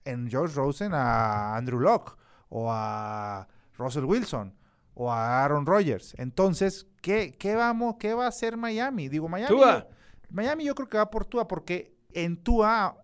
en 0.05 0.31
George 0.31 0.55
Rosen 0.55 0.95
a 0.95 1.57
Andrew 1.57 1.81
Locke 1.81 2.13
o 2.49 2.71
a 2.71 3.49
Russell 3.77 4.05
Wilson 4.05 4.55
o 4.95 5.13
a 5.13 5.45
Aaron 5.45 5.67
Rodgers. 5.67 6.15
Entonces, 6.19 6.87
¿qué, 7.03 7.33
qué 7.39 7.55
vamos, 7.55 7.97
qué 7.99 8.15
va 8.15 8.25
a 8.25 8.29
hacer 8.29 8.57
Miami? 8.57 9.09
Digo, 9.09 9.29
Miami. 9.29 9.55
Tua. 9.55 9.87
Miami 10.29 10.65
yo 10.65 10.75
creo 10.75 10.89
que 10.89 10.99
va 10.99 11.11
por 11.11 11.25
Tua 11.25 11.49
porque 11.49 11.97
en 12.13 12.37
Tua, 12.37 13.03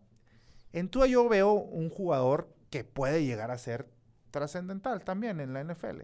en 0.72 0.88
Tua 0.88 1.06
yo 1.06 1.28
veo 1.28 1.52
un 1.52 1.90
jugador 1.90 2.54
que 2.70 2.84
puede 2.84 3.24
llegar 3.24 3.50
a 3.50 3.58
ser 3.58 3.90
trascendental 4.30 5.04
también 5.04 5.40
en 5.40 5.52
la 5.52 5.62
NFL. 5.62 6.02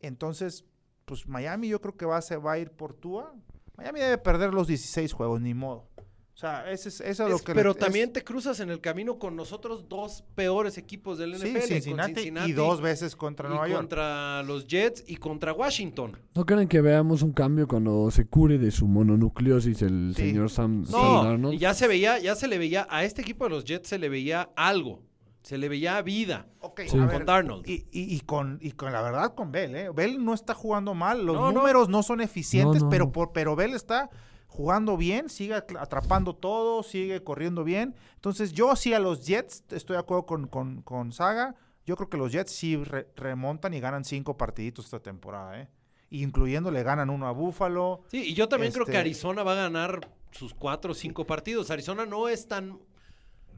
Entonces, 0.00 0.64
pues 1.04 1.28
Miami 1.28 1.68
yo 1.68 1.80
creo 1.80 1.96
que 1.96 2.06
va 2.06 2.20
se 2.22 2.36
va 2.36 2.52
a 2.52 2.58
ir 2.58 2.70
por 2.70 2.94
Tua. 2.94 3.34
Miami 3.76 4.00
debe 4.00 4.18
perder 4.18 4.54
los 4.54 4.66
16 4.66 5.12
juegos, 5.12 5.40
ni 5.40 5.54
modo. 5.54 5.88
O 6.34 6.36
sea, 6.36 6.68
ese 6.68 6.88
es, 6.88 7.00
eso 7.00 7.24
es 7.26 7.30
lo 7.30 7.38
que... 7.38 7.54
pero 7.54 7.74
le- 7.74 7.78
también 7.78 8.06
es- 8.08 8.12
te 8.14 8.24
cruzas 8.24 8.58
en 8.58 8.68
el 8.68 8.80
camino 8.80 9.20
con 9.20 9.36
nosotros 9.36 9.88
dos 9.88 10.24
peores 10.34 10.76
equipos 10.78 11.16
del 11.16 11.36
sí, 11.38 11.46
NFL. 11.46 11.58
con 11.60 11.68
Cincinnati, 11.68 12.14
Cincinnati 12.14 12.50
y 12.50 12.52
dos 12.52 12.80
veces 12.80 13.14
contra 13.14 13.46
y 13.48 13.52
Nueva 13.52 13.68
York. 13.68 13.78
contra 13.82 14.42
los 14.42 14.66
Jets 14.66 15.04
y 15.06 15.16
contra 15.16 15.52
Washington. 15.52 16.18
¿No 16.34 16.44
creen 16.44 16.66
que 16.66 16.80
veamos 16.80 17.22
un 17.22 17.32
cambio 17.32 17.68
cuando 17.68 18.10
se 18.10 18.26
cure 18.26 18.58
de 18.58 18.72
su 18.72 18.88
mononucleosis 18.88 19.82
el 19.82 20.12
Sí. 20.16 20.22
señor 20.30 20.50
Sam, 20.50 20.84
Sam 20.86 21.00
No, 21.00 21.22
Darnold? 21.24 21.54
y 21.54 21.58
ya 21.58 21.72
se 21.72 21.86
veía, 21.86 22.18
ya 22.18 22.34
se 22.34 22.48
le 22.48 22.58
veía, 22.58 22.86
a 22.90 23.04
este 23.04 23.22
equipo 23.22 23.44
de 23.44 23.50
los 23.50 23.64
Jets 23.64 23.88
se 23.88 23.98
le 24.00 24.08
veía 24.08 24.50
algo. 24.56 25.02
Se 25.44 25.56
le 25.58 25.68
veía 25.68 26.00
vida 26.02 26.46
Ok, 26.60 26.80
Sí. 26.88 26.98
a 26.98 27.06
con 27.06 27.26
Darnold. 27.26 27.68
Y, 27.68 27.86
y- 27.92 28.12
y 28.16 28.20
con, 28.22 28.58
y 28.60 28.72
con 28.72 28.92
la 28.92 29.02
verdad 29.02 29.34
con 29.36 29.52
Bell, 29.52 29.76
¿eh? 29.76 29.90
Bell 29.94 30.24
no 30.24 30.34
está 30.34 30.52
jugando 30.54 30.94
mal, 30.94 31.24
los 31.24 31.36
No, 31.36 31.52
números 31.52 31.88
no, 31.88 32.02
son 32.02 32.20
eficientes, 32.22 32.80
No, 32.80 32.86
no, 32.86 32.90
pero, 32.90 33.12
por, 33.12 33.30
pero 33.32 33.54
Bell 33.54 33.74
está 33.74 34.10
jugando 34.54 34.96
bien, 34.96 35.28
sigue 35.28 35.54
atrapando 35.54 36.34
todo, 36.34 36.82
sigue 36.82 37.22
corriendo 37.24 37.64
bien. 37.64 37.94
Entonces 38.14 38.52
yo 38.52 38.76
sí 38.76 38.94
a 38.94 39.00
los 39.00 39.26
Jets, 39.26 39.64
estoy 39.70 39.94
de 39.94 40.00
acuerdo 40.00 40.26
con, 40.26 40.46
con, 40.46 40.82
con 40.82 41.12
Saga, 41.12 41.56
yo 41.84 41.96
creo 41.96 42.08
que 42.08 42.16
los 42.16 42.30
Jets 42.32 42.52
sí 42.52 42.76
re- 42.76 43.08
remontan 43.16 43.74
y 43.74 43.80
ganan 43.80 44.04
cinco 44.04 44.36
partiditos 44.36 44.84
esta 44.86 45.00
temporada, 45.00 45.60
¿eh? 45.60 45.68
Incluyendo 46.10 46.70
le 46.70 46.82
ganan 46.84 47.10
uno 47.10 47.26
a 47.26 47.32
Buffalo. 47.32 48.02
Sí, 48.08 48.22
y 48.30 48.34
yo 48.34 48.48
también 48.48 48.72
creo 48.72 48.84
que 48.86 48.92
Este- 48.92 49.00
Arizona 49.00 49.42
va 49.42 49.52
a 49.52 49.56
ganar 49.56 50.08
sus 50.30 50.54
cuatro 50.54 50.92
o 50.92 50.94
cinco 50.94 51.26
partidos. 51.26 51.70
Arizona 51.70 52.06
no 52.06 52.28
es 52.28 52.46
tan. 52.46 52.78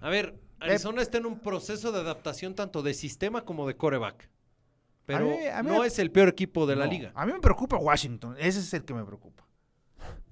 A 0.00 0.08
ver, 0.08 0.40
Arizona 0.60 1.02
está 1.02 1.18
en 1.18 1.26
un 1.26 1.38
proceso 1.40 1.92
de 1.92 2.00
adaptación 2.00 2.54
tanto 2.54 2.82
de 2.82 2.94
sistema 2.94 3.44
como 3.44 3.66
de 3.68 3.76
coreback. 3.76 4.30
Pero 5.04 5.26
mí- 5.26 5.46
a 5.46 5.62
mí 5.62 5.70
no 5.70 5.80
me- 5.82 5.86
es 5.86 5.98
el 5.98 6.10
peor 6.10 6.28
equipo 6.28 6.66
de 6.66 6.74
la 6.76 6.86
No, 6.86 6.90
liga. 6.92 7.12
A 7.14 7.26
mí 7.26 7.32
me 7.32 7.40
preocupa 7.40 7.76
Washington, 7.76 8.34
ese 8.38 8.58
es 8.60 8.72
el 8.74 8.84
que 8.84 8.94
me 8.94 9.04
preocupa. 9.04 9.45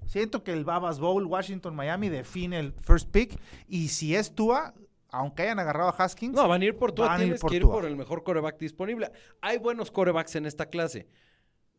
Siento 0.07 0.43
que 0.45 0.53
el 0.53 0.64
Babas 0.64 0.99
Bowl, 1.01 1.25
Washington, 1.27 1.75
Miami 1.75 2.09
define 2.09 2.59
el 2.59 2.73
first 2.83 3.11
pick. 3.11 3.38
Y 3.69 3.88
si 3.88 4.14
es 4.14 4.35
Tua, 4.35 4.75
aunque 5.11 5.43
hayan 5.43 5.59
agarrado 5.59 5.88
a 5.90 5.93
Haskins, 5.93 6.35
No, 6.35 6.49
van 6.49 6.62
a 6.62 6.64
ir 6.64 6.77
por 6.77 6.93
Tua. 6.93 7.17
Tienes 7.17 7.40
por 7.40 7.51
que 7.51 7.57
ir 7.57 7.62
Tua. 7.62 7.75
por 7.75 7.85
el 7.87 7.97
mejor 7.97 8.23
coreback 8.23 8.59
disponible. 8.59 9.11
Hay 9.40 9.59
buenos 9.59 9.90
corebacks 9.90 10.37
en 10.37 10.47
esta 10.47 10.67
clase, 10.67 11.07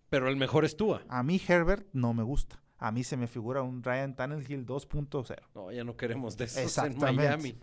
pero 0.09 0.29
el 0.29 0.35
mejor 0.35 0.65
es 0.65 0.75
Tua. 0.75 1.03
a 1.09 1.23
mí 1.23 1.41
Herbert 1.47 1.87
no 1.93 2.13
me 2.13 2.23
gusta. 2.23 2.61
A 2.77 2.91
mí 2.91 3.03
se 3.03 3.15
me 3.15 3.27
figura 3.27 3.61
un 3.61 3.81
Ryan 3.83 4.15
Tannehill 4.15 4.65
2.0. 4.65 5.35
No, 5.55 5.71
ya 5.71 5.83
no 5.83 5.95
queremos 5.95 6.35
de 6.37 6.45
esos 6.45 6.77
en. 6.79 6.97
Miami. 6.97 7.57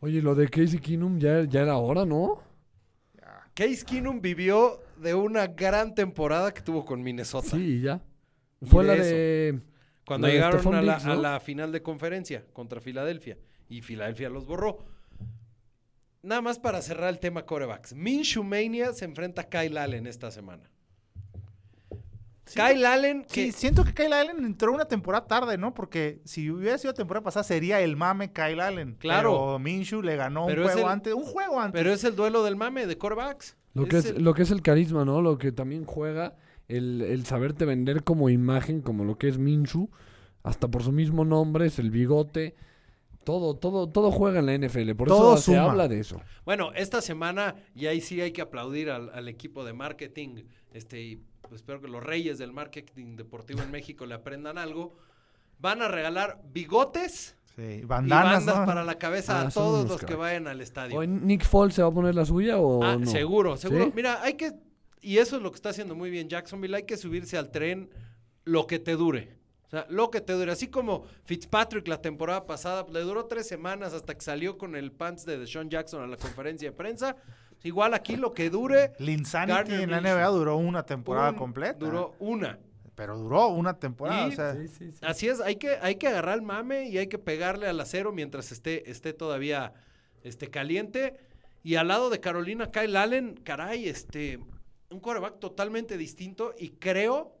Oye, 0.00 0.20
lo 0.20 0.34
de 0.34 0.48
Casey 0.48 0.80
Keenum 0.80 1.18
ya, 1.18 1.44
ya 1.44 1.62
era 1.62 1.76
hora, 1.76 2.04
¿no? 2.04 2.42
Case 3.54 3.84
Keenum 3.86 4.20
vivió 4.20 4.80
de 5.00 5.14
una 5.14 5.46
gran 5.46 5.94
temporada 5.94 6.52
que 6.52 6.60
tuvo 6.60 6.84
con 6.84 7.00
Minnesota. 7.02 7.50
Sí, 7.56 7.80
ya. 7.82 8.02
Fue 8.62 8.84
de 8.84 8.96
la 8.96 9.04
de... 9.04 9.60
Cuando 10.06 10.28
llegaron 10.28 10.74
a 10.74 10.82
la, 10.82 10.94
Diggs, 10.94 11.06
a 11.06 11.14
¿no? 11.14 11.22
la 11.22 11.40
final 11.40 11.72
de 11.72 11.82
conferencia 11.82 12.44
contra 12.52 12.80
Filadelfia. 12.80 13.38
Y 13.68 13.80
Filadelfia 13.82 14.28
los 14.28 14.44
borró. 14.46 14.78
Nada 16.22 16.40
más 16.42 16.58
para 16.58 16.80
cerrar 16.82 17.08
el 17.10 17.18
tema 17.18 17.44
corebacks. 17.46 17.94
Minshew 17.94 18.44
Mania 18.44 18.92
se 18.92 19.04
enfrenta 19.04 19.42
a 19.42 19.48
Kyle 19.48 19.76
Allen 19.78 20.06
esta 20.06 20.30
semana. 20.30 20.70
Kyle 22.54 22.84
Allen, 22.84 23.24
que 23.24 23.46
Sí, 23.46 23.52
siento 23.52 23.84
que 23.84 23.94
Kyle 23.94 24.12
Allen 24.12 24.44
entró 24.44 24.72
una 24.72 24.84
temporada 24.84 25.26
tarde, 25.26 25.56
¿no? 25.56 25.72
Porque 25.72 26.20
si 26.24 26.50
hubiera 26.50 26.76
sido 26.76 26.92
temporada 26.92 27.24
pasada 27.24 27.42
sería 27.42 27.80
el 27.80 27.96
mame 27.96 28.32
Kyle 28.32 28.60
Allen. 28.60 28.96
Claro. 28.98 29.30
Pero 29.30 29.58
Minshew 29.58 30.02
le 30.02 30.16
ganó 30.16 30.46
Pero 30.46 30.62
un 30.62 30.66
es 30.68 30.72
juego 30.74 30.88
el- 30.88 30.92
antes. 30.92 31.14
Un 31.14 31.22
juego 31.24 31.60
antes. 31.60 31.80
pero 31.80 31.92
es 31.92 32.04
el 32.04 32.14
duelo 32.14 32.44
del 32.44 32.56
mame 32.56 32.86
de 32.86 32.98
corebacks. 32.98 33.56
Lo 33.72 33.86
que, 33.86 33.96
es, 33.96 34.04
el- 34.06 34.22
lo 34.22 34.34
que 34.34 34.42
es 34.42 34.50
el 34.50 34.60
carisma, 34.62 35.04
¿no? 35.06 35.22
Lo 35.22 35.38
que 35.38 35.52
también 35.52 35.84
juega, 35.86 36.36
el, 36.68 37.02
el 37.02 37.24
saberte 37.26 37.64
vender 37.64 38.04
como 38.04 38.30
imagen, 38.30 38.80
como 38.80 39.04
lo 39.04 39.18
que 39.18 39.28
es 39.28 39.38
Minshu, 39.38 39.90
hasta 40.42 40.68
por 40.68 40.82
su 40.82 40.92
mismo 40.92 41.24
nombre, 41.24 41.66
es 41.66 41.78
el 41.78 41.90
bigote. 41.90 42.54
Todo, 43.24 43.54
todo, 43.56 43.88
todo 43.88 44.10
juega 44.10 44.40
en 44.40 44.46
la 44.46 44.58
NFL. 44.68 44.92
Por 44.96 45.08
Todo 45.08 45.34
eso 45.34 45.42
se 45.42 45.52
suma. 45.52 45.70
Habla 45.70 45.88
de 45.88 45.98
eso. 46.00 46.20
Bueno, 46.44 46.72
esta 46.74 47.00
semana, 47.00 47.54
y 47.74 47.86
ahí 47.86 48.00
sí 48.02 48.20
hay 48.20 48.32
que 48.32 48.42
aplaudir 48.42 48.90
al, 48.90 49.08
al 49.14 49.28
equipo 49.28 49.64
de 49.64 49.72
marketing, 49.72 50.44
este, 50.74 51.00
y 51.02 51.16
pues 51.40 51.54
espero 51.62 51.80
que 51.80 51.88
los 51.88 52.02
reyes 52.02 52.36
del 52.38 52.52
marketing 52.52 53.16
deportivo 53.16 53.62
en 53.62 53.70
México 53.70 54.04
le 54.04 54.14
aprendan 54.14 54.58
algo. 54.58 54.94
Van 55.58 55.80
a 55.80 55.88
regalar 55.88 56.40
bigotes 56.52 57.36
Sí, 57.56 57.62
y 57.62 57.84
bandanas, 57.84 58.44
bandas 58.44 58.58
¿no? 58.60 58.66
para 58.66 58.84
la 58.84 58.96
cabeza 58.98 59.40
Ah, 59.40 59.46
a 59.46 59.50
son 59.50 59.62
todos 59.62 59.88
los 59.88 60.00
que 60.02 60.16
vayan 60.16 60.46
al 60.48 60.60
estadio. 60.60 60.98
¿O 60.98 61.04
Nick 61.06 61.44
Foles 61.44 61.74
se 61.76 61.82
va 61.82 61.88
a 61.88 61.92
poner 61.92 62.14
la 62.14 62.24
suya 62.26 62.58
o 62.58 62.82
Ah, 62.82 62.96
no? 62.98 63.06
seguro, 63.06 63.56
seguro. 63.56 63.84
¿Sí? 63.86 63.92
Mira, 63.94 64.20
hay 64.22 64.34
que, 64.34 64.52
y 65.04 65.18
eso 65.18 65.36
es 65.36 65.42
lo 65.42 65.50
que 65.50 65.56
está 65.56 65.68
haciendo 65.70 65.94
muy 65.94 66.10
bien 66.10 66.28
Jacksonville, 66.28 66.76
hay 66.76 66.82
que 66.84 66.96
subirse 66.96 67.36
al 67.38 67.50
tren 67.50 67.90
lo 68.44 68.66
que 68.66 68.78
te 68.78 68.92
dure. 68.96 69.36
O 69.66 69.70
sea, 69.70 69.86
lo 69.88 70.10
que 70.10 70.20
te 70.20 70.32
dure. 70.34 70.52
Así 70.52 70.68
como 70.68 71.04
Fitzpatrick 71.24 71.88
la 71.88 72.00
temporada 72.00 72.46
pasada, 72.46 72.86
le 72.92 73.00
duró 73.00 73.26
tres 73.26 73.46
semanas 73.48 73.92
hasta 73.92 74.14
que 74.14 74.20
salió 74.20 74.56
con 74.58 74.76
el 74.76 74.92
pants 74.92 75.24
de 75.24 75.38
Deshaun 75.38 75.68
Jackson 75.70 76.02
a 76.02 76.06
la 76.06 76.16
conferencia 76.16 76.70
de 76.70 76.76
prensa. 76.76 77.16
Igual 77.62 77.94
aquí 77.94 78.16
lo 78.16 78.32
que 78.34 78.50
dure. 78.50 78.92
Linsanity 78.98 79.52
Gardner 79.52 79.80
en 79.80 79.90
la. 79.90 80.00
NBA 80.00 80.26
duró 80.28 80.56
una 80.58 80.84
temporada 80.84 81.30
un- 81.30 81.36
completa. 81.36 81.78
Duró 81.78 82.14
una. 82.18 82.58
Pero 82.94 83.16
duró 83.18 83.48
una 83.48 83.78
temporada. 83.78 84.28
Y- 84.28 84.32
o 84.32 84.36
sea, 84.36 84.54
Sí, 84.54 84.68
sí, 84.68 84.92
sí. 84.92 84.98
Así 85.02 85.28
es, 85.28 85.40
hay 85.40 85.56
que, 85.56 85.78
hay 85.80 85.96
que 85.96 86.06
agarrar 86.08 86.36
el 86.36 86.42
mame 86.42 86.88
y 86.88 86.98
hay 86.98 87.08
que 87.08 87.18
pegarle 87.18 87.66
al 87.66 87.80
acero 87.80 88.12
mientras 88.12 88.52
esté, 88.52 88.88
esté 88.90 89.12
todavía 89.14 89.72
este, 90.22 90.48
caliente. 90.48 91.16
Y 91.64 91.76
al 91.76 91.88
lado 91.88 92.10
de 92.10 92.20
Carolina, 92.20 92.70
Kyle 92.70 92.94
Allen, 92.96 93.40
caray, 93.42 93.88
este, 93.88 94.38
un 94.90 95.00
quarterback 95.00 95.38
totalmente 95.38 95.96
distinto. 95.96 96.54
Y 96.58 96.70
creo 96.70 97.36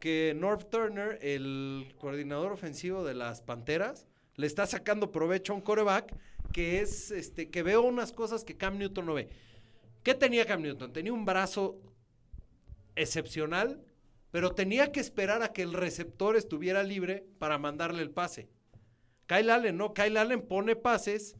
que 0.00 0.34
North 0.36 0.70
Turner, 0.70 1.18
el 1.22 1.94
coordinador 1.98 2.52
ofensivo 2.52 3.04
de 3.04 3.14
las 3.14 3.42
Panteras, 3.42 4.06
le 4.36 4.46
está 4.46 4.66
sacando 4.66 5.10
provecho 5.10 5.52
a 5.52 5.56
un 5.56 5.62
quarterback 5.62 6.14
que 6.52 6.80
es, 6.80 7.10
este, 7.10 7.50
que 7.50 7.62
veo 7.62 7.82
unas 7.82 8.12
cosas 8.12 8.44
que 8.44 8.56
Cam 8.56 8.78
Newton 8.78 9.06
no 9.06 9.14
ve. 9.14 9.28
¿Qué 10.02 10.14
tenía 10.14 10.46
Cam 10.46 10.62
Newton? 10.62 10.92
Tenía 10.92 11.12
un 11.12 11.24
brazo 11.24 11.80
excepcional, 12.96 13.82
pero 14.30 14.52
tenía 14.52 14.92
que 14.92 15.00
esperar 15.00 15.42
a 15.42 15.52
que 15.52 15.62
el 15.62 15.72
receptor 15.72 16.36
estuviera 16.36 16.82
libre 16.82 17.26
para 17.38 17.58
mandarle 17.58 18.02
el 18.02 18.10
pase. 18.10 18.48
Kyle 19.26 19.50
Allen 19.50 19.76
no, 19.76 19.92
Kyle 19.92 20.16
Allen 20.16 20.42
pone 20.42 20.76
pases 20.76 21.36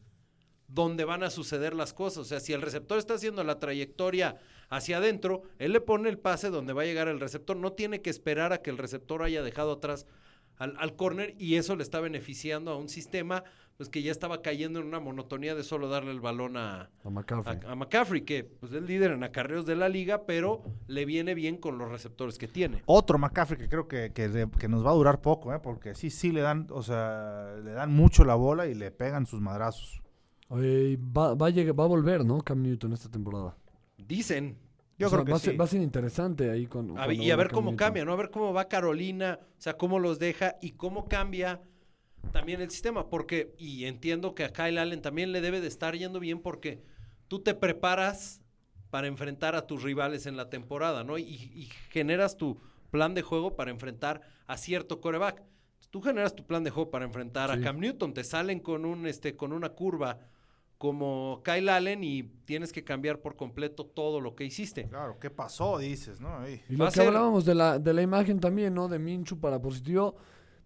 donde 0.67 1.05
van 1.05 1.23
a 1.23 1.31
suceder 1.31 1.75
las 1.75 1.95
cosas. 1.95 2.19
O 2.19 2.25
sea, 2.25 2.41
si 2.41 2.53
el 2.53 2.63
receptor 2.63 2.99
está 2.99 3.15
haciendo 3.15 3.43
la 3.43 3.59
trayectoria 3.59 4.37
hacia 4.69 4.99
adentro, 4.99 5.43
él 5.59 5.73
le 5.73 5.81
pone 5.81 6.09
el 6.09 6.19
pase 6.19 6.51
donde 6.51 6.73
va 6.73 6.83
a 6.83 6.87
llegar 6.87 7.09
el 7.09 7.21
receptor. 7.21 7.57
No 7.57 7.73
tiene 7.73 8.01
que 8.03 8.11
esperar 8.11 8.53
a 8.53 8.59
que 8.63 8.71
el 8.71 8.79
receptor 8.79 9.23
haya 9.23 9.43
dejado 9.43 9.73
atrás 9.73 10.07
al, 10.57 10.75
al 10.79 10.97
corner 10.97 11.35
y 11.39 11.55
eso 11.57 11.77
le 11.77 11.83
está 11.83 12.01
beneficiando 12.01 12.71
a 12.73 12.77
un 12.77 12.89
sistema 12.89 13.45
pues 13.77 13.89
que 13.91 14.03
ya 14.03 14.11
estaba 14.11 14.43
cayendo 14.43 14.81
en 14.81 14.87
una 14.89 14.99
monotonía 14.99 15.55
de 15.55 15.63
solo 15.63 15.89
darle 15.89 16.11
el 16.11 16.19
balón 16.19 16.57
a, 16.57 16.91
A 17.05 17.11
McCaffrey. 17.11 17.61
a, 17.65 17.71
a 17.71 17.75
McCaffrey, 17.77 18.23
que 18.23 18.43
pues, 18.43 18.73
es 18.73 18.83
líder 18.83 19.13
en 19.13 19.23
acarreos 19.23 19.67
de 19.67 19.77
la 19.77 19.89
liga, 19.89 20.27
pero 20.27 20.65
le 20.89 21.05
viene 21.05 21.35
bien 21.37 21.59
con 21.59 21.79
los 21.79 21.89
receptores 21.89 22.39
que 22.39 22.49
tiene. 22.49 22.83
Otro 22.87 23.19
McCaffrey 23.19 23.57
que 23.57 23.69
creo 23.69 23.87
que, 23.87 24.13
que, 24.13 24.29
de- 24.29 24.51
que 24.51 24.67
nos 24.67 24.85
va 24.85 24.91
a 24.91 24.95
durar 24.95 25.21
poco, 25.21 25.55
¿eh? 25.55 25.61
porque 25.63 25.95
sí, 25.95 26.11
sí 26.11 26.33
le 26.33 26.41
dan, 26.41 26.67
o 26.71 26.83
sea, 26.83 27.55
le 27.63 27.71
dan 27.71 27.95
mucho 27.95 28.25
la 28.25 28.35
bola 28.35 28.67
y 28.67 28.75
le 28.75 28.91
pegan 28.91 29.27
sus 29.27 29.41
madrazos. 29.41 30.03
Oye, 30.49 30.99
va, 31.01 31.35
va, 31.37 31.47
a 31.47 31.51
llegar- 31.51 31.79
va 31.79 31.85
a 31.85 31.87
volver, 31.87 32.25
¿no? 32.25 32.41
Cam 32.41 32.61
Newton 32.61 32.93
esta 32.95 33.09
temporada. 33.09 33.57
Dicen. 33.99 34.57
Yo 34.99 35.07
O 35.07 35.11
sea, 35.11 35.19
creo 35.19 35.25
que 35.27 35.31
va, 35.33 35.37
a 35.37 35.41
sí. 35.41 35.47
ser, 35.47 35.61
va 35.61 35.65
a 35.65 35.69
ser 35.69 35.81
interesante 35.83 36.51
ahí 36.51 36.67
con. 36.67 36.87
A 36.91 36.95
cuando 36.95 37.09
ver- 37.09 37.17
y 37.21 37.31
a 37.31 37.37
ver 37.37 37.51
cómo 37.51 37.77
cambia, 37.77 38.05
¿no? 38.05 38.13
A 38.13 38.17
ver 38.17 38.31
cómo 38.31 38.53
va 38.53 38.69
Carolina, 38.69 39.39
o 39.43 39.61
sea, 39.61 39.77
cómo 39.77 39.99
los 40.01 40.19
deja 40.19 40.57
y 40.61 40.73
cómo 40.73 41.07
cambia 41.09 41.61
también 42.33 42.61
el 42.61 42.71
sistema. 42.71 43.09
Porque, 43.09 43.55
y 43.59 43.85
entiendo 43.85 44.35
que 44.35 44.45
a 44.45 44.53
Kyle 44.53 44.79
Allen 44.79 45.01
también 45.03 45.31
le 45.33 45.41
debe 45.41 45.61
de 45.61 45.69
estar 45.69 45.95
yendo 45.97 46.19
bien 46.19 46.41
porque 46.41 46.83
tú 47.29 47.41
te 47.41 47.55
preparas 47.55 48.43
para 48.91 49.07
enfrentar 49.07 49.55
a 49.55 49.67
tus 49.67 49.83
rivales 49.85 50.27
en 50.27 50.37
la 50.37 50.51
temporada, 50.51 51.05
¿no? 51.05 51.17
Y, 51.19 51.23
y 51.25 51.69
generas 51.91 52.37
tu 52.37 52.59
plan 52.91 53.15
de 53.15 53.23
juego 53.23 53.55
para 53.55 53.71
enfrentar 53.71 54.23
a 54.47 54.57
cierto 54.57 55.01
coreback. 55.01 55.43
Tú 55.91 56.01
generas 56.01 56.35
tu 56.35 56.45
plan 56.45 56.65
de 56.65 56.71
juego 56.71 56.91
para 56.91 57.05
enfrentar 57.05 57.51
a. 57.53 57.61
Cam 57.61 57.79
Newton, 57.79 58.15
te 58.15 58.25
salen 58.25 58.59
con 58.61 58.85
un 58.85 59.07
este 59.07 59.37
con 59.37 59.53
una 59.53 59.69
curva 59.71 60.19
como 60.79 61.43
Kyle 61.45 61.69
Allen 61.69 62.05
y 62.05 62.23
tienes 62.45 62.73
que 62.73 62.85
cambiar 62.85 63.21
por 63.21 63.35
completo 63.37 63.85
todo 63.85 64.21
lo 64.21 64.35
que 64.37 64.45
hiciste. 64.45 64.85
Claro, 64.89 65.19
¿qué 65.19 65.29
pasó? 65.29 65.79
Dices, 65.79 66.21
¿no? 66.21 66.39
Ahí. 66.39 66.63
Y 66.69 66.77
lo 66.77 66.85
que 66.87 66.93
ser- 66.93 67.09
hablábamos 67.09 67.45
de 67.45 67.55
la, 67.57 67.79
de 67.81 67.93
la 67.93 68.03
imagen 68.03 68.39
también, 68.39 68.75
¿no? 68.75 68.87
De 68.89 68.99
Minchu 68.99 69.39
para 69.41 69.61
positivo. 69.61 70.17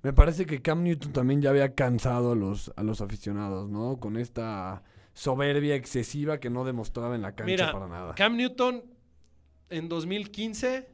Me 0.03 0.13
parece 0.13 0.45
que 0.45 0.61
Cam 0.61 0.83
Newton 0.83 1.13
también 1.13 1.41
ya 1.41 1.51
había 1.51 1.75
cansado 1.75 2.33
a 2.33 2.35
los, 2.37 2.73
a 2.77 2.83
los 2.83 3.01
aficionados, 3.01 3.71
¿no? 3.71 3.99
Con 3.99 4.17
esta 4.19 4.83
soberbia 5.15 5.77
excesiva 5.77 6.39
que 6.41 6.51
no 6.51 6.65
demostraba 6.65 7.15
en 7.15 7.23
la 7.23 7.33
cancha 7.35 7.45
Mira, 7.51 7.73
para 7.73 7.87
nada. 7.89 8.15
Cam 8.15 8.37
Newton 8.37 8.83
en 9.71 9.89
2015 9.89 10.89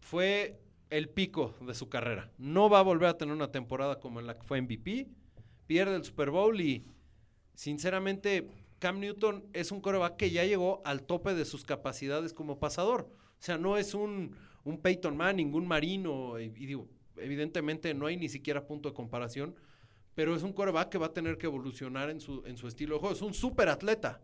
fue 0.00 0.60
el 0.90 1.08
pico 1.08 1.54
de 1.60 1.74
su 1.74 1.88
carrera. 1.88 2.30
No 2.38 2.68
va 2.68 2.80
a 2.80 2.82
volver 2.82 3.08
a 3.08 3.16
tener 3.18 3.34
una 3.34 3.50
temporada 3.52 4.00
como 4.00 4.20
en 4.20 4.26
la 4.26 4.36
que 4.36 4.42
fue 4.42 4.60
MVP. 4.60 5.08
Pierde 5.66 5.96
el 5.96 6.04
Super 6.04 6.30
Bowl 6.30 6.60
y, 6.60 6.84
sinceramente, 7.54 8.48
Cam 8.78 8.98
Newton 9.00 9.44
es 9.52 9.70
un 9.70 9.80
coreback 9.80 10.16
que 10.16 10.30
ya 10.30 10.44
llegó 10.44 10.82
al 10.84 11.04
tope 11.04 11.34
de 11.34 11.44
sus 11.44 11.64
capacidades 11.64 12.32
como 12.32 12.58
pasador. 12.58 13.08
O 13.38 13.44
sea, 13.44 13.58
no 13.58 13.76
es 13.76 13.94
un, 13.94 14.36
un 14.64 14.78
Peyton 14.78 15.16
Manning, 15.16 15.54
un 15.54 15.66
Marino. 15.66 16.38
Y, 16.40 16.48
digo, 16.48 16.88
evidentemente 17.16 17.94
no 17.94 18.06
hay 18.06 18.16
ni 18.16 18.28
siquiera 18.28 18.66
punto 18.66 18.88
de 18.88 18.94
comparación. 18.94 19.54
Pero 20.14 20.34
es 20.34 20.42
un 20.42 20.52
coreback 20.52 20.90
que 20.90 20.98
va 20.98 21.06
a 21.06 21.12
tener 21.12 21.38
que 21.38 21.46
evolucionar 21.46 22.10
en 22.10 22.20
su, 22.20 22.44
en 22.44 22.56
su 22.56 22.68
estilo 22.68 22.96
de 22.96 23.00
juego. 23.00 23.14
Es 23.14 23.22
un 23.22 23.34
súper 23.34 23.68
atleta. 23.68 24.20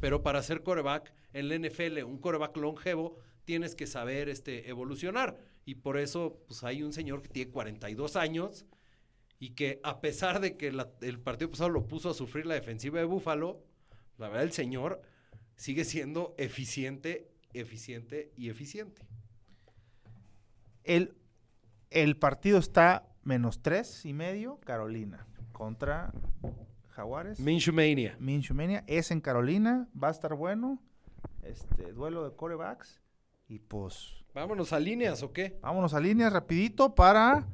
Pero 0.00 0.22
para 0.22 0.42
ser 0.42 0.62
coreback 0.62 1.12
en 1.32 1.48
la 1.48 1.58
NFL, 1.58 2.04
un 2.04 2.18
coreback 2.18 2.56
longevo, 2.56 3.16
tienes 3.44 3.74
que 3.74 3.86
saber 3.86 4.28
este, 4.28 4.68
evolucionar. 4.68 5.38
Y 5.64 5.76
por 5.76 5.98
eso, 5.98 6.38
pues 6.46 6.64
hay 6.64 6.82
un 6.82 6.92
señor 6.92 7.20
que 7.20 7.28
tiene 7.28 7.50
42 7.50 8.16
años 8.16 8.64
y 9.38 9.50
que 9.50 9.80
a 9.84 10.00
pesar 10.00 10.40
de 10.40 10.56
que 10.56 10.72
la- 10.72 10.90
el 11.00 11.20
partido 11.20 11.50
pasado 11.50 11.70
lo 11.70 11.86
puso 11.86 12.10
a 12.10 12.14
sufrir 12.14 12.46
la 12.46 12.54
defensiva 12.54 12.98
de 12.98 13.04
Búfalo, 13.04 13.62
la 14.18 14.28
verdad 14.28 14.44
el 14.44 14.52
señor 14.52 15.00
sigue 15.56 15.84
siendo 15.84 16.34
eficiente, 16.38 17.30
eficiente 17.52 18.32
y 18.36 18.48
eficiente. 18.48 19.02
El, 20.84 21.14
el 21.90 22.16
partido 22.16 22.58
está 22.58 23.08
menos 23.22 23.60
tres 23.62 24.04
y 24.06 24.12
medio, 24.12 24.58
Carolina, 24.64 25.26
contra 25.52 26.12
Jaguares. 26.90 27.38
Minshew 27.40 27.74
Mania. 27.74 28.16
Minshew 28.18 28.56
Mania 28.56 28.84
es 28.86 29.10
en 29.10 29.20
Carolina, 29.20 29.88
va 30.00 30.08
a 30.08 30.12
estar 30.12 30.34
bueno. 30.34 30.82
Este 31.42 31.92
duelo 31.92 32.28
de 32.28 32.34
corebacks. 32.34 33.00
Y 33.48 33.58
pues 33.60 34.14
Vámonos 34.34 34.72
a 34.72 34.78
líneas 34.80 35.22
o 35.22 35.32
qué? 35.32 35.58
vámonos 35.62 35.94
a 35.94 36.00
líneas 36.00 36.32
rapidito 36.32 36.94
para 36.94 37.46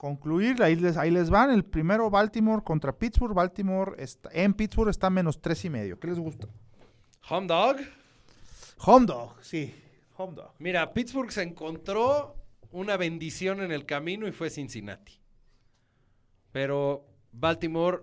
concluir. 0.00 0.62
Ahí 0.62 0.76
les, 0.76 0.96
ahí 0.96 1.10
les 1.10 1.28
van. 1.28 1.50
El 1.50 1.62
primero 1.62 2.08
Baltimore 2.08 2.62
contra 2.64 2.96
Pittsburgh. 2.96 3.34
Baltimore 3.34 4.02
está, 4.02 4.30
en 4.32 4.54
Pittsburgh 4.54 4.88
está 4.88 5.10
menos 5.10 5.42
tres 5.42 5.62
y 5.66 5.68
medio. 5.68 6.00
¿Qué 6.00 6.06
les 6.06 6.18
gusta? 6.18 6.48
Home 7.28 7.46
dog. 7.46 7.76
Home 8.78 9.04
dog, 9.04 9.36
sí. 9.42 9.74
Home 10.16 10.34
dog. 10.34 10.52
Mira, 10.58 10.94
Pittsburgh 10.94 11.30
se 11.30 11.42
encontró 11.42 12.34
una 12.70 12.96
bendición 12.96 13.60
en 13.60 13.72
el 13.72 13.84
camino 13.84 14.26
y 14.26 14.32
fue 14.32 14.48
Cincinnati. 14.48 15.20
Pero 16.50 17.04
Baltimore, 17.32 17.98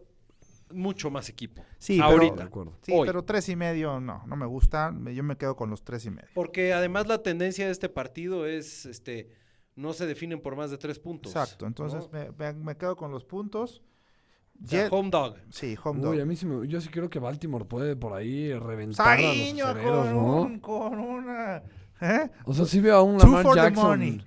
mucho 0.69 1.09
más 1.09 1.29
equipo. 1.29 1.65
Sí, 1.79 1.99
Ahorita. 1.99 2.43
Acuerdo. 2.43 2.77
Sí, 2.83 2.91
Hoy. 2.95 3.07
pero 3.07 3.23
tres 3.23 3.49
y 3.49 3.55
medio 3.55 3.99
no, 3.99 4.21
no 4.27 4.35
me 4.35 4.45
gusta. 4.45 4.93
Yo 5.11 5.23
me 5.23 5.35
quedo 5.35 5.55
con 5.55 5.71
los 5.71 5.83
tres 5.83 6.05
y 6.05 6.11
medio. 6.11 6.29
Porque 6.35 6.73
además 6.73 7.07
la 7.07 7.23
tendencia 7.23 7.65
de 7.65 7.71
este 7.71 7.89
partido 7.89 8.45
es, 8.45 8.85
este, 8.85 9.31
no 9.77 9.93
se 9.93 10.05
definen 10.05 10.41
por 10.41 10.55
más 10.57 10.69
de 10.71 10.77
tres 10.77 10.99
puntos. 10.99 11.31
Exacto, 11.33 11.65
entonces 11.65 12.09
¿no? 12.11 12.19
me, 12.37 12.53
me- 12.53 12.53
me 12.65 12.75
quedo 12.77 12.95
con 12.97 13.11
los 13.11 13.23
puntos. 13.23 13.81
O 14.63 14.67
sea, 14.67 14.85
Jet- 14.85 14.89
home 14.91 15.09
dog. 15.11 15.35
sí, 15.51 15.77
home 15.83 16.01
dog. 16.01 16.11
Uy, 16.13 16.19
a 16.19 16.25
mí 16.25 16.35
sí 16.35 16.45
me- 16.47 16.67
yo 16.67 16.81
sí 16.81 16.89
creo 16.89 17.09
que 17.09 17.19
Baltimore 17.19 17.63
puede 17.65 17.95
por 17.95 18.13
ahí 18.13 18.51
reventar 18.53 19.19
a 19.19 19.21
los 19.21 19.29
acereros, 19.69 20.05
con, 20.07 20.13
¿no? 20.15 20.41
un- 20.41 20.59
con 20.59 20.99
una... 20.99 21.57
¿eh? 22.01 22.29
O 22.45 22.53
sea, 22.53 22.65
sí 22.65 22.79
veo 22.81 22.97
a 22.97 23.03
un 23.03 23.17
Lamar 23.19 23.45
Jackson. 23.55 24.23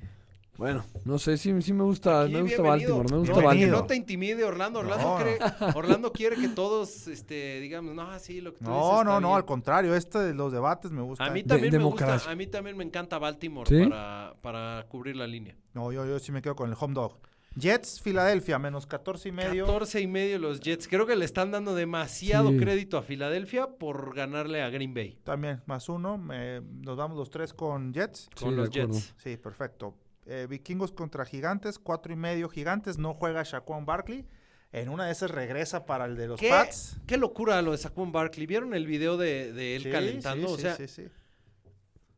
Bueno, 0.60 0.84
no 1.06 1.18
sé, 1.18 1.38
sí, 1.38 1.62
sí 1.62 1.72
me 1.72 1.84
gusta, 1.84 2.20
Aquí, 2.24 2.34
me 2.34 2.42
gusta 2.42 2.60
bienvenido. 2.60 2.98
Baltimore, 2.98 3.08
me 3.10 3.16
gusta 3.18 3.32
no, 3.32 3.38
que 3.40 3.46
Bienvenido. 3.46 3.70
no 3.70 3.76
Baltimore. 3.78 3.88
te 3.88 3.96
intimide 3.96 4.44
Orlando. 4.44 4.78
Orlando, 4.80 5.04
No, 5.08 5.18
cree- 5.18 5.38
Orlando 5.74 6.12
quiere 6.12 6.36
que 6.36 6.48
todos, 6.48 7.06
este, 7.08 7.60
digamos, 7.60 7.94
no, 7.94 8.18
sí, 8.18 8.42
lo 8.42 8.52
que 8.52 8.58
tú 8.58 8.64
dices 8.66 8.76
No, 8.78 8.90
está 9.00 9.04
no, 9.04 9.20
no, 9.20 9.28
bien". 9.28 9.36
al 9.38 9.44
contrario, 9.46 9.94
este 9.94 10.18
de 10.18 10.34
los 10.34 10.52
debates 10.52 10.90
me 10.90 11.00
gusta. 11.00 11.24
A 11.24 11.30
mí 11.30 11.40
De- 11.40 11.48
también 11.48 11.72
me 11.72 11.78
democracia. 11.78 12.14
gusta, 12.16 12.30
a 12.30 12.34
mí 12.36 12.46
también 12.46 12.76
me 12.76 12.84
encanta 12.84 13.18
Baltimore 13.18 13.66
¿Sí? 13.70 13.88
para, 13.88 14.34
para 14.42 14.84
cubrir 14.90 15.16
la 15.16 15.26
línea. 15.26 15.56
No, 15.72 15.92
yo, 15.92 16.04
yo 16.04 16.18
sí 16.18 16.30
me 16.30 16.42
quedo 16.42 16.54
con 16.54 16.68
el 16.68 16.76
home 16.78 16.92
dog. 16.92 17.16
Jets, 17.56 17.98
Filadelfia, 18.02 18.58
menos 18.58 18.86
14 18.86 19.30
y 19.30 19.32
medio. 19.32 19.64
14 19.64 20.02
y 20.02 20.06
medio 20.06 20.38
los 20.38 20.60
Jets. 20.60 20.86
Creo 20.88 21.06
que 21.06 21.16
le 21.16 21.24
están 21.24 21.50
dando 21.50 21.74
demasiado 21.74 22.50
Sí. 22.50 22.58
crédito 22.58 22.98
a 22.98 23.02
Filadelfia 23.02 23.66
por 23.66 24.14
ganarle 24.14 24.60
a 24.62 24.68
Green 24.68 24.92
Bay 24.92 25.18
También, 25.24 25.62
más 25.64 25.88
uno. 25.88 26.18
me- 26.18 26.60
nos 26.60 26.98
vamos 26.98 27.16
los 27.16 27.30
tres 27.30 27.54
con 27.54 27.94
Jets. 27.94 28.28
con 28.38 28.50
Sí, 28.50 28.56
los 28.56 28.68
acuerdo. 28.68 28.92
Jets. 28.92 29.14
Sí, 29.16 29.36
perfecto. 29.38 29.94
Eh, 30.26 30.46
vikingos 30.48 30.92
contra 30.92 31.24
Gigantes, 31.24 31.78
cuatro 31.78 32.12
y 32.12 32.16
medio 32.16 32.48
Gigantes. 32.48 32.98
No 32.98 33.14
juega 33.14 33.42
Shaquan 33.42 33.86
Barkley. 33.86 34.26
En 34.72 34.88
una 34.88 35.06
de 35.06 35.12
esas 35.12 35.30
regresa 35.32 35.84
para 35.84 36.04
el 36.04 36.16
de 36.16 36.28
los 36.28 36.38
¿Qué, 36.38 36.48
Pats. 36.50 36.96
qué 37.06 37.16
locura 37.16 37.60
lo 37.60 37.72
de 37.72 37.78
Saquon 37.78 38.12
Barkley. 38.12 38.46
¿Vieron 38.46 38.72
el 38.72 38.86
video 38.86 39.16
de, 39.16 39.52
de 39.52 39.74
él 39.76 39.82
Sí, 39.84 39.90
calentando? 39.90 40.46
sí, 40.48 40.54
o 40.54 40.58
sea, 40.58 40.76
sí, 40.76 40.86
sí. 40.86 41.08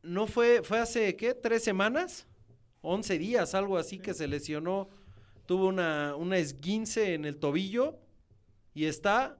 no 0.02 0.26
fue, 0.26 0.62
fue 0.62 0.78
hace, 0.78 1.16
¿qué? 1.16 1.32
¿Tres 1.32 1.64
semanas? 1.64 2.26
11 2.82 3.16
días, 3.18 3.54
algo 3.54 3.78
así, 3.78 3.98
que 3.98 4.12
se 4.12 4.28
lesionó. 4.28 4.90
Tuvo 5.46 5.66
una, 5.66 6.14
una 6.14 6.36
esguince 6.36 7.14
en 7.14 7.24
el 7.24 7.38
tobillo 7.38 7.98
y 8.74 8.84
está, 8.84 9.38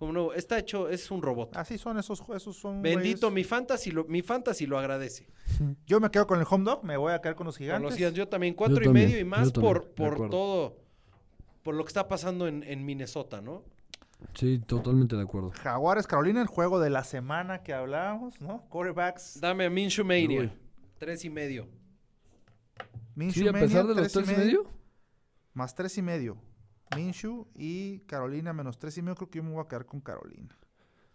como 0.00 0.14
no, 0.14 0.32
está 0.32 0.58
hecho, 0.58 0.88
es 0.88 1.10
un 1.10 1.20
robot. 1.20 1.54
Así 1.58 1.76
son 1.76 1.98
esos, 1.98 2.24
esos 2.34 2.56
son. 2.56 2.80
Bendito, 2.80 3.26
güeyes. 3.26 3.34
mi 3.34 3.44
fantasy, 3.44 3.90
lo, 3.90 4.04
mi 4.06 4.22
fantasy 4.22 4.64
lo 4.64 4.78
agradece. 4.78 5.28
Yo 5.86 6.00
me 6.00 6.10
quedo 6.10 6.26
con 6.26 6.40
el 6.40 6.46
home 6.48 6.64
dog. 6.64 6.82
Me 6.84 6.96
voy 6.96 7.12
a 7.12 7.20
quedar 7.20 7.34
con 7.34 7.44
los 7.44 7.58
Con 7.58 7.64
gigantes. 7.64 7.90
los 7.90 7.98
Giants, 7.98 8.16
yo 8.16 8.26
también, 8.26 8.54
cuatro 8.54 8.80
y 8.80 8.84
también, 8.84 9.08
medio 9.10 9.20
y 9.20 9.24
más 9.24 9.52
por, 9.52 9.90
por 9.90 10.30
todo, 10.30 10.78
por 11.62 11.74
lo 11.74 11.84
que 11.84 11.88
está 11.88 12.08
pasando 12.08 12.48
en, 12.48 12.62
en 12.62 12.82
Minnesota, 12.86 13.42
¿no? 13.42 13.62
Sí, 14.32 14.58
totalmente 14.58 15.16
de 15.16 15.22
acuerdo. 15.22 15.50
Jaguares, 15.50 16.06
Carolina, 16.06 16.40
el 16.40 16.46
juego 16.48 16.80
de 16.80 16.88
la 16.88 17.04
semana 17.04 17.62
que 17.62 17.74
hablábamos, 17.74 18.40
¿no? 18.40 18.62
Quarterbacks. 18.70 19.38
Dame 19.38 19.66
a 19.66 19.70
Minshew 19.70 20.06
Mania, 20.06 20.50
tres 20.98 21.26
y 21.26 21.28
medio. 21.30 21.68
Minshew 23.14 23.42
Sí, 23.42 23.48
a 23.48 23.52
Mania, 23.52 23.66
pesar 23.68 23.86
de 23.86 23.94
los 23.96 24.10
tres 24.10 24.30
y 24.30 24.34
medio. 24.34 24.64
Más 25.52 25.74
tres 25.74 25.98
y 25.98 26.02
medio. 26.02 26.38
Minshew 26.96 27.46
y 27.54 28.00
Carolina 28.00 28.52
menos 28.52 28.78
tres 28.78 28.96
y 28.98 29.02
medio. 29.02 29.16
Creo 29.16 29.30
que 29.30 29.38
yo 29.38 29.42
me 29.44 29.50
voy 29.50 29.62
a 29.64 29.68
quedar 29.68 29.86
con 29.86 30.00
Carolina. 30.00 30.56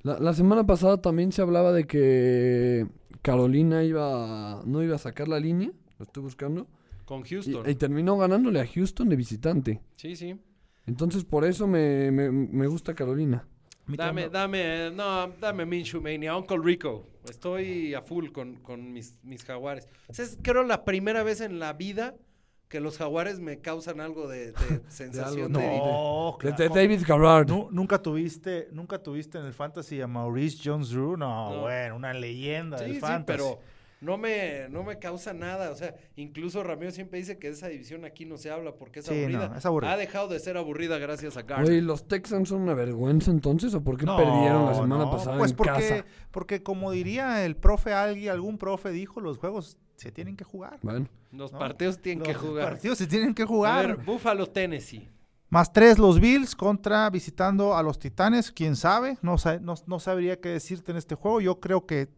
La, 0.01 0.19
la 0.19 0.33
semana 0.33 0.65
pasada 0.65 1.01
también 1.01 1.31
se 1.31 1.41
hablaba 1.41 1.71
de 1.73 1.85
que 1.85 2.87
Carolina 3.21 3.83
iba 3.83 4.61
no 4.65 4.83
iba 4.83 4.95
a 4.95 4.99
sacar 4.99 5.27
la 5.27 5.39
línea, 5.39 5.71
lo 5.97 6.03
estoy 6.05 6.21
buscando, 6.23 6.67
Con 7.05 7.23
Houston. 7.23 7.67
y 7.69 7.75
terminó 7.75 8.17
ganándole 8.17 8.59
a 8.61 8.67
Houston 8.67 9.09
de 9.09 9.15
visitante. 9.15 9.81
sí, 9.95 10.15
sí. 10.15 10.39
Entonces 10.87 11.23
por 11.25 11.43
eso 11.45 11.65
me, 11.65 12.11
me, 12.11 12.29
me 12.31 12.67
gusta 12.67 12.93
Carolina. 12.93 13.47
Mi 13.87 13.97
Dame, 13.97 14.23
tema- 14.29 14.33
dame, 14.33 14.91
no, 14.91 15.27
dame 15.41 15.65
Minshew 15.65 15.99
Mania, 16.01 16.37
Uncle 16.37 16.59
Rico. 16.63 17.07
Estoy 17.27 17.95
a 17.95 18.03
full 18.03 18.29
con, 18.31 18.57
con 18.57 18.93
mis, 18.93 19.17
mis 19.23 19.43
jaguares. 19.43 19.87
O 20.07 20.13
sea, 20.13 20.25
es 20.25 20.37
creo 20.43 20.63
la 20.63 20.85
primera 20.85 21.23
vez 21.23 21.41
en 21.41 21.57
la 21.57 21.73
vida 21.73 22.13
que 22.75 22.81
los 22.81 22.97
jaguares 22.97 23.39
me 23.39 23.59
causan 23.59 24.01
algo 24.01 24.27
de, 24.27 24.51
de 24.51 24.53
sensación 24.89 25.55
algo, 25.55 25.59
de, 25.59 25.77
No, 25.77 26.37
Desde 26.41 26.55
claro. 26.67 26.75
David 26.75 27.01
Garrard. 27.07 27.47
Nu- 27.47 27.69
nunca 27.71 28.01
tuviste, 28.01 28.67
nunca 28.73 29.01
tuviste 29.01 29.37
en 29.37 29.45
el 29.45 29.53
fantasy 29.53 30.01
a 30.01 30.07
Maurice 30.07 30.57
Jones-Drew. 30.61 31.15
No, 31.15 31.53
No. 31.53 31.61
bueno, 31.61 31.95
una 31.95 32.13
leyenda 32.13 32.77
Sí, 32.77 32.83
del 32.83 32.93
sí, 32.95 32.99
fantasy. 32.99 33.37
pero 33.37 33.59
no 34.01 34.17
me, 34.17 34.67
no 34.69 34.83
me 34.83 34.99
causa 34.99 35.33
nada. 35.33 35.71
O 35.71 35.75
sea, 35.75 35.95
incluso 36.15 36.63
Ramiro 36.63 36.91
siempre 36.91 37.19
dice 37.19 37.37
que 37.37 37.47
de 37.47 37.53
esa 37.53 37.67
división 37.67 38.05
aquí 38.05 38.25
no 38.25 38.37
se 38.37 38.51
habla 38.51 38.75
porque 38.75 38.99
es 38.99 39.05
Sí, 39.05 39.17
aburrida. 39.19 39.49
no, 39.49 39.55
es 39.57 39.65
aburrida. 39.65 39.93
Ha 39.93 39.97
dejado 39.97 40.27
de 40.27 40.39
ser 40.39 40.57
aburrida 40.57 40.97
gracias 40.97 41.37
a 41.37 41.41
Gardner. 41.43 41.71
Oye, 41.71 41.81
¿los 41.81 42.07
Texans 42.07 42.49
son 42.49 42.61
una 42.61 42.73
vergüenza 42.73 43.31
entonces 43.31 43.73
o 43.73 43.83
por 43.83 43.97
qué 43.97 44.05
No, 44.05 44.17
perdieron 44.17 44.65
la 44.65 44.73
semana 44.75 45.05
no, 45.05 45.11
pasada 45.11 45.37
pues 45.37 45.51
en 45.51 45.57
porque, 45.57 45.71
casa? 45.71 46.05
Porque 46.31 46.61
como 46.63 46.91
diría 46.91 47.45
el 47.45 47.55
profe 47.55 47.93
alguien, 47.93 48.31
algún 48.31 48.57
profe 48.57 48.91
dijo, 48.91 49.21
los 49.21 49.37
juegos 49.37 49.77
se 49.95 50.11
tienen 50.11 50.35
que 50.35 50.43
jugar. 50.43 50.77
Bueno, 50.81 51.07
Los 51.31 51.53
¿no? 51.53 51.59
partidos 51.59 51.99
tienen 52.01 52.23
que 52.23 52.33
Los 52.33 52.41
jugar. 52.41 52.65
partidos 52.69 52.97
se 52.97 53.07
tienen 53.07 53.33
que 53.33 53.43
A 53.43 53.47
jugar. 53.47 53.87
ver, 53.97 54.05
Buffalo, 54.05 54.47
Tennessee. 54.47 55.09
Más 55.49 55.71
tres 55.71 55.99
los 55.99 56.19
Bills 56.19 56.53
contra 56.55 57.09
visitando 57.09 57.77
a 57.77 57.83
los 57.83 57.97
Titanes. 57.99 58.51
¿Quién 58.51 58.75
sabe? 58.75 59.17
No, 59.21 59.35
no, 59.61 59.75
no 59.87 59.99
sabría 59.99 60.41
qué 60.41 60.49
decirte 60.49 60.91
en 60.91 60.97
este 60.97 61.15
juego. 61.15 61.39
Yo 61.39 61.59
creo 61.61 61.85
que 61.85 62.09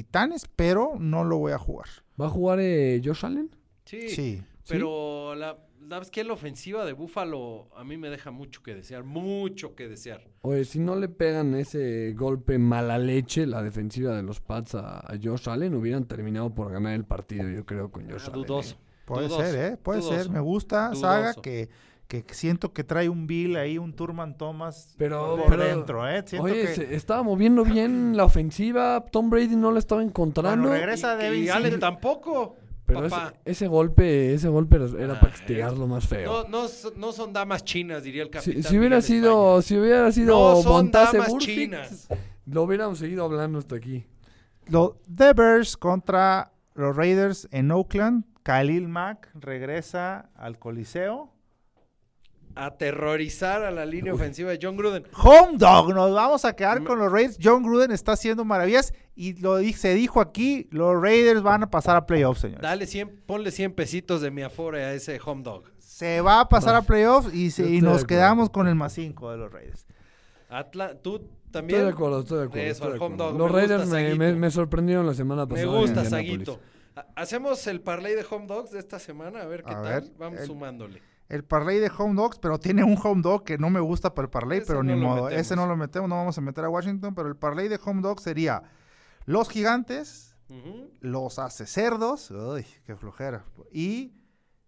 Titanes, 0.00 0.44
pero 0.56 0.92
no 0.98 1.24
lo 1.24 1.38
voy 1.38 1.52
a 1.52 1.58
jugar. 1.58 1.86
¿va 2.20 2.26
a 2.26 2.28
jugar 2.28 2.58
eh, 2.60 3.00
Josh 3.02 3.24
Allen? 3.24 3.48
Sí. 3.86 4.10
Sí. 4.10 4.42
Pero 4.68 5.34
la, 5.34 5.56
¿sabes 5.88 6.10
qué? 6.10 6.22
La 6.22 6.34
ofensiva 6.34 6.84
de 6.84 6.92
Buffalo 6.92 7.70
a 7.74 7.82
mí 7.82 7.96
me 7.96 8.10
deja 8.10 8.30
mucho 8.30 8.62
que 8.62 8.74
desear. 8.74 9.04
Mucho 9.04 9.74
que 9.74 9.88
desear. 9.88 10.28
Oye, 10.42 10.66
si 10.66 10.80
no 10.80 10.96
le 10.96 11.08
pegan 11.08 11.54
ese 11.54 12.12
golpe 12.12 12.58
mala 12.58 12.98
leche, 12.98 13.46
la 13.46 13.62
defensiva 13.62 14.14
de 14.14 14.22
los 14.22 14.40
Pats 14.42 14.74
a, 14.74 14.98
a 14.98 15.14
Josh 15.22 15.48
Allen, 15.48 15.74
hubieran 15.74 16.04
terminado 16.04 16.54
por 16.54 16.70
ganar 16.70 16.92
el 16.92 17.06
partido, 17.06 17.48
yo 17.48 17.64
creo, 17.64 17.90
con 17.90 18.02
Josh 18.10 18.24
Ah, 18.26 18.32
Allen. 18.34 18.46
dudoso. 18.46 18.74
eh. 18.74 18.78
Puede 19.06 19.28
Dudoso, 19.28 19.42
ser, 19.50 19.72
¿eh? 19.72 19.76
Puede 19.78 20.00
dudoso, 20.00 20.18
ser. 20.24 20.30
Me 20.30 20.40
gusta, 20.40 20.88
dudoso. 20.88 21.00
Saga, 21.00 21.34
que, 21.40 21.70
que 22.08 22.24
siento 22.32 22.72
que 22.72 22.84
trae 22.84 23.08
un 23.08 23.26
Bill 23.26 23.56
ahí, 23.56 23.78
un 23.78 23.92
Turman 23.92 24.36
Thomas 24.38 24.94
Pero, 24.96 25.36
por 25.36 25.48
pero- 25.48 25.64
dentro, 25.64 26.08
¿eh? 26.08 26.22
Siento 26.26 26.44
Oye, 26.46 26.62
que 26.62 26.66
se 26.74 26.94
estaba 26.94 27.22
moviendo 27.24 27.64
bien 27.64 28.16
la 28.16 28.24
ofensiva. 28.24 29.04
Tom 29.10 29.28
Brady 29.30 29.56
no 29.56 29.72
la 29.72 29.78
estaba 29.80 30.02
encontrando. 30.02 30.68
Bueno, 30.68 30.80
regresa 30.80 31.16
Devin 31.16 31.44
y 31.44 31.48
Allen 31.48 31.80
tampoco. 31.80 32.54
pero 32.86 33.08
ese, 33.44 33.66
golpe, 33.66 34.32
ese 34.34 34.46
golpe 34.48 34.76
era- 34.76 34.86
era 35.04 35.14
Ah, 35.14 35.20
para 35.20 35.32
castigarlo 35.32 35.88
más 35.88 36.06
feo. 36.06 36.46
No, 36.48 36.62
no, 36.62 36.68
no 36.96 37.12
son 37.12 37.32
damas 37.32 37.64
chinas, 37.64 38.04
diría 38.04 38.22
el 38.22 38.30
capitán. 38.30 38.62
si, 38.62 38.68
si 38.68 38.78
hubiera 38.78 39.02
sido, 39.02 39.60
si 39.62 39.76
hubiera 39.76 40.12
sido 40.12 40.54
No 40.62 40.62
Montase 40.62 41.18
chinas. 41.38 42.06
lo 42.46 42.62
hubiéramos 42.62 42.98
seguido 43.00 43.24
hablando 43.24 43.58
hasta 43.58 43.74
aquí. 43.74 44.06
Los 44.68 44.92
The 45.12 45.32
Bears 45.32 45.76
contra 45.76 46.52
los 46.74 46.94
Raiders 46.96 47.48
en 47.50 47.72
Oakland. 47.72 48.24
Khalil 48.44 48.86
Mack 48.86 49.30
regresa 49.34 50.30
al 50.36 50.60
Coliseo. 50.60 51.32
Aterrorizar 52.56 53.62
a 53.64 53.70
la 53.70 53.84
línea 53.86 54.12
ofensiva 54.14 54.50
de 54.50 54.58
John 54.60 54.76
Gruden. 54.76 55.04
Home 55.22 55.58
dog, 55.58 55.94
nos 55.94 56.12
vamos 56.14 56.44
a 56.44 56.54
quedar 56.54 56.82
con 56.84 56.98
los 56.98 57.12
Raiders. 57.12 57.38
John 57.42 57.62
Gruden 57.62 57.90
está 57.90 58.12
haciendo 58.12 58.44
maravillas 58.44 58.92
y 59.14 59.34
lo 59.40 59.58
se 59.62 59.94
dijo 59.94 60.20
aquí, 60.20 60.66
los 60.70 61.00
Raiders 61.00 61.42
van 61.42 61.62
a 61.62 61.70
pasar 61.70 61.96
a 61.96 62.06
playoffs, 62.06 62.40
señores. 62.40 62.62
Dale 62.62 62.86
100, 62.86 63.22
ponle 63.26 63.50
100 63.50 63.72
pesitos 63.74 64.20
de 64.20 64.30
mi 64.30 64.42
afore 64.42 64.84
a 64.84 64.92
ese 64.94 65.18
home 65.24 65.42
dog. 65.42 65.64
Se 65.78 66.20
va 66.20 66.40
a 66.40 66.48
pasar 66.48 66.74
a 66.74 66.82
playoffs 66.82 67.32
y, 67.34 67.50
se- 67.50 67.80
nos 67.80 68.04
quedamos 68.04 68.50
con 68.50 68.68
el 68.68 68.74
más 68.74 68.92
5 68.94 69.30
de 69.30 69.36
los 69.38 69.52
Raiders. 69.52 69.86
Atla, 70.48 70.94
tú 70.94 71.16
Estoy 71.16 71.30
también. 71.50 71.80
de 71.82 71.88
acuerdo, 71.88 72.20
estoy 72.20 72.38
de 72.38 72.44
acuerdo. 72.44 72.64
Eso, 72.66 72.72
estoy 72.84 72.90
de 72.90 72.96
acuerdo. 73.04 73.16
dog. 73.32 73.38
Los 73.38 73.50
Me 73.52 73.58
Raiders 73.58 73.86
me, 73.88 74.14
me- 74.14 74.34
me 74.34 74.50
sorprendieron 74.50 75.06
la 75.06 75.14
semana 75.14 75.42
Me 75.46 75.48
pasada. 75.54 75.70
en 75.72 75.80
gusta. 75.80 76.04
Saguito. 76.04 76.60
Ha- 76.94 77.06
Hacemos 77.16 77.66
el 77.66 77.80
parlay 77.80 78.14
de 78.14 78.24
home 78.28 78.46
dogs 78.46 78.70
de 78.70 78.78
esta 78.78 78.98
semana, 78.98 79.42
a 79.42 79.46
ver 79.46 79.62
qué 79.62 79.72
A 79.72 79.82
tal. 79.82 80.02
ver, 80.02 80.04
Vamos 80.18 80.40
el- 80.40 80.46
sumándole. 80.46 81.02
El 81.28 81.42
parlay 81.44 81.78
de 81.80 81.90
home 81.96 82.14
dogs, 82.14 82.38
pero 82.38 82.58
tiene 82.58 82.84
un 82.84 82.96
home 83.02 83.20
dog 83.22 83.42
que 83.44 83.58
no 83.58 83.68
me 83.70 83.80
gusta 83.80 84.14
para 84.14 84.26
el 84.26 84.30
parlay, 84.30 84.58
Ese 84.58 84.66
pero 84.68 84.82
no 84.82 84.94
ni 84.94 85.00
modo. 85.00 85.24
metemos. 85.24 85.40
Ese 85.40 85.56
no 85.56 85.66
lo 85.66 85.76
metemos, 85.76 86.08
no 86.08 86.16
vamos 86.16 86.38
a 86.38 86.40
meter 86.40 86.64
a 86.64 86.68
Washington, 86.68 87.14
pero 87.14 87.28
el 87.28 87.36
parlay 87.36 87.66
de 87.68 87.80
home 87.84 88.00
dog 88.02 88.20
sería 88.20 88.62
los 89.24 89.48
gigantes, 89.48 90.36
los 91.00 91.38
acecerdos, 91.40 92.30
uy, 92.30 92.64
qué 92.84 92.94
flojera, 92.94 93.44
y 93.72 94.12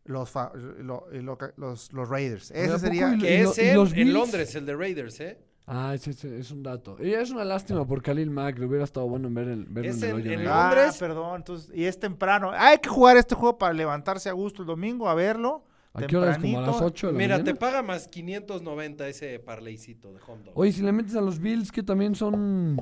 los, 0.05 0.31
fa- 0.31 0.51
lo- 0.55 1.07
y 1.13 1.21
lo 1.21 1.39
que- 1.39 1.53
los, 1.57 1.93
los 1.93 2.09
Raiders. 2.09 2.51
¿a 2.51 2.55
Ese 2.55 2.79
sería... 2.81 3.15
y- 3.15 3.19
Que 3.19 3.43
es 3.43 3.57
y 3.59 3.69
en, 3.69 3.77
los 3.77 3.91
en 3.91 3.97
Bills? 3.97 4.13
Londres, 4.15 4.55
el 4.57 4.67
de 4.67 4.75
Raiders, 4.75 5.21
¿eh? 5.21 5.39
Ah, 5.71 5.93
ese, 5.95 6.11
ese 6.13 6.39
es 6.39 6.51
un 6.51 6.63
dato. 6.63 6.97
Y 6.99 7.13
es 7.13 7.31
una 7.31 7.45
lástima 7.45 7.87
por 7.87 8.03
Khalil 8.03 8.31
Mack. 8.31 8.59
Le 8.59 8.65
hubiera 8.65 8.85
estado 8.85 9.07
bueno 9.07 9.29
en 9.29 9.35
ver 9.35 9.49
el, 9.49 9.67
verlo 9.67 9.91
Es 9.91 9.99
en 9.99 10.05
el 10.05 10.09
en- 10.11 10.17
hoyo 10.17 10.33
en 10.33 10.39
negro. 10.39 10.55
Ah, 10.55 10.71
Londres. 10.75 10.97
perdón, 10.99 11.37
entonces, 11.37 11.71
y 11.75 11.85
es 11.85 12.01
temprano. 12.01 12.51
Hay 12.55 12.79
que 12.79 12.89
jugar 12.89 13.19
este 13.19 13.35
juego 13.35 13.59
para 13.59 13.75
levantarse 13.75 14.31
a 14.31 14.33
gusto 14.33 14.63
el 14.63 14.67
domingo, 14.67 15.09
a 15.11 15.15
verlo. 15.15 15.65
¿A 15.95 16.07
qué 16.07 16.17
hora 16.17 16.33
es? 16.33 16.39
Como 16.39 16.59
a 16.59 16.61
las 16.63 16.71
tempranito. 16.71 16.87
8 16.87 17.07
de 17.09 17.13
la 17.13 17.19
Mira, 17.19 17.35
mañana. 17.39 17.53
te 17.53 17.59
paga 17.59 17.83
más 17.83 18.09
590 18.09 19.09
ese 19.09 19.39
parlaycito 19.41 20.13
de 20.13 20.21
home 20.27 20.45
dog. 20.45 20.53
Oye, 20.59 20.73
si 20.73 20.83
le 20.83 20.93
metes 20.93 21.17
a 21.17 21.21
los 21.21 21.39
Bills, 21.41 21.73
que 21.73 21.83
también 21.83 22.15
son. 22.15 22.81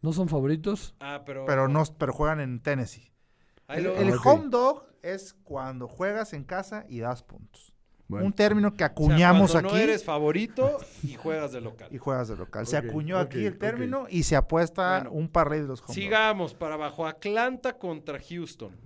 ¿No 0.00 0.12
son 0.12 0.28
favoritos? 0.28 0.94
Ah, 1.00 1.22
pero. 1.24 1.44
Pero, 1.46 1.68
no, 1.68 1.82
pero 1.98 2.12
juegan 2.12 2.40
en 2.40 2.60
Tennessee. 2.60 3.10
El, 3.68 3.86
Ah, 3.88 4.16
home 4.24 4.48
dog 4.50 4.84
es 5.02 5.34
cuando 5.44 5.88
juegas 5.88 6.32
en 6.34 6.44
casa 6.44 6.84
y 6.88 7.00
das 7.00 7.22
puntos. 7.22 7.72
Bueno. 8.06 8.26
Un 8.26 8.34
término 8.34 8.70
que 8.72 8.76
o 8.76 8.78
sea, 8.78 8.86
acuñamos 8.88 9.52
cuando 9.52 9.70
aquí 9.70 9.78
No 9.78 9.82
eres 9.82 10.04
favorito 10.04 10.76
y 11.02 11.14
juegas 11.14 11.52
de 11.52 11.62
local. 11.62 11.88
y 11.90 11.96
juegas 11.96 12.28
de 12.28 12.36
local. 12.36 12.66
Se 12.66 12.76
acuñó 12.76 13.18
aquí 13.18 13.46
el 13.46 13.56
término 13.56 14.06
y 14.10 14.24
se 14.24 14.36
apuesta 14.36 15.00
Bueno, 15.00 15.12
un 15.12 15.28
parlay 15.30 15.60
de 15.62 15.68
los 15.68 15.80
home 15.80 15.86
dogs. 15.88 15.94
Sigamos 15.94 16.54
para 16.54 16.74
abajo. 16.74 17.06
Atlanta 17.06 17.78
contra 17.78 18.18
Houston. 18.20 18.76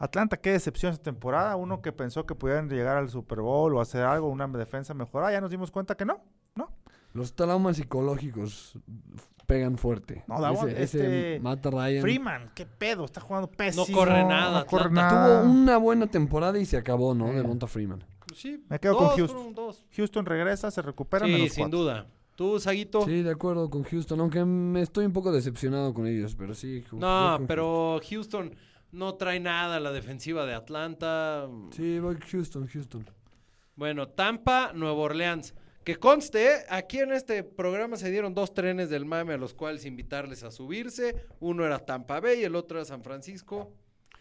Atlanta, 0.00 0.38
qué 0.38 0.50
decepción 0.50 0.92
esta 0.92 1.04
temporada. 1.04 1.54
Uno 1.56 1.80
que 1.82 1.92
pensó 1.92 2.26
que 2.26 2.34
pudieran 2.34 2.68
llegar 2.68 2.96
al 2.96 3.08
Super 3.10 3.40
Bowl 3.40 3.74
o 3.76 3.80
hacer 3.80 4.02
algo, 4.02 4.28
una 4.28 4.48
defensa 4.48 4.94
mejorada. 4.94 5.30
Ya 5.30 5.40
nos 5.40 5.50
dimos 5.50 5.70
cuenta 5.70 5.94
que 5.94 6.04
no. 6.06 6.20
No. 6.56 6.70
Los 7.12 7.34
traumas 7.34 7.76
psicológicos 7.76 8.78
pegan 9.46 9.76
fuerte. 9.78 10.24
No, 10.26 10.40
Davon, 10.40 10.68
ese, 10.70 10.82
ese 10.82 10.98
este, 11.34 11.40
Matt 11.40 11.66
Ryan 11.66 12.00
Freeman, 12.02 12.50
qué 12.54 12.64
pedo. 12.66 13.04
Está 13.04 13.20
jugando 13.20 13.48
pésimo. 13.50 13.84
corre 13.94 14.24
nada, 14.24 14.60
No 14.60 14.66
corre 14.66 14.90
nada. 14.90 15.42
tuvo 15.42 15.50
una 15.52 15.76
buena 15.76 16.06
temporada 16.06 16.58
y 16.58 16.64
se 16.64 16.76
acabó, 16.78 17.14
¿no? 17.14 17.26
De 17.32 17.40
Eh. 17.40 17.42
Monta 17.42 17.66
Freeman. 17.66 18.02
Sí, 18.34 18.64
Me 18.68 18.78
quedo 18.78 18.94
dos, 18.94 19.08
con 19.10 19.18
Houston. 19.18 19.54
dos. 19.54 19.84
Houston 19.96 20.24
regresa, 20.24 20.70
se 20.70 20.80
recupera. 20.82 21.26
Sí, 21.26 21.32
menos 21.32 21.52
sin 21.52 21.64
cuatro. 21.64 21.78
duda. 21.78 22.06
¿Tú, 22.36 22.58
Saguito? 22.58 23.02
Sí, 23.04 23.22
de 23.22 23.30
acuerdo 23.32 23.68
con 23.68 23.82
Houston, 23.82 24.18
aunque 24.20 24.42
me 24.44 24.80
estoy 24.80 25.04
un 25.04 25.12
poco 25.12 25.30
decepcionado 25.30 25.92
con 25.92 26.06
ellos, 26.06 26.34
pero 26.36 26.54
sí. 26.54 26.84
No, 26.92 27.38
pero 27.46 28.00
Houston 28.08 28.54
no 28.92 29.14
trae 29.14 29.40
nada 29.40 29.80
la 29.80 29.92
defensiva 29.92 30.46
de 30.46 30.54
Atlanta. 30.54 31.48
Sí, 31.72 31.98
voy 31.98 32.16
Houston, 32.30 32.66
Houston. 32.66 33.06
Bueno, 33.76 34.08
Tampa, 34.08 34.72
Nueva 34.74 35.00
Orleans. 35.00 35.54
Que 35.84 35.96
conste, 35.96 36.64
aquí 36.68 36.98
en 36.98 37.12
este 37.12 37.42
programa 37.42 37.96
se 37.96 38.10
dieron 38.10 38.34
dos 38.34 38.52
trenes 38.52 38.90
del 38.90 39.06
mame 39.06 39.32
a 39.34 39.38
los 39.38 39.54
cuales 39.54 39.86
invitarles 39.86 40.42
a 40.42 40.50
subirse. 40.50 41.24
Uno 41.40 41.64
era 41.64 41.78
Tampa 41.78 42.20
Bay 42.20 42.40
y 42.40 42.44
el 42.44 42.54
otro 42.54 42.78
era 42.78 42.84
San 42.84 43.02
Francisco. 43.02 43.72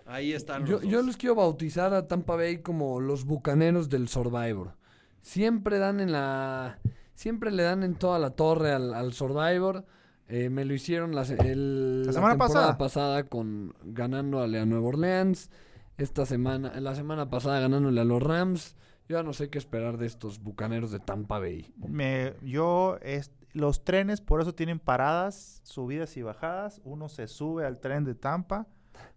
Ahí 0.05 0.31
están 0.31 0.65
Yo, 0.65 0.79
los 0.79 0.83
yo 0.83 0.97
dos. 0.97 1.05
los 1.07 1.17
quiero 1.17 1.35
bautizar 1.35 1.93
a 1.93 2.07
Tampa 2.07 2.35
Bay 2.37 2.61
como 2.61 3.01
los 3.01 3.25
bucaneros 3.25 3.89
del 3.89 4.07
Survivor. 4.07 4.75
Siempre 5.21 5.77
dan 5.79 5.99
en 5.99 6.13
la. 6.13 6.79
Siempre 7.13 7.51
le 7.51 7.63
dan 7.63 7.83
en 7.83 7.95
toda 7.95 8.17
la 8.19 8.29
torre 8.31 8.71
al, 8.71 8.93
al 8.93 9.11
Survivor. 9.13 9.85
Eh, 10.29 10.49
me 10.49 10.63
lo 10.63 10.73
hicieron 10.73 11.15
la, 11.15 11.23
el- 11.23 12.07
semana 12.11 12.37
pasada. 12.37 12.77
pasada 12.77 13.23
con 13.23 13.73
ganándole 13.83 14.59
a 14.59 14.65
Nueva 14.65 14.87
Orleans. 14.87 15.49
Esta 15.97 16.25
semana, 16.25 16.79
la 16.79 16.95
semana 16.95 17.29
pasada 17.29 17.59
ganándole 17.59 17.99
a 17.99 18.05
los 18.05 18.21
Rams. 18.23 18.75
Yo 19.09 19.17
ya 19.17 19.23
no 19.23 19.33
sé 19.33 19.49
qué 19.49 19.57
esperar 19.57 19.97
de 19.97 20.05
estos 20.05 20.39
bucaneros 20.41 20.91
de 20.91 20.99
Tampa 20.99 21.39
Bay. 21.39 21.73
Me, 21.77 22.35
yo, 22.43 22.97
es, 23.01 23.31
los 23.53 23.83
trenes 23.83 24.21
por 24.21 24.39
eso 24.39 24.53
tienen 24.53 24.79
paradas, 24.79 25.61
subidas 25.63 26.15
y 26.15 26.21
bajadas. 26.21 26.79
Uno 26.83 27.09
se 27.09 27.27
sube 27.27 27.65
al 27.65 27.79
tren 27.79 28.05
de 28.05 28.13
Tampa. 28.13 28.67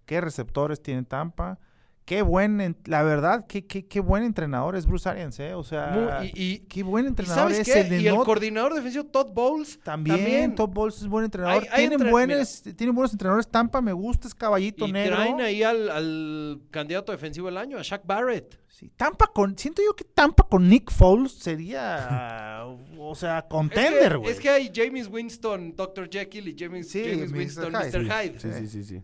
¿Qué 0.06 0.20
receptores 0.22 0.82
tiene 0.82 1.02
Tampa? 1.04 1.58
Qué 2.04 2.20
buen, 2.22 2.60
en- 2.60 2.76
la 2.86 3.04
verdad, 3.04 3.46
qué, 3.48 3.64
qué, 3.64 3.86
qué 3.86 4.00
buen 4.00 4.24
entrenador 4.24 4.74
es 4.74 4.86
Bruce 4.86 5.08
Arians, 5.08 5.38
¿eh? 5.38 5.54
O 5.54 5.62
sea, 5.62 5.86
Muy- 6.20 6.32
y, 6.34 6.52
y- 6.54 6.58
qué 6.66 6.82
buen 6.82 7.04
¿y 7.04 7.08
entrenador 7.08 7.52
¿sabes 7.52 7.60
es 7.60 7.72
qué? 7.72 7.80
el 7.82 7.88
de 7.90 8.00
Y 8.00 8.08
el 8.08 8.16
coordinador 8.16 8.74
defensivo 8.74 9.04
Todd 9.04 9.32
Bowles 9.32 9.78
También, 9.84 10.56
Top 10.56 10.74
Balls 10.74 10.96
es 11.00 11.06
buen 11.06 11.24
entrenador. 11.26 11.62
Hay- 11.62 11.68
hay 11.70 11.76
tienen, 11.78 11.92
entre- 11.94 12.10
buenos, 12.10 12.62
tienen 12.76 12.94
buenos 12.96 13.12
entrenadores. 13.12 13.46
Tampa 13.48 13.80
me 13.80 13.92
gusta, 13.92 14.26
es 14.26 14.34
caballito 14.34 14.86
y 14.88 14.92
negro. 14.92 15.14
traen 15.14 15.40
ahí 15.40 15.62
al, 15.62 15.88
al 15.90 16.60
candidato 16.72 17.12
defensivo 17.12 17.46
del 17.46 17.56
año, 17.56 17.78
a 17.78 17.82
Shaq 17.82 18.04
Barrett. 18.04 18.58
Sí, 18.66 18.90
Tampa 18.96 19.28
con, 19.32 19.56
siento 19.56 19.80
yo 19.84 19.94
que 19.94 20.02
Tampa 20.02 20.42
con 20.48 20.68
Nick 20.68 20.90
Foles 20.90 21.32
sería, 21.32 22.64
o 22.98 23.14
sea, 23.14 23.42
contender, 23.48 24.18
güey. 24.18 24.32
es 24.32 24.40
que 24.40 24.50
hay 24.50 24.72
James 24.74 25.06
Winston, 25.08 25.76
Dr. 25.76 26.08
Jekyll 26.10 26.48
y 26.48 26.56
James, 26.58 26.88
Sí, 26.90 27.04
James 27.04 27.30
Mr. 27.30 27.38
Winston, 27.38 27.72
Hyde. 27.74 27.98
Mr. 27.98 28.02
Hyde. 28.04 28.40
Sí, 28.40 28.48
sí, 28.58 28.66
sí, 28.66 28.84
sí. 28.84 29.02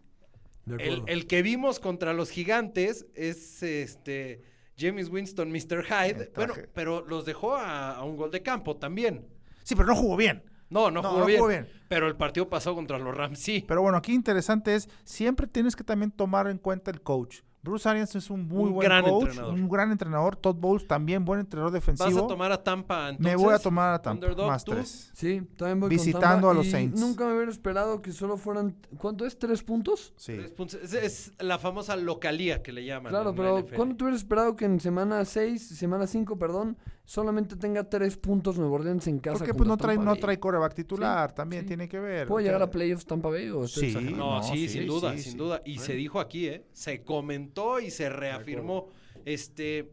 El, 0.79 1.27
que 1.27 1.43
vimos 1.43 1.81
contra 1.81 2.13
los 2.13 2.31
gigantes 2.31 3.07
es 3.15 3.63
este 3.63 4.43
James 4.79 5.09
Winston, 5.09 5.51
Mr. 5.51 5.85
Hyde. 5.85 6.33
Bueno, 6.35 6.55
pero 6.75 7.05
los 7.07 7.25
dejó 7.25 7.57
a, 7.57 7.97
a 7.97 8.05
un 8.05 8.17
gol 8.17 8.31
de 8.31 8.43
campo 8.43 8.77
también. 8.77 9.27
Sí, 9.65 9.75
pero 9.75 9.89
no 9.89 9.97
jugó 9.97 10.17
bien. 10.17 10.43
No, 10.71 10.91
no, 10.91 11.03
No, 11.03 11.09
jugó, 11.09 11.21
no 11.21 11.27
bien, 11.27 11.39
jugó 11.39 11.49
bien. 11.49 11.69
Pero 11.89 12.09
el 12.09 12.17
partido 12.17 12.49
pasó 12.49 12.75
contra 12.75 12.99
los 12.99 13.17
Rams, 13.17 13.39
sí. 13.39 13.65
Pero 13.67 13.83
bueno, 13.83 13.99
aquí 13.99 14.13
interesante 14.13 14.75
es, 14.75 14.89
siempre 15.05 15.47
tienes 15.47 15.75
que 15.75 15.85
también 15.85 16.11
tomar 16.11 16.47
en 16.49 16.59
cuenta 16.59 16.91
el 16.91 17.01
coach. 17.01 17.41
Bruce 17.63 17.89
Arians 17.89 18.15
es 18.15 18.31
un 18.31 18.47
muy 18.47 18.69
Un 18.69 18.75
buen 18.75 18.89
gran 18.89 19.05
coach, 19.05 19.25
entrenador. 19.29 19.55
un 19.55 19.69
gran 19.69 19.91
entrenador. 19.91 20.37
Todd 20.37 20.55
Bowles 20.57 20.87
también 20.87 21.25
buen 21.25 21.41
entrenador 21.41 21.73
Vas 21.73 21.81
defensivo. 21.87 22.25
a 22.25 22.29
tomar 22.29 22.53
a 22.53 22.63
Tampa 22.63 23.09
entonces. 23.11 23.25
Me 23.25 23.37
voy 23.37 23.53
a 23.55 23.59
tomar 23.59 23.95
a 23.95 24.01
Tampa, 24.01 24.27
Underdog, 24.27 24.47
más 24.49 24.65
¿tú? 24.65 24.73
tres. 24.73 25.11
Sí, 25.13 25.43
también 25.57 25.81
voy 25.81 25.89
con 25.89 25.97
Visitando 25.97 26.29
Tampa 26.29 26.51
a 26.51 26.55
los 26.55 26.67
y 26.67 26.71
Saints. 26.71 27.01
Nunca 27.01 27.27
me 27.27 27.35
hubiera 27.35 27.51
esperado 27.51 28.01
que 28.01 28.13
solo 28.13 28.37
fueran. 28.37 28.77
¿Cuánto 28.97 29.27
es? 29.27 29.39
¿Tres 29.39 29.63
puntos? 29.63 30.13
Sí. 30.17 30.35
Tres 30.37 30.51
puntos. 30.53 30.81
Es, 30.83 30.95
es 30.95 31.33
la 31.41 31.59
famosa 31.59 31.97
localía 31.97 32.63
que 32.63 32.73
le 32.73 32.85
llaman. 32.85 33.11
Claro, 33.11 33.35
pero. 33.35 33.67
¿cuándo 33.75 33.97
te 33.97 34.05
hubieras 34.05 34.21
esperado 34.23 34.55
que 34.57 34.65
en 34.65 34.79
semana 34.81 35.25
6, 35.25 35.69
semana 35.69 36.07
5, 36.07 36.39
perdón, 36.39 36.77
solamente 37.09 37.57
tenga 37.57 37.89
tres 37.89 38.19
puntos 38.19 38.59
Nuevo 38.59 38.75
Orleans 38.75 39.07
en 39.07 39.19
casa? 39.19 39.39
Porque 39.39 39.55
pues 39.55 39.67
no 39.67 39.79
trae, 39.79 39.97
no 39.97 40.15
trae 40.17 40.39
coreback 40.39 40.75
titular, 40.75 41.35
también 41.35 41.63
sí. 41.63 41.69
tiene 41.69 41.89
que 41.89 41.99
ver. 41.99 42.29
¿Puede 42.29 42.43
O 42.43 42.45
sea, 42.45 42.53
llegar 42.53 42.69
a 42.69 42.71
playoffs 42.71 43.07
Tampa 43.07 43.31
Bay 43.31 43.49
o 43.49 43.67
Sí. 43.67 43.95
No, 43.95 44.41
No, 44.41 44.43
sí, 44.43 44.69
sí, 44.69 44.81
sin 44.81 44.87
duda, 44.87 45.17
sí, 45.17 45.23
sin 45.23 45.33
sí. 45.33 45.39
duda. 45.39 45.63
Y 45.65 45.79
se 45.79 45.95
dijo 45.95 46.21
aquí, 46.21 46.49
¿eh? 46.49 46.67
Se 46.73 47.03
comentó 47.03 47.81
y 47.81 47.91
se 47.91 48.11
reafirmó. 48.11 48.91
Este, 49.25 49.91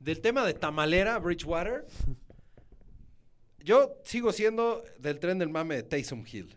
del 0.00 0.22
tema 0.22 0.46
de 0.46 0.54
Tamalera, 0.54 1.18
Bridgewater. 1.18 1.86
Yo 3.62 3.96
sigo 4.04 4.32
siendo 4.32 4.82
del 4.98 5.18
tren 5.20 5.38
del 5.38 5.50
mame 5.50 5.76
de 5.76 5.82
Taysom 5.82 6.24
Hill. 6.32 6.56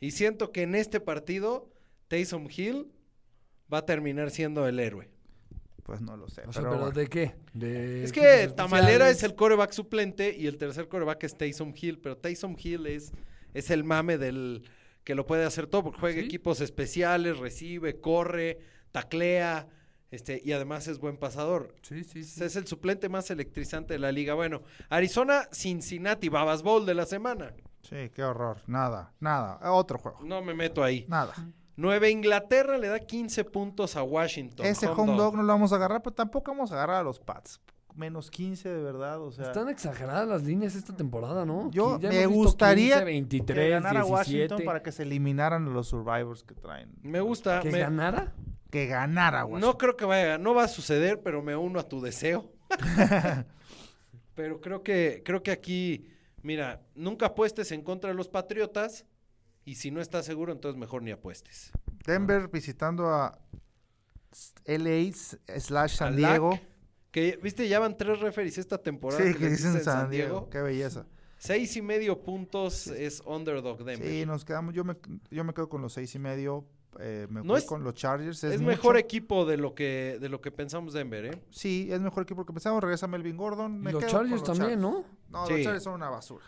Y 0.00 0.12
siento 0.12 0.52
que 0.52 0.62
en 0.62 0.74
este 0.74 1.00
partido, 1.00 1.70
Taysom 2.08 2.48
Hill 2.48 2.90
va 3.70 3.78
a 3.78 3.84
terminar 3.84 4.30
siendo 4.30 4.66
el 4.66 4.80
héroe. 4.80 5.10
Pues 5.88 6.02
no 6.02 6.18
lo 6.18 6.28
sé. 6.28 6.42
O 6.46 6.52
sea, 6.52 6.60
pero 6.60 6.70
¿pero 6.72 6.82
bueno. 6.82 7.00
de 7.00 7.06
qué? 7.08 7.34
De 7.54 8.04
Es 8.04 8.12
que 8.12 8.52
Tamalera 8.54 9.08
es 9.08 9.22
el 9.22 9.34
coreback 9.34 9.72
suplente 9.72 10.36
y 10.36 10.46
el 10.46 10.58
tercer 10.58 10.86
coreback 10.86 11.24
es 11.24 11.38
Taysom 11.38 11.72
Hill, 11.74 11.98
pero 11.98 12.18
Taysom 12.18 12.56
Hill 12.62 12.86
es, 12.88 13.10
es 13.54 13.70
el 13.70 13.84
mame 13.84 14.18
del 14.18 14.68
que 15.02 15.14
lo 15.14 15.24
puede 15.24 15.46
hacer 15.46 15.66
todo 15.66 15.84
porque 15.84 15.98
juega 15.98 16.20
¿Sí? 16.20 16.26
equipos 16.26 16.60
especiales, 16.60 17.38
recibe, 17.38 18.02
corre, 18.02 18.58
taclea, 18.92 19.66
Este, 20.10 20.42
y 20.44 20.52
además 20.52 20.88
es 20.88 20.98
buen 20.98 21.16
pasador. 21.16 21.74
Sí, 21.80 22.04
sí, 22.04 22.20
Es 22.20 22.56
el 22.56 22.66
suplente 22.66 23.08
más 23.08 23.30
electrizante 23.30 23.94
de 23.94 23.98
la 23.98 24.12
liga. 24.12 24.34
Bueno, 24.34 24.60
Arizona, 24.90 25.48
Cincinnati, 25.52 26.28
Babas 26.28 26.62
Bowl 26.62 26.84
de 26.84 26.92
la 26.92 27.06
semana. 27.06 27.54
Sí, 27.80 28.10
qué 28.14 28.22
horror. 28.24 28.58
Nada, 28.66 29.14
nada. 29.20 29.72
Otro 29.72 29.98
juego. 29.98 30.18
No 30.22 30.42
me 30.42 30.52
meto 30.52 30.84
ahí. 30.84 31.06
Nada. 31.08 31.32
Nueva 31.78 32.08
Inglaterra 32.08 32.76
le 32.76 32.88
da 32.88 32.98
15 32.98 33.44
puntos 33.44 33.94
a 33.94 34.02
Washington. 34.02 34.66
Ese 34.66 34.88
home 34.88 35.16
dog 35.16 35.36
no 35.36 35.44
lo 35.44 35.52
vamos 35.52 35.72
a 35.72 35.76
agarrar, 35.76 36.02
pero 36.02 36.12
tampoco 36.12 36.50
vamos 36.50 36.72
a 36.72 36.74
agarrar 36.74 36.96
a 36.96 37.02
los 37.04 37.20
Pats. 37.20 37.60
Menos 37.94 38.32
15 38.32 38.68
de 38.68 38.82
verdad, 38.82 39.22
o 39.22 39.30
sea. 39.30 39.44
Están 39.44 39.68
exageradas 39.68 40.26
las 40.26 40.42
líneas 40.42 40.74
esta 40.74 40.96
temporada, 40.96 41.46
¿no? 41.46 41.70
Yo 41.70 42.00
me 42.00 42.26
gustaría 42.26 42.96
15, 42.96 43.04
23, 43.04 43.56
que 43.56 43.70
ganara 43.70 44.00
17. 44.00 44.12
Washington 44.12 44.64
para 44.64 44.82
que 44.82 44.90
se 44.90 45.04
eliminaran 45.04 45.72
los 45.72 45.86
Survivors 45.86 46.42
que 46.42 46.56
traen. 46.56 46.90
Me 47.02 47.20
gusta. 47.20 47.60
¿Que 47.60 47.70
me- 47.70 47.78
ganara? 47.78 48.34
Que 48.70 48.86
ganara 48.86 49.44
Washington. 49.44 49.70
No 49.70 49.78
creo 49.78 49.96
que 49.96 50.04
vaya, 50.04 50.36
no 50.36 50.54
va 50.54 50.64
a 50.64 50.68
suceder, 50.68 51.22
pero 51.22 51.42
me 51.42 51.54
uno 51.54 51.78
a 51.78 51.84
tu 51.84 52.00
deseo. 52.00 52.50
pero 54.34 54.60
creo 54.60 54.82
que, 54.82 55.22
creo 55.24 55.44
que 55.44 55.52
aquí, 55.52 56.08
mira, 56.42 56.82
nunca 56.96 57.26
apuestes 57.26 57.70
en 57.70 57.82
contra 57.82 58.10
de 58.10 58.16
los 58.16 58.28
Patriotas 58.28 59.06
y 59.70 59.74
si 59.74 59.90
no 59.90 60.00
estás 60.00 60.24
seguro, 60.24 60.52
entonces 60.52 60.78
mejor 60.78 61.02
ni 61.02 61.10
apuestes. 61.10 61.70
Denver 62.06 62.48
visitando 62.48 63.08
a 63.10 63.38
LA 64.64 65.12
slash 65.58 65.96
San 65.96 66.16
Diego. 66.16 66.50
LAC, 66.52 66.62
que, 67.10 67.38
viste, 67.42 67.68
ya 67.68 67.78
van 67.78 67.96
tres 67.96 68.20
referees 68.20 68.58
esta 68.58 68.78
temporada. 68.78 69.22
Sí, 69.24 69.34
que 69.34 69.48
dicen 69.48 69.82
San 69.82 70.10
Diego. 70.10 70.48
Qué 70.50 70.60
belleza. 70.60 71.06
Seis 71.38 71.76
y 71.76 71.82
medio 71.82 72.22
puntos 72.22 72.88
es 72.88 73.22
underdog 73.24 73.84
Denver. 73.84 74.08
Sí, 74.08 74.26
nos 74.26 74.44
quedamos. 74.44 74.74
Yo 74.74 74.84
me, 74.84 74.96
yo 75.30 75.44
me 75.44 75.54
quedo 75.54 75.68
con 75.68 75.80
los 75.82 75.92
seis 75.92 76.14
y 76.14 76.18
medio. 76.18 76.64
eh, 76.98 77.26
me 77.30 77.40
No 77.42 77.48
voy 77.52 77.58
es- 77.58 77.64
con 77.64 77.84
los 77.84 77.94
Chargers. 77.94 78.42
es 78.44 78.54
Es, 78.54 78.60
mejor 78.60 78.96
equipo 78.96 79.44
de 79.46 79.56
lo 79.56 79.74
que 79.74 80.18
de 80.20 80.28
lo 80.28 80.40
que 80.40 80.50
pensamos 80.50 80.94
Denver, 80.94 81.26
¿eh? 81.26 81.42
Sí, 81.50 81.88
es 81.92 82.00
mejor 82.00 82.24
equipo 82.24 82.44
que 82.44 82.52
pensamos. 82.52 82.82
Regresa 82.82 83.06
Melvin 83.06 83.36
Gordon. 83.36 83.76
Y 83.76 83.78
me 83.78 83.92
los 83.92 84.00
quedo 84.02 84.10
Chargers 84.12 84.42
también, 84.42 84.80
Chargers. 84.80 85.04
Sí. 85.06 85.16
No, 85.30 85.40
los 85.40 85.48
Chargers 85.62 85.82
son 85.84 85.94
una 85.94 86.08
basura. 86.10 86.44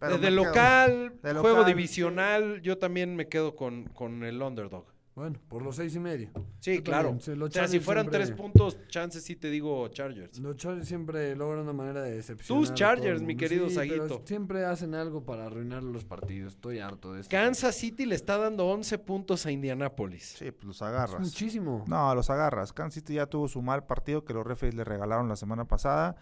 Pero 0.00 0.14
Desde 0.18 0.28
quedo- 0.34 0.44
local, 0.44 1.12
juego 1.40 1.64
divisional, 1.64 2.60
yo 2.62 2.78
también 2.78 3.14
me 3.14 3.28
quedo 3.28 3.54
con, 3.54 3.84
con 3.84 4.24
el 4.24 4.40
underdog. 4.42 4.86
Bueno, 5.14 5.38
por 5.48 5.60
los 5.60 5.76
seis 5.76 5.94
y 5.96 5.98
medio. 6.00 6.30
Sí, 6.60 6.76
Yo 6.76 6.82
claro. 6.84 7.08
también, 7.10 7.42
o 7.42 7.50
sea, 7.50 7.68
si 7.68 7.78
fueran 7.80 8.04
siempre- 8.04 8.20
tres 8.24 8.30
puntos, 8.34 8.78
chances 8.88 9.22
sí 9.22 9.36
te 9.36 9.50
digo 9.50 9.86
Chargers. 9.88 10.38
Los 10.38 10.56
Chargers 10.56 10.88
siempre 10.88 11.36
logran 11.36 11.64
una 11.64 11.74
manera 11.74 12.00
de 12.00 12.12
decepcionar. 12.14 12.62
Tus 12.62 12.72
Chargers, 12.72 13.20
mi 13.20 13.36
querido 13.36 13.68
Sí, 13.68 13.76
pero 13.76 14.06
Saguito. 14.06 14.22
siempre 14.24 14.64
hacen 14.64 14.94
algo 14.94 15.22
para 15.26 15.46
arruinar 15.46 15.82
los 15.82 16.04
partidos. 16.04 16.54
Estoy 16.54 16.78
harto 16.78 17.12
de 17.12 17.20
esto. 17.22 17.30
Kansas 17.30 17.74
City 17.74 18.06
le 18.06 18.14
está 18.14 18.38
dando 18.38 18.66
11 18.68 18.96
puntos 18.98 19.44
a 19.44 19.50
Indianapolis. 19.50 20.36
Sí, 20.38 20.50
pues 20.52 20.64
los 20.64 20.76
Es 20.76 20.82
agarras. 20.82 21.20
muchísimo. 21.20 21.84
No, 21.86 22.14
los 22.14 22.30
agarras. 22.30 22.72
Kansas 22.72 22.94
City 22.94 23.14
ya 23.14 23.26
tuvo 23.26 23.46
su 23.48 23.60
mal 23.60 23.84
partido 23.84 24.24
que 24.24 24.32
los 24.32 24.46
referees 24.46 24.74
le 24.76 24.84
regalaron 24.84 25.28
la 25.28 25.36
semana 25.36 25.66
pasada. 25.66 26.16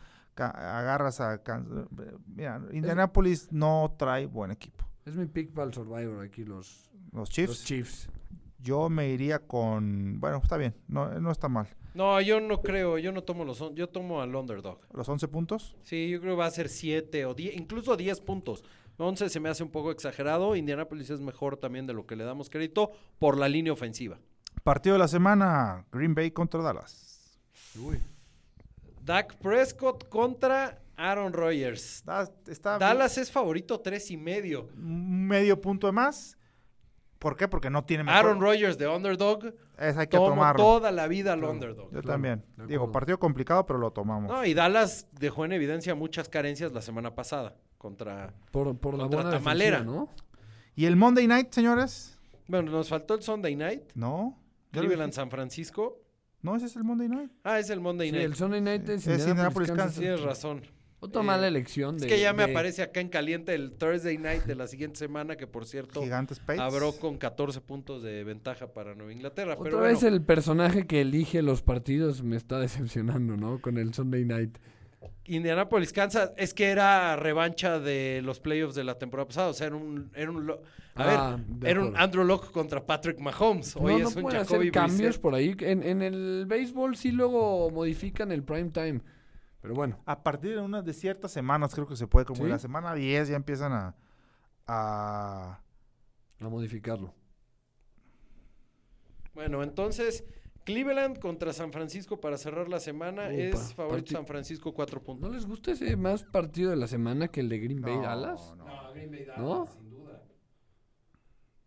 Agarras 0.46 1.20
a. 1.20 1.40
Mira, 2.26 2.60
Indianapolis 2.72 3.48
no 3.52 3.94
trae 3.98 4.26
buen 4.26 4.50
equipo. 4.50 4.86
Es 5.04 5.16
mi 5.16 5.26
pick 5.26 5.52
para 5.52 5.66
el 5.68 5.74
Survivor 5.74 6.24
aquí, 6.24 6.44
los, 6.44 6.90
Los 7.12 7.28
Chiefs. 7.30 7.48
los 7.48 7.64
Chiefs. 7.64 8.10
Yo 8.60 8.88
me 8.88 9.08
iría 9.10 9.38
con. 9.38 10.18
Bueno, 10.20 10.40
está 10.42 10.56
bien. 10.56 10.74
No, 10.88 11.08
no 11.20 11.30
está 11.30 11.48
mal. 11.48 11.68
No, 11.94 12.20
yo 12.20 12.40
no 12.40 12.60
creo, 12.60 12.98
yo 12.98 13.12
no 13.12 13.22
tomo 13.22 13.44
los, 13.44 13.60
on- 13.60 13.74
yo 13.74 13.88
tomo 13.88 14.20
al 14.20 14.34
underdog. 14.34 14.80
Los 14.92 15.08
11 15.08 15.26
puntos. 15.28 15.76
Sí, 15.84 16.08
yo 16.10 16.20
creo 16.20 16.34
que 16.34 16.38
va 16.40 16.46
a 16.46 16.50
ser 16.50 16.68
7 16.68 17.24
o 17.24 17.34
10, 17.34 17.56
incluso 17.56 17.96
10 17.96 18.20
puntos. 18.20 18.62
11 18.98 19.28
se 19.28 19.40
me 19.40 19.48
hace 19.48 19.62
un 19.62 19.70
poco 19.70 19.90
exagerado. 19.90 20.54
Indianapolis 20.56 21.10
es 21.10 21.20
mejor 21.20 21.56
también 21.56 21.86
de 21.86 21.94
lo 21.94 22.06
que 22.06 22.16
le 22.16 22.24
damos 22.24 22.50
crédito 22.50 22.90
por 23.18 23.38
la 23.38 23.48
línea 23.48 23.72
ofensiva. 23.72 24.18
Partido 24.64 24.94
de 24.94 24.98
la 24.98 25.08
semana: 25.08 25.86
Green 25.92 26.14
Bay 26.14 26.30
contra 26.32 26.60
Dallas. 26.62 27.38
Uy. 27.80 27.98
Dak 29.08 29.36
Prescott 29.36 30.06
contra 30.10 30.82
Aaron 30.94 31.32
Rodgers. 31.32 32.02
Da- 32.04 32.30
está 32.46 32.78
Dallas 32.78 33.16
es 33.16 33.30
favorito 33.32 33.80
tres 33.80 34.10
y 34.10 34.18
medio. 34.18 34.68
medio 34.76 35.58
punto 35.58 35.86
de 35.86 35.94
más. 35.94 36.36
¿Por 37.18 37.34
qué? 37.34 37.48
Porque 37.48 37.70
no 37.70 37.84
tiene 37.86 38.04
mejor. 38.04 38.18
Aaron 38.18 38.38
Rodgers 38.40 38.76
de 38.76 38.86
underdog. 38.86 39.46
Es, 39.78 39.96
hay 39.96 40.08
que 40.08 40.18
Tomo 40.18 40.28
tomarlo. 40.28 40.62
toda 40.62 40.92
la 40.92 41.08
vida 41.08 41.32
al 41.32 41.38
Claro. 41.38 41.54
underdog. 41.54 41.86
Yo 41.86 41.90
Claro, 42.02 42.06
también. 42.08 42.44
Digo, 42.68 42.92
partido 42.92 43.18
complicado, 43.18 43.64
pero 43.64 43.78
lo 43.78 43.90
tomamos. 43.92 44.30
No, 44.30 44.44
y 44.44 44.52
Dallas 44.52 45.06
dejó 45.12 45.46
en 45.46 45.52
evidencia 45.52 45.94
muchas 45.94 46.28
carencias 46.28 46.72
la 46.72 46.82
semana 46.82 47.14
pasada 47.14 47.56
contra... 47.78 48.34
Por, 48.52 48.76
por 48.76 48.92
la 48.94 49.04
Contra 49.04 49.22
buena 49.22 49.38
Tamalera. 49.38 49.80
¿no? 49.80 50.10
¿Y 50.76 50.84
el 50.84 50.96
Monday 50.96 51.26
Night, 51.26 51.50
señores? 51.52 52.18
Bueno, 52.46 52.70
nos 52.72 52.90
faltó 52.90 53.14
el 53.14 53.22
Sunday 53.22 53.56
Night. 53.56 53.84
No. 53.94 54.38
¿Ya 54.72 54.82
lo 54.82 54.86
Cleveland? 54.88 55.14
San 55.14 55.30
Francisco. 55.30 55.98
No, 56.42 56.54
ese 56.56 56.66
es 56.66 56.76
el 56.76 56.84
Monday 56.84 57.08
Night. 57.08 57.30
Ah, 57.44 57.58
es 57.58 57.68
el 57.70 57.80
Monday 57.80 58.08
Sí, 58.08 58.12
Night. 58.14 58.24
el 58.26 58.34
Sunday 58.34 58.60
Night 58.60 58.86
Sí. 58.86 58.92
es 58.92 59.06
Es 59.06 59.28
Indianapolis, 59.28 59.68
Kansas 59.68 59.84
Kansas. 59.86 60.00
Tienes 60.00 60.20
razón. 60.22 60.62
Otra 61.00 61.22
Eh, 61.22 61.24
mala 61.24 61.46
elección 61.46 61.94
Es 61.96 62.02
de... 62.02 62.08
que 62.08 62.18
ya 62.20 62.32
me 62.32 62.44
de- 62.46 62.50
aparece 62.52 62.82
acá 62.82 63.00
en 63.00 63.08
caliente 63.08 63.54
el 63.54 63.72
Thursday 63.72 64.18
Night 64.18 64.44
de 64.44 64.56
la 64.56 64.66
siguiente 64.66 64.98
semana, 64.98 65.36
que 65.36 65.46
por 65.46 65.64
cierto 65.64 66.02
Gigantes 66.02 66.40
abrió 66.58 66.92
con 66.98 67.18
14 67.18 67.60
puntos 67.60 68.02
de 68.02 68.24
ventaja 68.24 68.72
para 68.72 68.94
Nueva 68.96 69.12
Inglaterra. 69.12 69.52
Otra 69.54 69.62
pero 69.64 69.78
vez 69.80 70.00
bueno, 70.00 70.16
el 70.16 70.22
personaje 70.22 70.86
que 70.88 71.00
elige 71.02 71.40
los 71.42 71.62
partidos 71.62 72.22
me 72.24 72.36
está 72.36 72.58
decepcionando, 72.58 73.36
¿no? 73.36 73.60
Con 73.60 73.78
el 73.78 73.94
Sunday 73.94 74.24
Night. 74.24 74.58
Indianapolis, 75.24 75.92
Kansas, 75.92 76.32
es 76.36 76.54
que 76.54 76.66
era 76.66 77.14
revancha 77.16 77.78
de 77.78 78.20
los 78.24 78.40
playoffs 78.40 78.74
de 78.74 78.82
la 78.84 78.98
temporada 78.98 79.28
pasada. 79.28 79.48
O 79.48 79.52
sea, 79.52 79.66
era 79.68 79.76
un, 79.76 80.10
era 80.14 80.30
un, 80.30 80.46
lo- 80.46 80.62
a 80.98 81.32
Ah, 81.34 81.38
ver, 81.48 81.70
era 81.70 81.84
un. 81.84 81.96
Andrew 81.96 82.24
Locke 82.24 82.50
contra 82.50 82.84
Patrick 82.84 83.18
Mahomes. 83.20 83.76
Hoy 83.76 83.94
no, 83.94 83.98
no 84.00 84.08
es 84.08 84.16
un 84.16 84.22
pueden 84.22 84.40
Jacoby 84.40 84.58
hacer 84.68 84.72
cambios 84.72 84.98
Brissett. 85.00 85.20
por 85.22 85.34
ahí. 85.34 85.56
En, 85.60 85.82
en 85.82 86.02
el 86.02 86.44
béisbol 86.46 86.96
sí 86.96 87.12
luego 87.12 87.70
modifican 87.70 88.32
el 88.32 88.42
prime 88.42 88.70
time. 88.70 89.00
Pero 89.60 89.74
bueno, 89.74 89.98
A 90.06 90.22
partir 90.22 90.54
de 90.54 90.60
unas 90.60 90.84
de 90.84 90.92
ciertas 90.92 91.32
semanas, 91.32 91.74
creo 91.74 91.86
que 91.86 91.96
se 91.96 92.06
puede, 92.06 92.24
como 92.26 92.44
¿Sí? 92.44 92.48
la 92.48 92.58
semana 92.58 92.94
10 92.94 93.28
ya 93.28 93.36
empiezan 93.36 93.72
a, 93.72 93.96
a 94.66 95.60
a 96.40 96.48
modificarlo. 96.48 97.12
Bueno, 99.34 99.62
entonces, 99.62 100.24
Cleveland 100.64 101.18
contra 101.18 101.52
San 101.52 101.72
Francisco 101.72 102.20
para 102.20 102.36
cerrar 102.38 102.68
la 102.68 102.80
semana. 102.80 103.30
Es 103.30 103.74
favorito 103.74 104.12
San 104.12 104.26
Francisco, 104.26 104.72
cuatro 104.74 105.00
¿No 105.00 105.06
puntos. 105.06 105.32
les 105.32 105.46
gusta 105.46 105.72
ese 105.72 105.96
más 105.96 106.24
partido 106.24 106.70
de 106.70 106.76
la 106.76 106.86
semana 106.86 107.28
que 107.28 107.40
el 107.40 107.48
de 107.48 107.58
Green 107.58 107.80
Bay 107.80 107.96
No, 107.96 108.02
Dallas? 108.02 108.54
no. 108.56 108.92
Green 108.92 109.10
Bay 109.10 109.26
¿No? 109.36 109.66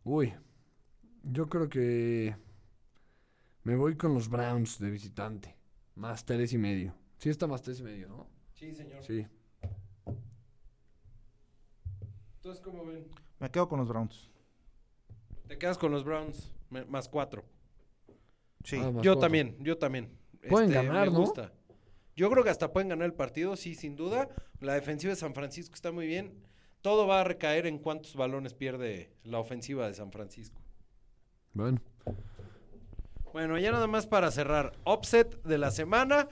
Uy, 0.04 0.34
yo 1.24 1.48
creo 1.48 1.70
que 1.70 2.36
me 3.64 3.76
voy 3.76 3.96
con 3.96 4.14
los 4.14 4.30
Browns 4.30 4.80
de 4.80 4.90
visitante. 4.90 5.56
Más 5.96 6.26
tres 6.26 6.54
y 6.54 6.58
medio. 6.58 6.96
Sí 7.18 7.30
está 7.30 7.46
más 7.48 7.62
tres 7.62 7.80
y 7.80 7.84
medio, 7.84 8.08
¿no? 8.08 8.28
Sí, 8.56 8.74
señor. 8.74 9.04
Sí. 9.04 9.28
Entonces, 12.38 12.64
¿cómo 12.64 12.86
ven? 12.86 13.08
Me 13.40 13.50
quedo 13.52 13.68
con 13.70 13.80
los 13.80 13.88
Browns. 13.88 14.30
Te 15.48 15.58
quedas 15.58 15.78
con 15.78 15.92
los 15.92 16.04
Browns, 16.04 16.52
me- 16.70 16.86
más 16.86 17.08
cuatro. 17.08 17.44
Sí. 18.64 18.78
Ah, 18.78 18.92
más 18.92 19.04
Yo 19.04 19.14
cuatro. 19.14 19.20
también, 19.20 19.58
yo 19.60 19.78
también. 19.78 20.18
Pueden 20.50 20.70
Este, 20.72 20.84
ganar, 20.84 21.08
me 21.08 21.14
¿no? 21.14 21.20
gusta. 21.20 21.54
Yo 22.16 22.30
creo 22.32 22.44
que 22.44 22.50
hasta 22.50 22.72
pueden 22.74 22.90
ganar 22.90 23.06
el 23.06 23.14
partido, 23.14 23.56
sí, 23.56 23.76
sin 23.76 23.96
duda. 23.96 24.28
La 24.60 24.74
defensiva 24.74 25.12
de 25.12 25.16
San 25.18 25.34
Francisco 25.36 25.76
está 25.76 25.92
muy 25.92 26.08
bien. 26.08 26.44
Todo 26.82 27.06
va 27.06 27.22
a 27.22 27.24
recaer 27.24 27.68
en 27.68 27.78
cuántos 27.78 28.16
balones 28.16 28.54
pierde 28.54 29.14
la 29.24 29.40
ofensiva 29.40 29.88
de 29.88 29.94
San 29.94 30.12
Francisco. 30.12 30.60
Bueno. 31.54 31.80
Bueno, 33.34 33.58
ya 33.58 33.72
nada 33.72 33.88
más 33.88 34.08
para 34.08 34.32
cerrar. 34.32 34.74
Offset 34.84 35.42
de 35.44 35.58
la 35.58 35.72
semana. 35.72 36.28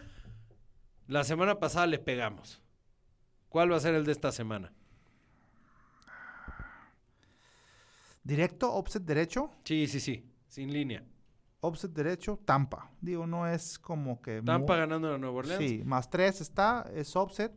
La 1.08 1.24
semana 1.24 1.60
pasada 1.60 1.88
le 1.88 2.00
pegamos. 2.00 2.62
¿Cuál 3.47 3.72
va 3.72 3.78
a 3.78 3.80
ser 3.80 3.95
el 3.95 4.06
de 4.06 4.12
esta 4.12 4.32
semana? 4.32 4.74
Directo, 8.24 8.72
offset 8.74 9.04
derecho. 9.04 9.52
Sí, 9.64 9.88
sí, 9.88 10.00
sí. 10.00 10.30
Sin 10.47 10.74
línea. 10.74 11.04
Offset 11.62 11.91
derecho, 11.91 12.39
Tampa. 12.45 12.91
Digo, 13.02 13.26
no 13.26 13.47
es 13.47 13.80
como 13.80 14.22
que. 14.22 14.41
Tampa 14.41 14.76
ganando 14.76 15.14
a 15.14 15.18
Nueva 15.18 15.38
Orleans. 15.38 15.64
Sí, 15.64 15.82
más 15.84 16.10
3 16.10 16.41
está, 16.41 16.89
es 16.93 17.16
offset. 17.16 17.52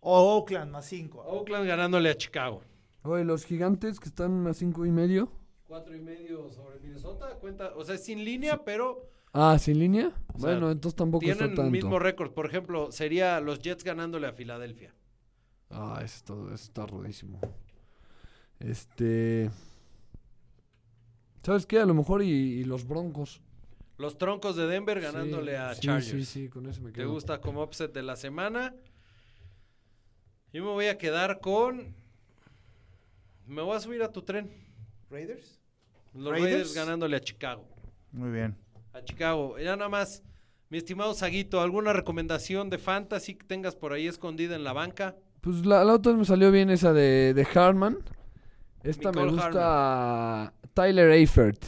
O 0.00 0.36
Oakland, 0.38 0.70
más 0.72 0.86
5. 0.86 1.20
Oakland 1.20 1.66
ganándole 1.66 2.10
a 2.10 2.16
Chicago. 2.16 2.62
Oye, 3.02 3.24
los 3.24 3.44
gigantes 3.44 3.98
que 4.00 4.08
están 4.08 4.46
a 4.46 4.54
cinco 4.54 4.84
y 4.86 4.90
medio. 4.90 5.30
Cuatro 5.66 5.94
y 5.96 6.00
medio 6.00 6.50
sobre 6.50 6.78
Minnesota. 6.80 7.36
Cuenta, 7.40 7.72
o 7.76 7.84
sea, 7.84 7.94
es 7.94 8.04
sin 8.04 8.24
línea, 8.24 8.64
pero 8.64 9.08
Ah, 9.32 9.56
¿sin 9.58 9.78
línea? 9.78 10.08
O 10.34 10.38
sea, 10.38 10.50
bueno, 10.50 10.70
entonces 10.70 10.96
tampoco 10.96 11.24
está 11.24 11.36
tienen 11.38 11.54
tanto. 11.56 11.62
el 11.66 11.70
mismo 11.70 11.98
récord. 11.98 12.32
Por 12.32 12.46
ejemplo, 12.46 12.90
sería 12.90 13.40
los 13.40 13.60
Jets 13.60 13.84
ganándole 13.84 14.26
a 14.26 14.32
Filadelfia. 14.32 14.92
Ah, 15.70 16.00
esto, 16.04 16.52
esto 16.52 16.54
está 16.54 16.86
rudísimo. 16.86 17.38
Este. 18.58 19.50
¿Sabes 21.42 21.64
qué? 21.66 21.78
A 21.78 21.86
lo 21.86 21.94
mejor 21.94 22.22
y, 22.22 22.28
y 22.28 22.64
los 22.64 22.86
Broncos. 22.86 23.40
Los 23.96 24.18
troncos 24.18 24.56
de 24.56 24.66
Denver 24.66 25.00
ganándole 25.00 25.52
Sí, 25.52 25.56
a 25.56 25.74
sí, 25.74 25.80
Chargers. 25.82 26.06
Sí, 26.10 26.24
sí, 26.24 26.48
con 26.48 26.66
eso 26.66 26.80
me 26.82 26.90
¿Te 26.90 27.00
quedo. 27.00 27.12
gusta 27.12 27.40
como 27.40 27.62
upset 27.62 27.92
de 27.92 28.02
la 28.02 28.16
semana? 28.16 28.74
Yo 30.52 30.64
me 30.64 30.70
voy 30.70 30.86
a 30.86 30.98
quedar 30.98 31.40
con. 31.40 31.94
Me 33.46 33.62
voy 33.62 33.76
a 33.76 33.80
subir 33.80 34.02
a 34.02 34.10
tu 34.10 34.22
tren. 34.22 34.50
Raiders. 35.10 35.60
Los 36.14 36.32
Raiders. 36.32 36.52
Raiders 36.52 36.74
ganándole 36.74 37.16
a 37.16 37.20
Chicago. 37.20 37.64
Muy 38.12 38.30
bien. 38.30 38.56
A 38.92 39.02
Chicago. 39.02 39.58
Ya 39.58 39.76
nada 39.76 39.88
más. 39.88 40.22
Mi 40.68 40.78
estimado 40.78 41.14
Saguito, 41.14 41.60
¿alguna 41.60 41.92
recomendación 41.92 42.70
de 42.70 42.78
fantasy 42.78 43.34
que 43.34 43.44
tengas 43.44 43.74
por 43.74 43.92
ahí 43.92 44.06
escondida 44.06 44.54
en 44.54 44.62
la 44.62 44.72
banca? 44.72 45.16
Pues 45.40 45.66
la, 45.66 45.82
la 45.82 45.94
otra 45.94 46.12
me 46.12 46.24
salió 46.24 46.52
bien 46.52 46.70
esa 46.70 46.92
de, 46.92 47.34
de 47.34 47.46
Harman. 47.54 47.98
Esta 48.84 49.10
me 49.10 49.26
gusta 49.26 50.52
Tyler 50.72 51.10
Eifert, 51.10 51.64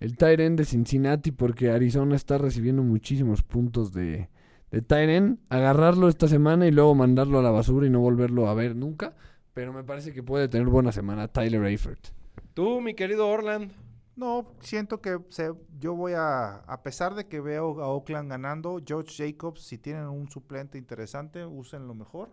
el 0.00 0.16
tight 0.16 0.40
end 0.40 0.58
de 0.58 0.64
Cincinnati, 0.64 1.30
porque 1.30 1.70
Arizona 1.70 2.16
está 2.16 2.38
recibiendo 2.38 2.82
muchísimos 2.82 3.44
puntos 3.44 3.92
de, 3.92 4.28
de 4.70 4.82
tight 4.82 5.08
end. 5.08 5.38
Agarrarlo 5.48 6.08
esta 6.08 6.28
semana 6.28 6.66
y 6.66 6.70
luego 6.70 6.94
mandarlo 6.94 7.38
a 7.38 7.42
la 7.42 7.50
basura 7.50 7.86
y 7.86 7.90
no 7.90 8.00
volverlo 8.00 8.48
a 8.48 8.54
ver 8.54 8.76
nunca. 8.76 9.14
Pero 9.54 9.72
me 9.72 9.84
parece 9.84 10.12
que 10.12 10.22
puede 10.22 10.48
tener 10.48 10.68
buena 10.68 10.92
semana 10.92 11.28
Tyler 11.28 11.64
Eifert. 11.64 12.08
Tú, 12.54 12.80
mi 12.80 12.94
querido 12.94 13.28
Orland. 13.28 13.72
No, 14.16 14.52
siento 14.60 15.00
que 15.00 15.18
se, 15.30 15.52
yo 15.78 15.94
voy 15.94 16.12
a, 16.12 16.56
a 16.56 16.82
pesar 16.82 17.14
de 17.14 17.26
que 17.26 17.40
veo 17.40 17.80
a 17.80 17.88
Oakland 17.88 18.28
ganando, 18.28 18.80
George 18.84 19.14
Jacobs, 19.16 19.62
si 19.62 19.78
tienen 19.78 20.08
un 20.08 20.28
suplente 20.30 20.76
interesante, 20.76 21.46
úsenlo 21.46 21.94
mejor. 21.94 22.30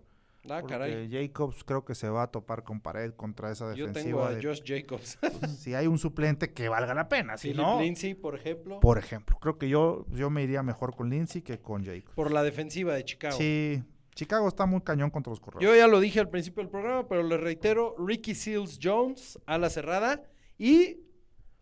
Ah, 0.49 0.59
porque 0.61 0.73
caray. 0.73 1.09
Jacobs 1.11 1.63
creo 1.63 1.83
que 1.85 1.95
se 1.95 2.09
va 2.09 2.23
a 2.23 2.27
topar 2.31 2.63
con 2.63 2.79
pared 2.81 3.11
contra 3.13 3.51
esa 3.51 3.73
Yo 3.73 3.85
tengo 3.85 3.93
defensiva. 3.93 4.27
a 4.29 4.33
de- 4.35 4.43
Josh 4.43 4.61
Jacobs. 4.65 5.17
pues, 5.19 5.51
si 5.59 5.73
hay 5.73 5.87
un 5.87 5.97
suplente 5.97 6.53
que 6.53 6.69
valga 6.69 6.93
la 6.93 7.07
pena, 7.09 7.37
si 7.37 7.49
Philip 7.49 7.61
no, 7.61 7.79
Lindsay, 7.81 8.13
por 8.13 8.35
ejemplo. 8.35 8.79
por 8.79 8.97
ejemplo, 8.97 9.37
creo 9.39 9.57
que 9.57 9.69
yo, 9.69 10.05
yo 10.09 10.29
me 10.29 10.43
iría 10.43 10.63
mejor 10.63 10.95
con 10.95 11.09
Lindsay 11.09 11.41
que 11.41 11.59
con 11.59 11.83
Jacobs. 11.85 12.15
Por 12.15 12.31
la 12.31 12.43
defensiva 12.43 12.93
de 12.95 13.03
Chicago. 13.05 13.37
Sí, 13.37 13.83
Chicago 14.15 14.47
está 14.47 14.65
muy 14.65 14.81
cañón 14.81 15.09
contra 15.11 15.29
los 15.31 15.39
corredores. 15.39 15.67
Yo 15.69 15.75
ya 15.75 15.87
lo 15.87 15.99
dije 15.99 16.19
al 16.19 16.29
principio 16.29 16.63
del 16.63 16.71
programa, 16.71 17.07
pero 17.07 17.21
le 17.23 17.37
reitero, 17.37 17.95
Ricky 17.99 18.33
Seals 18.33 18.79
Jones 18.81 19.37
a 19.45 19.57
la 19.59 19.69
cerrada 19.69 20.23
y 20.57 21.01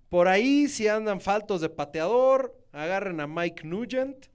por 0.07 0.27
ahí 0.29 0.69
si 0.69 0.87
andan 0.87 1.19
faltos 1.19 1.59
de 1.59 1.67
pateador, 1.69 2.55
agarren 2.71 3.19
a 3.19 3.27
Mike 3.27 3.67
Nugent, 3.67 4.27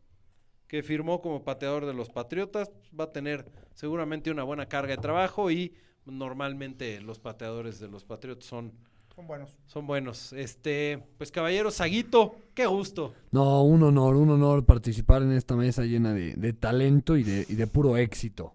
que 0.67 0.83
firmó 0.83 1.21
como 1.23 1.43
pateador 1.45 1.87
de 1.87 1.95
los 1.95 2.11
Patriotas, 2.11 2.71
va 2.99 3.05
a 3.05 3.13
tener 3.13 3.45
seguramente 3.81 4.31
una 4.31 4.43
buena 4.43 4.67
carga 4.67 4.95
de 4.95 5.01
trabajo 5.01 5.51
y 5.51 5.73
normalmente 6.05 7.01
los 7.01 7.19
pateadores 7.19 7.81
de 7.81 7.89
los 7.89 8.05
Patriotas 8.05 8.45
son, 8.45 8.73
Son 9.17 9.27
buenos. 9.27 9.57
son 9.67 9.87
buenos. 9.87 10.35
Este, 10.35 11.03
pues 11.17 11.31
caballero 11.33 11.71
Saguito, 11.71 12.37
qué 12.55 12.67
gusto. 12.67 13.15
No, 13.31 13.63
un 13.63 13.83
honor, 13.83 14.17
un 14.17 14.29
honor 14.31 14.67
participar 14.67 15.23
en 15.23 15.33
esta 15.33 15.57
mesa 15.57 15.85
llena 15.85 16.13
de, 16.13 16.35
de 16.35 16.53
talento 16.53 17.17
y 17.17 17.23
de, 17.23 17.47
y 17.49 17.55
de 17.55 17.67
puro 17.67 17.97
éxito. 17.97 18.55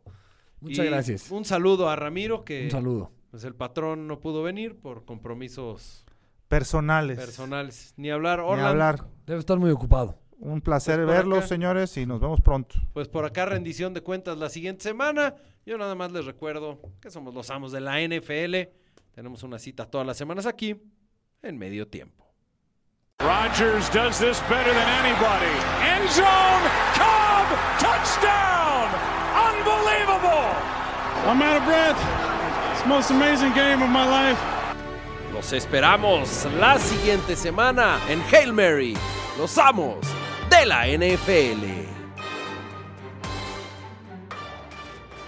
Muchas 0.62 0.86
Y 0.86 0.90
gracias. 0.90 1.32
Un 1.32 1.44
saludo 1.44 1.90
a 1.90 1.96
Ramiro, 1.96 2.44
que 2.46 2.66
Un 2.66 2.72
saludo. 2.72 3.12
pues 3.32 3.44
el 3.46 3.56
patrón 3.56 4.08
no 4.08 4.20
pudo 4.20 4.44
venir 4.44 4.76
por 4.78 5.06
compromisos 5.06 6.06
Personales. 6.48 7.18
personales. 7.18 7.94
Ni 7.98 8.12
hablar, 8.12 8.40
Ni 8.40 8.46
Orland. 8.46 8.68
hablar. 8.68 9.08
Debe 9.26 9.40
estar 9.40 9.58
muy 9.58 9.72
ocupado. 9.72 10.20
Un 10.40 10.62
placer 10.62 10.98
Pues 11.04 11.08
verlos, 11.08 11.40
acá. 11.40 11.48
señores, 11.48 11.96
y 11.98 12.06
nos 12.06 12.20
vemos 12.20 12.42
pronto. 12.42 12.76
Pues 12.94 13.08
por 13.08 13.26
acá 13.26 13.46
rendición 13.46 13.94
de 13.94 14.02
cuentas 14.02 14.38
la 14.38 14.50
siguiente 14.50 14.84
semana. 14.84 15.36
Yo 15.66 15.78
nada 15.78 15.96
más 15.96 16.12
les 16.12 16.26
recuerdo 16.26 16.80
que 17.02 17.10
somos 17.10 17.34
los 17.34 17.50
amos 17.50 17.72
de 17.72 17.82
la 17.82 18.00
NFL. 18.02 18.70
Tenemos 19.14 19.44
una 19.44 19.58
cita 19.60 19.86
todas 19.86 20.06
las 20.06 20.18
semanas 20.18 20.46
aquí 20.46 20.76
en 21.42 21.58
medio 21.58 21.88
tiempo. 21.88 22.26
Rodgers 23.20 23.90
does 23.94 24.20
this 24.20 24.42
better 24.50 24.74
than 24.74 24.90
anybody. 25.06 25.56
End 25.82 26.10
zone, 26.10 26.64
Cobb, 26.94 27.48
touchdown! 27.80 28.90
Unbelievable! 29.34 30.52
I'm 31.26 31.42
out 31.42 31.58
of 31.58 31.66
breath. 31.66 31.98
It's 32.74 32.82
the 32.84 32.90
most 32.90 33.12
amazing 33.12 33.54
game 33.54 33.82
of 33.82 33.90
my 33.90 34.06
life. 34.06 34.38
Los 35.34 35.54
esperamos 35.54 36.46
la 36.60 36.78
siguiente 36.78 37.36
semana 37.36 38.00
en 38.10 38.22
Hail 38.32 38.54
Mary, 38.54 38.96
los 39.38 39.58
amos 39.58 39.98
de 40.60 40.66
la 40.66 40.88
NFL. 40.88 42.05